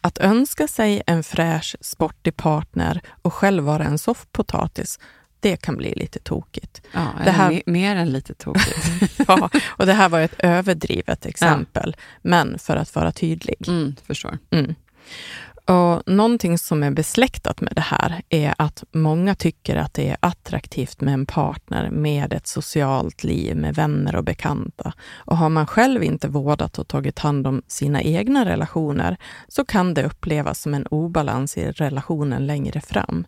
Att 0.00 0.18
önska 0.18 0.68
sig 0.68 1.02
en 1.06 1.22
fräsch, 1.24 1.76
sportig 1.80 2.36
partner 2.36 3.00
och 3.22 3.34
själv 3.34 3.64
vara 3.64 3.84
en 3.84 3.98
soffpotatis, 3.98 4.98
det 5.40 5.56
kan 5.56 5.76
bli 5.76 5.94
lite 5.94 6.18
tokigt. 6.18 6.82
Ja, 6.92 7.06
Det 7.24 7.30
här- 7.30 7.50
me- 7.50 7.62
mer 7.66 7.96
än 7.96 8.12
lite 8.12 8.34
tokigt. 8.34 8.86
Ja, 9.28 9.50
och 9.66 9.86
det 9.86 9.92
här 9.92 10.08
var 10.08 10.20
ett 10.20 10.34
överdrivet 10.38 11.26
exempel, 11.26 11.96
men 12.22 12.58
för 12.58 12.76
att 12.76 12.94
vara 12.94 13.12
tydlig. 13.12 13.68
Mm, 13.68 13.94
förstår. 14.06 14.38
Mm. 14.50 14.74
Och 15.66 16.02
någonting 16.06 16.58
som 16.58 16.82
är 16.82 16.90
besläktat 16.90 17.60
med 17.60 17.72
det 17.74 17.80
här 17.80 18.22
är 18.28 18.54
att 18.58 18.84
många 18.92 19.34
tycker 19.34 19.76
att 19.76 19.94
det 19.94 20.08
är 20.08 20.16
attraktivt 20.20 21.00
med 21.00 21.14
en 21.14 21.26
partner 21.26 21.90
med 21.90 22.32
ett 22.32 22.46
socialt 22.46 23.24
liv 23.24 23.56
med 23.56 23.74
vänner 23.74 24.16
och 24.16 24.24
bekanta. 24.24 24.92
Och 25.16 25.36
har 25.36 25.48
man 25.48 25.66
själv 25.66 26.02
inte 26.02 26.28
vårdat 26.28 26.78
och 26.78 26.88
tagit 26.88 27.18
hand 27.18 27.46
om 27.46 27.62
sina 27.66 28.02
egna 28.02 28.44
relationer 28.44 29.16
så 29.48 29.64
kan 29.64 29.94
det 29.94 30.04
upplevas 30.04 30.60
som 30.60 30.74
en 30.74 30.86
obalans 30.86 31.56
i 31.56 31.70
relationen 31.70 32.46
längre 32.46 32.80
fram. 32.80 33.26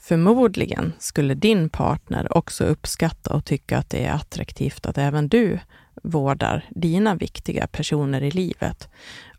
Förmodligen 0.00 0.92
skulle 0.98 1.34
din 1.34 1.68
partner 1.68 2.36
också 2.36 2.64
uppskatta 2.64 3.34
och 3.34 3.44
tycka 3.44 3.78
att 3.78 3.90
det 3.90 4.04
är 4.04 4.12
attraktivt 4.12 4.86
att 4.86 4.98
även 4.98 5.28
du 5.28 5.58
vårdar 6.02 6.64
dina 6.70 7.14
viktiga 7.14 7.66
personer 7.66 8.22
i 8.22 8.30
livet. 8.30 8.88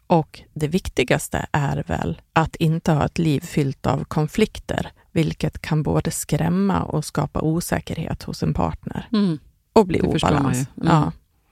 Och 0.09 0.41
det 0.53 0.67
viktigaste 0.67 1.45
är 1.51 1.83
väl 1.87 2.21
att 2.33 2.55
inte 2.55 2.91
ha 2.91 3.05
ett 3.05 3.17
liv 3.17 3.39
fyllt 3.41 3.85
av 3.85 4.03
konflikter, 4.03 4.91
vilket 5.11 5.61
kan 5.61 5.83
både 5.83 6.11
skrämma 6.11 6.83
och 6.83 7.05
skapa 7.05 7.41
osäkerhet 7.41 8.23
hos 8.23 8.43
en 8.43 8.53
partner 8.53 9.07
Mm. 9.13 9.39
och 9.73 9.87
bli 9.87 9.99
Det 9.99 10.07
obalans. 10.07 10.57
Mm. 10.57 10.67
Ja. 10.93 11.11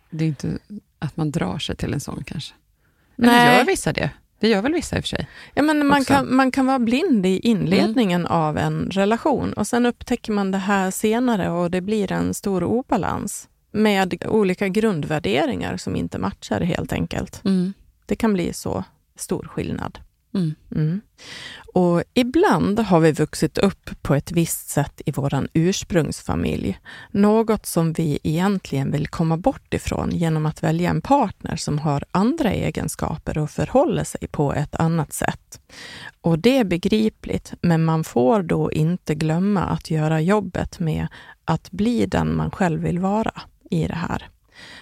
Det 0.10 0.24
är 0.24 0.28
inte 0.28 0.58
att 1.00 1.18
man 1.18 1.32
drar 1.32 1.58
sig 1.60 1.76
till 1.76 1.94
en 1.94 2.00
sån 2.00 2.24
kanske. 2.24 2.54
Nej. 3.16 3.58
gör 3.58 3.66
vissa 3.66 3.94
det? 3.94 4.10
Det 4.40 4.48
gör 4.48 4.62
väl 4.62 4.74
vissa 4.74 4.98
i 4.98 5.00
och 5.00 5.04
för 5.04 5.10
sig? 5.10 5.28
Ja, 5.54 5.64
men 5.64 5.88
man, 5.88 6.02
också. 6.02 6.14
kan, 6.14 6.36
man 6.36 6.52
kan 6.52 6.66
vara 6.66 6.80
blind 6.80 7.26
i 7.26 7.40
inledningen 7.40 8.26
av 8.26 8.58
en 8.58 8.90
relation 8.92 9.54
och 9.54 9.68
sen 9.68 9.86
upptäcker 9.86 10.32
man 10.32 10.52
det 10.52 10.58
här 10.58 10.92
senare 10.92 11.50
och 11.50 11.72
det 11.72 11.82
blir 11.82 12.12
en 12.12 12.34
stor 12.34 12.64
obalans 12.64 13.50
med 13.72 14.24
olika 14.28 14.68
grundvärderingar 14.68 15.78
som 15.78 15.96
inte 15.96 16.18
matchar 16.18 16.62
helt 16.62 16.94
enkelt. 16.94 17.42
Mm. 17.46 17.74
Det 18.08 18.16
kan 18.16 18.34
bli 18.34 18.54
så 18.54 18.84
stor 19.16 19.48
skillnad. 19.48 20.00
Mm. 20.34 20.56
Mm. 20.76 21.02
Och 21.74 22.04
ibland 22.14 22.80
har 22.80 23.00
vi 23.00 23.12
vuxit 23.12 23.58
upp 23.58 23.90
på 24.02 24.16
ett 24.16 24.32
visst 24.32 24.70
sätt 24.70 25.02
i 25.06 25.12
vår 25.12 25.48
ursprungsfamilj. 25.54 26.80
Något 27.12 27.66
som 27.66 27.94
vi 27.94 28.20
egentligen 28.24 28.92
vill 28.92 29.08
komma 29.08 29.38
bort 29.38 29.74
ifrån 29.74 30.12
genom 30.12 30.46
att 30.46 30.64
välja 30.64 30.90
en 30.90 31.02
partner 31.02 31.56
som 31.56 31.80
har 31.80 32.04
andra 32.12 32.52
egenskaper 32.52 33.38
och 33.38 33.50
förhåller 33.50 34.04
sig 34.04 34.28
på 34.32 34.54
ett 34.54 34.76
annat 34.76 35.14
sätt. 35.14 35.62
Och 36.22 36.40
det 36.40 36.58
är 36.58 36.64
begripligt, 36.64 37.54
men 37.62 37.86
man 37.86 38.04
får 38.04 38.44
då 38.44 38.72
inte 38.72 39.16
glömma 39.16 39.64
att 39.64 39.92
göra 39.92 40.22
jobbet 40.22 40.80
med 40.80 41.08
att 41.46 41.72
bli 41.72 42.06
den 42.06 42.36
man 42.36 42.52
själv 42.52 42.82
vill 42.82 43.00
vara 43.00 43.42
i 43.70 43.88
det 43.88 43.96
här. 43.96 44.30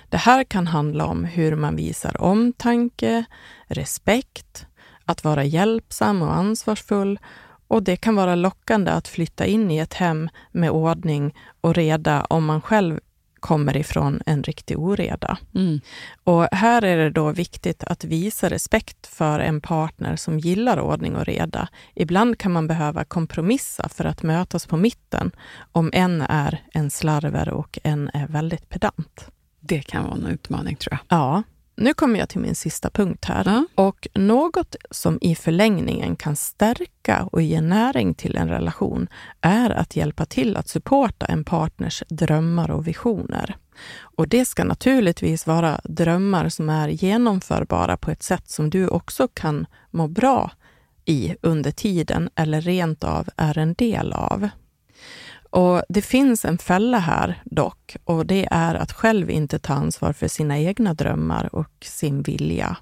Det 0.10 0.18
här 0.18 0.44
kan 0.44 0.68
handla 0.68 1.06
om 1.06 1.24
hur 1.24 1.56
man 1.56 1.76
visar 1.76 2.22
omtanke, 2.22 3.26
respekt, 3.68 4.68
att 5.06 5.24
vara 5.24 5.44
hjälpsam 5.44 6.22
och 6.22 6.36
ansvarsfull 6.36 7.20
och 7.68 7.84
det 7.84 7.96
kan 7.96 8.16
vara 8.16 8.36
lockande 8.36 8.92
att 8.92 9.08
flytta 9.08 9.46
in 9.46 9.72
i 9.72 9.78
ett 9.78 9.94
hem 9.94 10.30
med 10.52 10.72
ordning 10.72 11.36
och 11.62 11.76
reda 11.76 12.26
om 12.30 12.46
man 12.46 12.62
själv 12.62 13.00
kommer 13.40 13.78
ifrån 13.78 14.22
en 14.26 14.44
riktig 14.44 14.80
oreda. 14.80 15.38
Mm. 15.56 15.82
Och 16.24 16.48
här 16.52 16.82
är 16.82 16.98
det 16.98 17.10
då 17.10 17.32
viktigt 17.32 17.84
att 17.84 18.04
visa 18.04 18.50
respekt 18.50 19.08
för 19.08 19.40
en 19.40 19.62
partner 19.62 20.16
som 20.16 20.40
gillar 20.40 20.80
ordning 20.80 21.16
och 21.16 21.26
reda. 21.26 21.68
Ibland 21.96 22.38
kan 22.40 22.52
man 22.52 22.68
behöva 22.68 23.04
kompromissa 23.04 23.90
för 23.90 24.06
att 24.06 24.24
mötas 24.24 24.66
på 24.66 24.78
mitten, 24.78 25.32
om 25.72 25.90
en 25.94 26.22
är 26.22 26.64
en 26.74 26.90
slarver 26.90 27.50
och 27.50 27.80
en 27.84 28.10
är 28.14 28.28
väldigt 28.28 28.70
pedant. 28.70 29.35
Det 29.68 29.82
kan 29.82 30.04
vara 30.04 30.16
en 30.16 30.26
utmaning 30.26 30.76
tror 30.76 30.94
jag. 30.94 31.20
Ja, 31.20 31.44
nu 31.78 31.94
kommer 31.94 32.20
jag 32.20 32.30
till 32.30 32.40
min 32.40 32.56
sista 32.56 32.90
punkt 32.90 33.26
här. 33.26 33.44
Ja. 33.46 33.66
Och 33.76 34.08
något 34.14 34.76
som 34.92 35.18
i 35.22 35.36
förlängningen 35.36 36.16
kan 36.16 36.36
stärka 36.36 37.24
och 37.32 37.42
ge 37.42 37.62
näring 37.62 38.14
till 38.14 38.36
en 38.36 38.50
relation 38.50 39.08
är 39.42 39.70
att 39.70 39.96
hjälpa 39.96 40.26
till 40.26 40.58
att 40.58 40.68
supporta 40.68 41.26
en 41.26 41.44
partners 41.44 42.04
drömmar 42.10 42.72
och 42.72 42.88
visioner. 42.88 43.58
Och 44.00 44.28
det 44.28 44.46
ska 44.46 44.64
naturligtvis 44.64 45.48
vara 45.48 45.82
drömmar 45.84 46.50
som 46.50 46.70
är 46.70 46.88
genomförbara 46.88 47.98
på 47.98 48.12
ett 48.12 48.24
sätt 48.24 48.50
som 48.50 48.70
du 48.70 48.88
också 48.88 49.28
kan 49.34 49.66
må 49.92 50.08
bra 50.08 50.52
i 51.06 51.36
under 51.42 51.72
tiden 51.72 52.30
eller 52.36 52.62
rent 52.62 53.04
av 53.04 53.30
är 53.38 53.58
en 53.58 53.74
del 53.74 54.14
av. 54.14 54.50
Och 55.56 55.82
Det 55.90 56.02
finns 56.02 56.46
en 56.46 56.58
fälla 56.58 57.00
här 57.00 57.42
dock 57.46 57.98
och 58.04 58.26
det 58.26 58.48
är 58.52 58.76
att 58.76 58.92
själv 58.92 59.30
inte 59.30 59.60
ta 59.60 59.74
ansvar 59.74 60.14
för 60.14 60.28
sina 60.28 60.60
egna 60.60 60.94
drömmar 60.94 61.56
och 61.56 61.72
sin 61.82 62.22
vilja. 62.22 62.78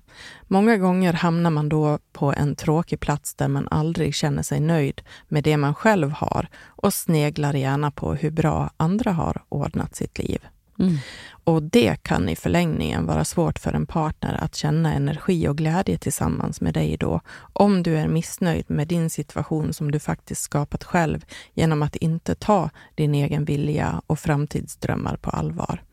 Många 0.47 0.77
gånger 0.77 1.13
hamnar 1.13 1.49
man 1.49 1.69
då 1.69 1.99
på 2.13 2.33
en 2.33 2.55
tråkig 2.55 2.99
plats 2.99 3.35
där 3.35 3.47
man 3.47 3.67
aldrig 3.67 4.15
känner 4.15 4.43
sig 4.43 4.59
nöjd 4.59 5.01
med 5.27 5.43
det 5.43 5.57
man 5.57 5.75
själv 5.75 6.11
har 6.11 6.47
och 6.65 6.93
sneglar 6.93 7.53
gärna 7.53 7.91
på 7.91 8.13
hur 8.13 8.31
bra 8.31 8.69
andra 8.77 9.11
har 9.11 9.43
ordnat 9.49 9.95
sitt 9.95 10.17
liv. 10.17 10.39
Mm. 10.79 10.97
Och 11.43 11.63
det 11.63 12.03
kan 12.03 12.29
i 12.29 12.35
förlängningen 12.35 13.05
vara 13.05 13.25
svårt 13.25 13.59
för 13.59 13.73
en 13.73 13.85
partner 13.85 14.37
att 14.43 14.55
känna 14.55 14.93
energi 14.93 15.47
och 15.47 15.57
glädje 15.57 15.97
tillsammans 15.97 16.61
med 16.61 16.73
dig 16.73 16.97
då, 16.97 17.21
om 17.53 17.83
du 17.83 17.97
är 17.97 18.07
missnöjd 18.07 18.69
med 18.69 18.87
din 18.87 19.09
situation 19.09 19.73
som 19.73 19.91
du 19.91 19.99
faktiskt 19.99 20.41
skapat 20.41 20.83
själv 20.83 21.25
genom 21.53 21.83
att 21.83 21.95
inte 21.95 22.35
ta 22.35 22.69
din 22.95 23.15
egen 23.15 23.45
vilja 23.45 24.01
och 24.07 24.19
framtidsdrömmar 24.19 25.15
på 25.15 25.29
allvar. 25.29 25.83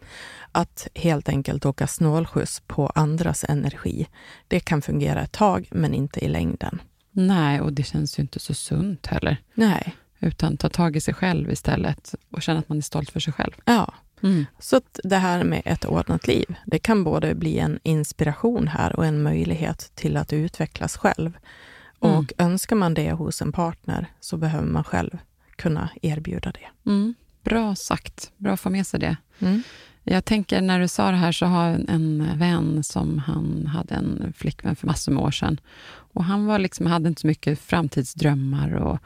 Att 0.52 0.88
helt 0.94 1.28
enkelt 1.28 1.66
åka 1.66 1.86
snålskjuts 1.86 2.62
på 2.66 2.86
andras 2.86 3.44
energi, 3.48 4.06
det 4.48 4.60
kan 4.60 4.82
fungera 4.82 5.22
ett 5.22 5.32
tag, 5.32 5.68
men 5.70 5.94
inte 5.94 6.24
i 6.24 6.28
längden. 6.28 6.82
Nej, 7.12 7.60
och 7.60 7.72
det 7.72 7.82
känns 7.82 8.18
ju 8.18 8.20
inte 8.20 8.38
så 8.38 8.54
sunt 8.54 9.06
heller. 9.06 9.36
Nej, 9.54 9.94
Utan 10.20 10.56
ta 10.56 10.68
tag 10.68 10.96
i 10.96 11.00
sig 11.00 11.14
själv 11.14 11.50
istället 11.52 12.14
och 12.30 12.42
känna 12.42 12.58
att 12.58 12.68
man 12.68 12.78
är 12.78 12.82
stolt 12.82 13.10
för 13.10 13.20
sig 13.20 13.32
själv. 13.32 13.52
ja. 13.64 13.94
Mm. 14.22 14.46
Så 14.58 14.76
att 14.76 15.00
det 15.04 15.16
här 15.16 15.44
med 15.44 15.62
ett 15.64 15.84
ordnat 15.84 16.26
liv, 16.26 16.54
det 16.66 16.78
kan 16.78 17.04
både 17.04 17.34
bli 17.34 17.58
en 17.58 17.78
inspiration 17.82 18.68
här 18.68 18.96
och 18.96 19.06
en 19.06 19.22
möjlighet 19.22 19.92
till 19.94 20.16
att 20.16 20.32
utvecklas 20.32 20.96
själv. 20.96 21.36
Mm. 22.02 22.16
Och 22.16 22.32
önskar 22.38 22.76
man 22.76 22.94
det 22.94 23.12
hos 23.12 23.42
en 23.42 23.52
partner 23.52 24.06
så 24.20 24.36
behöver 24.36 24.68
man 24.68 24.84
själv 24.84 25.18
kunna 25.56 25.88
erbjuda 26.02 26.52
det. 26.52 26.90
Mm. 26.90 27.14
Bra 27.42 27.74
sagt. 27.74 28.32
Bra 28.36 28.52
att 28.52 28.60
få 28.60 28.70
med 28.70 28.86
sig 28.86 29.00
det. 29.00 29.16
Mm. 29.38 29.62
Jag 30.04 30.24
tänker 30.24 30.60
när 30.60 30.80
du 30.80 30.88
sa 30.88 31.10
det 31.10 31.16
här 31.16 31.32
så 31.32 31.46
har 31.46 31.66
jag 31.66 31.74
en, 31.74 31.88
en 31.88 32.38
vän 32.38 32.82
som 32.84 33.18
han 33.18 33.66
hade 33.66 33.94
en 33.94 34.32
flickvän 34.36 34.76
för 34.76 34.86
massor 34.86 35.12
med 35.12 35.24
år 35.24 35.30
sedan. 35.30 35.60
Och 36.12 36.24
han 36.24 36.46
var 36.46 36.58
liksom, 36.58 36.86
hade 36.86 37.08
inte 37.08 37.20
så 37.20 37.26
mycket 37.26 37.60
framtidsdrömmar 37.60 38.74
och 38.74 38.98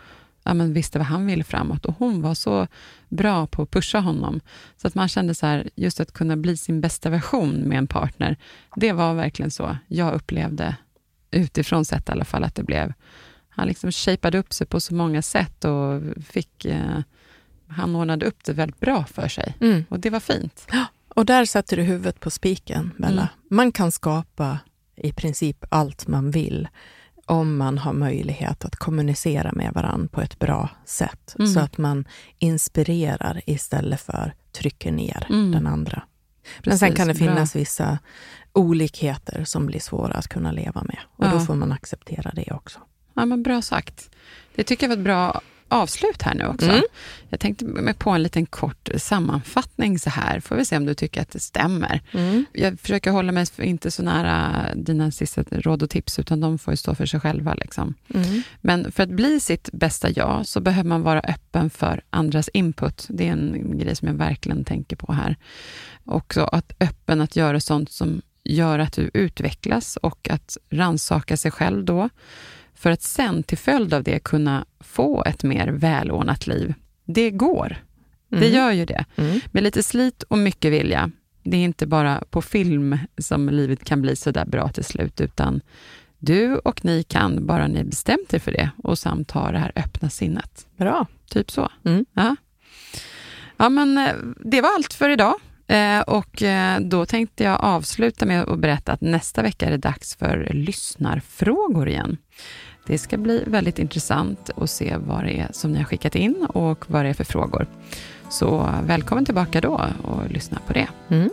ja, 0.45 0.55
men 0.55 0.73
visste 0.73 0.99
vad 0.99 1.07
han 1.07 1.27
ville 1.27 1.45
framåt. 1.45 1.85
Och 1.85 1.95
hon 1.99 2.23
var 2.23 2.35
så 2.35 2.67
bra 3.09 3.47
på 3.47 3.63
att 3.63 3.71
pusha 3.71 4.01
honom. 4.01 4.41
Så 4.77 4.87
att 4.89 4.95
man 4.95 5.09
kände 5.09 5.35
så 5.35 5.47
här, 5.47 5.71
just 5.75 6.01
att 6.01 6.13
kunna 6.13 6.37
bli 6.37 6.57
sin 6.57 6.81
bästa 6.81 7.11
version 7.11 7.51
med 7.51 7.79
en 7.79 7.87
partner, 7.87 8.37
det 8.77 8.93
var 8.93 9.15
verkligen 9.15 9.51
så 9.51 9.77
jag 9.87 10.15
upplevde, 10.15 10.77
utifrån 11.31 11.85
sett 11.85 12.09
i 12.09 12.13
alla 12.13 12.25
fall, 12.25 12.45
att 12.45 12.55
det 12.55 12.63
blev. 12.63 12.93
Han 13.49 13.69
liksom 13.69 13.93
shapade 13.93 14.39
upp 14.39 14.53
sig 14.53 14.67
på 14.67 14.81
så 14.81 14.95
många 14.95 15.23
sätt 15.23 15.65
och 15.65 16.03
fick... 16.25 16.65
Eh, 16.65 17.01
han 17.69 17.97
ordnade 17.97 18.27
upp 18.27 18.45
det 18.45 18.53
väldigt 18.53 18.81
bra 18.81 19.05
för 19.05 19.29
sig. 19.29 19.57
Mm. 19.61 19.85
Och 19.89 20.01
det 20.01 20.11
var 20.11 20.21
fint. 20.21 20.67
Och 21.09 21.27
där 21.27 21.45
sätter 21.45 21.77
du 21.77 21.83
huvudet 21.83 22.21
på 22.21 22.31
spiken, 22.31 22.91
Bella. 22.99 23.23
Mm. 23.23 23.29
Man 23.49 23.73
kan 23.73 23.93
skapa 23.93 24.59
i 24.97 25.13
princip 25.13 25.65
allt 25.69 26.07
man 26.07 26.31
vill 26.31 26.69
om 27.27 27.57
man 27.57 27.79
har 27.79 27.93
möjlighet 27.93 28.65
att 28.65 28.77
kommunicera 28.77 29.53
med 29.53 29.73
varandra 29.73 30.09
på 30.13 30.21
ett 30.21 30.39
bra 30.39 30.69
sätt. 30.85 31.35
Mm. 31.39 31.53
Så 31.53 31.61
att 31.61 31.79
man 31.79 32.05
inspirerar 32.39 33.41
istället 33.47 34.01
för 34.01 34.35
trycker 34.53 34.93
ner 34.93 35.27
Mm. 35.31 35.53
den 35.53 35.67
andra. 35.67 36.03
Men 36.65 36.79
sen 36.79 36.89
Precis, 36.89 36.97
kan 36.97 37.09
det 37.09 37.15
bra. 37.15 37.29
finnas 37.29 37.57
vissa 37.57 37.99
olikheter 38.53 39.45
som 39.45 39.67
blir 39.67 39.81
svåra 39.81 40.15
att 40.15 40.29
kunna 40.29 40.53
leva 40.53 40.83
med. 40.83 40.99
Och 41.17 41.25
då 41.31 41.37
Ja. 41.37 41.41
får 41.41 41.55
man 41.55 41.73
acceptera 41.73 42.31
det 42.35 42.53
också. 42.53 42.79
Ja, 43.15 43.25
men 43.25 43.43
bra 43.43 43.63
sagt. 43.63 44.11
Det 44.55 44.65
tycker 44.65 44.85
jag 44.87 44.89
var 44.89 44.97
ett 44.97 45.05
bra 45.05 45.41
avslut 45.69 46.23
här 46.23 46.35
nu 46.35 46.47
också. 46.47 46.71
Mm. 46.71 46.83
Jag 47.29 47.41
tänkte 47.41 47.65
mig 47.65 47.95
på 47.95 48.11
en 48.11 48.23
liten 48.23 48.47
kort 48.47 48.89
sammanfattning 48.97 49.99
så 49.99 50.11
här. 50.11 50.41
Får 50.41 50.57
vi 50.57 50.65
se 50.65 50.77
om 50.77 50.85
du 50.85 50.95
tycker 50.95 51.23
att 51.23 51.31
det 51.31 51.41
stämmer. 51.41 52.01
Jag 52.53 52.81
försöker 52.81 53.11
hålla 53.11 53.33
mig 53.33 53.47
inte 53.59 53.91
så 53.91 54.03
nära 54.03 54.67
dina 54.75 55.11
sista 55.11 55.43
råd 55.51 55.83
och 55.83 55.91
tips, 55.91 56.19
utan 56.19 56.41
de 56.41 56.59
får 56.59 56.73
ju 56.73 56.77
stå 56.77 56.95
för 56.95 57.07
sig 57.07 57.21
själva. 57.21 57.55
Liksom. 57.55 57.95
Mm. 58.15 58.43
Men 58.61 58.93
för 58.93 59.03
att 59.03 59.09
bli 59.09 59.41
sitt 59.41 59.71
bästa 59.73 60.11
jag, 60.11 60.47
så 60.47 60.61
behöver 60.61 60.89
man 60.89 61.03
vara 61.03 61.21
öppen 61.21 61.71
för 61.71 62.03
andras 62.11 62.49
input. 62.49 63.07
Det 63.09 63.29
är 63.29 63.33
en 63.33 63.79
grej 63.79 63.97
som 63.97 64.09
jag 64.09 64.15
verkligen 64.15 64.65
tänker 64.65 64.97
på 64.97 65.13
här. 65.13 65.37
Också 66.05 66.45
att 66.45 66.73
öppen 66.81 67.21
att 67.21 67.37
göra 67.37 67.61
sånt 67.61 67.93
som 67.93 68.23
gör 68.45 68.79
att 68.79 68.93
du 68.93 69.11
utvecklas 69.15 69.97
och 69.97 70.29
att 70.31 70.57
ransaka 70.71 71.37
sig 71.37 71.51
själv 71.51 71.85
då. 71.85 72.09
För 72.75 72.91
att 72.91 73.03
sen 73.03 73.43
till 73.43 73.59
följd 73.59 73.95
av 73.95 74.03
det 74.03 74.19
kunna 74.19 74.65
få 74.81 75.25
ett 75.25 75.43
mer 75.43 75.69
välordnat 75.69 76.47
liv. 76.47 76.75
Det 77.05 77.31
går. 77.31 77.77
Det 78.29 78.37
Mm. 78.37 78.53
gör 78.53 78.73
ju 78.73 78.85
det. 78.85 79.05
Mm. 79.17 79.41
Med 79.53 79.63
lite 79.63 79.83
slit 79.83 80.23
och 80.23 80.39
mycket 80.39 80.73
vilja. 80.73 81.11
Det 81.43 81.57
är 81.57 81.65
inte 81.65 81.87
bara 81.87 82.23
på 82.31 82.43
film 82.43 82.99
som 83.19 83.49
livet 83.49 83.85
kan 83.85 84.03
bli 84.03 84.17
så 84.17 84.31
där 84.31 84.45
bra 84.47 84.69
till 84.69 84.85
slut, 84.85 85.21
utan 85.21 85.61
du 86.19 86.57
och 86.57 86.85
ni 86.85 87.03
kan, 87.03 87.47
bara 87.47 87.67
ni 87.67 87.85
bestämt 87.85 88.35
er 88.35 88.39
för 88.39 88.53
det 88.53 88.71
och 88.83 88.99
samt 88.99 89.31
ha 89.31 89.51
det 89.53 89.59
här 89.59 89.73
öppna 89.77 90.11
sinnet. 90.11 90.67
Bra. 90.77 91.07
Typ 91.31 91.51
så. 91.51 91.69
Mm. 91.85 92.07
Ja. 92.15 92.37
ja, 93.57 93.69
men 93.69 93.99
eh, 93.99 94.15
det 94.45 94.61
var 94.61 94.75
allt 94.75 94.93
för 94.93 95.11
idag. 95.11 95.35
Eh, 95.67 96.01
och 96.01 96.43
eh, 96.43 96.81
då 96.81 97.07
tänkte 97.07 97.45
jag 97.45 97.61
avsluta 97.61 98.27
med 98.27 98.49
att 98.49 98.59
berätta 98.59 98.93
att 98.93 99.01
nästa 99.01 99.43
vecka 99.43 99.67
är 99.67 99.71
det 99.71 99.77
dags 99.77 100.17
för 100.17 100.49
lyssnarfrågor 100.51 101.89
igen. 101.89 102.17
Det 102.87 102.99
ska 102.99 103.17
bli 103.17 103.45
väldigt 103.47 103.79
intressant 103.79 104.51
att 104.57 104.71
se 104.71 104.97
vad 104.97 105.25
det 105.25 105.41
är 105.41 105.49
som 105.53 105.73
ni 105.73 105.79
har 105.79 105.85
skickat 105.85 106.15
in 106.15 106.47
och 106.49 106.85
vad 106.91 107.05
det 107.05 107.09
är 107.09 107.15
för 107.15 107.25
frågor. 107.25 107.67
Så 108.29 108.71
välkommen 108.83 109.25
tillbaka 109.25 109.61
då 109.61 109.91
och 110.03 110.31
lyssna 110.31 110.59
på 110.67 110.73
det. 110.73 110.89
Mm. 111.09 111.31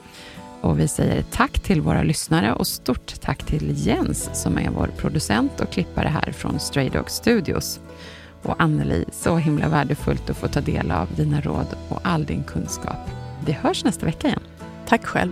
Och 0.61 0.79
vi 0.79 0.87
säger 0.87 1.21
tack 1.21 1.59
till 1.59 1.81
våra 1.81 2.03
lyssnare 2.03 2.53
och 2.53 2.67
stort 2.67 3.21
tack 3.21 3.43
till 3.43 3.87
Jens 3.87 4.29
som 4.33 4.57
är 4.57 4.69
vår 4.69 4.87
producent 4.97 5.59
och 5.59 5.71
klippare 5.71 6.07
här 6.07 6.31
från 6.31 6.59
Stray 6.59 6.89
Dog 6.89 7.09
Studios. 7.09 7.79
Och 8.43 8.61
Anneli, 8.61 9.05
så 9.11 9.37
himla 9.37 9.69
värdefullt 9.69 10.29
att 10.29 10.37
få 10.37 10.47
ta 10.47 10.61
del 10.61 10.91
av 10.91 11.07
dina 11.15 11.41
råd 11.41 11.67
och 11.89 11.99
all 12.03 12.25
din 12.25 12.43
kunskap. 12.43 13.09
Vi 13.45 13.51
hörs 13.51 13.83
nästa 13.83 14.05
vecka 14.05 14.27
igen. 14.27 14.39
Tack 14.85 15.05
själv. 15.05 15.31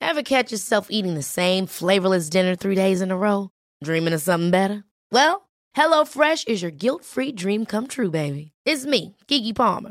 Ever 0.00 0.22
catch 0.22 0.52
yourself 0.52 0.86
eating 0.90 1.14
the 1.14 1.22
same 1.22 1.66
flavorless 1.66 2.30
dinner 2.30 2.54
three 2.54 2.76
days 2.76 3.00
in 3.00 3.10
a 3.10 3.16
row? 3.16 3.50
Dreaming 3.82 4.14
of 4.14 4.22
something 4.22 4.50
better? 4.50 4.84
Well, 5.10 5.48
HelloFresh 5.76 6.46
is 6.46 6.62
your 6.62 6.70
guilt-free 6.70 7.32
dream 7.32 7.66
come 7.66 7.88
true, 7.88 8.10
baby. 8.10 8.52
It's 8.64 8.86
me, 8.86 9.16
Kiki 9.26 9.52
Palmer. 9.52 9.90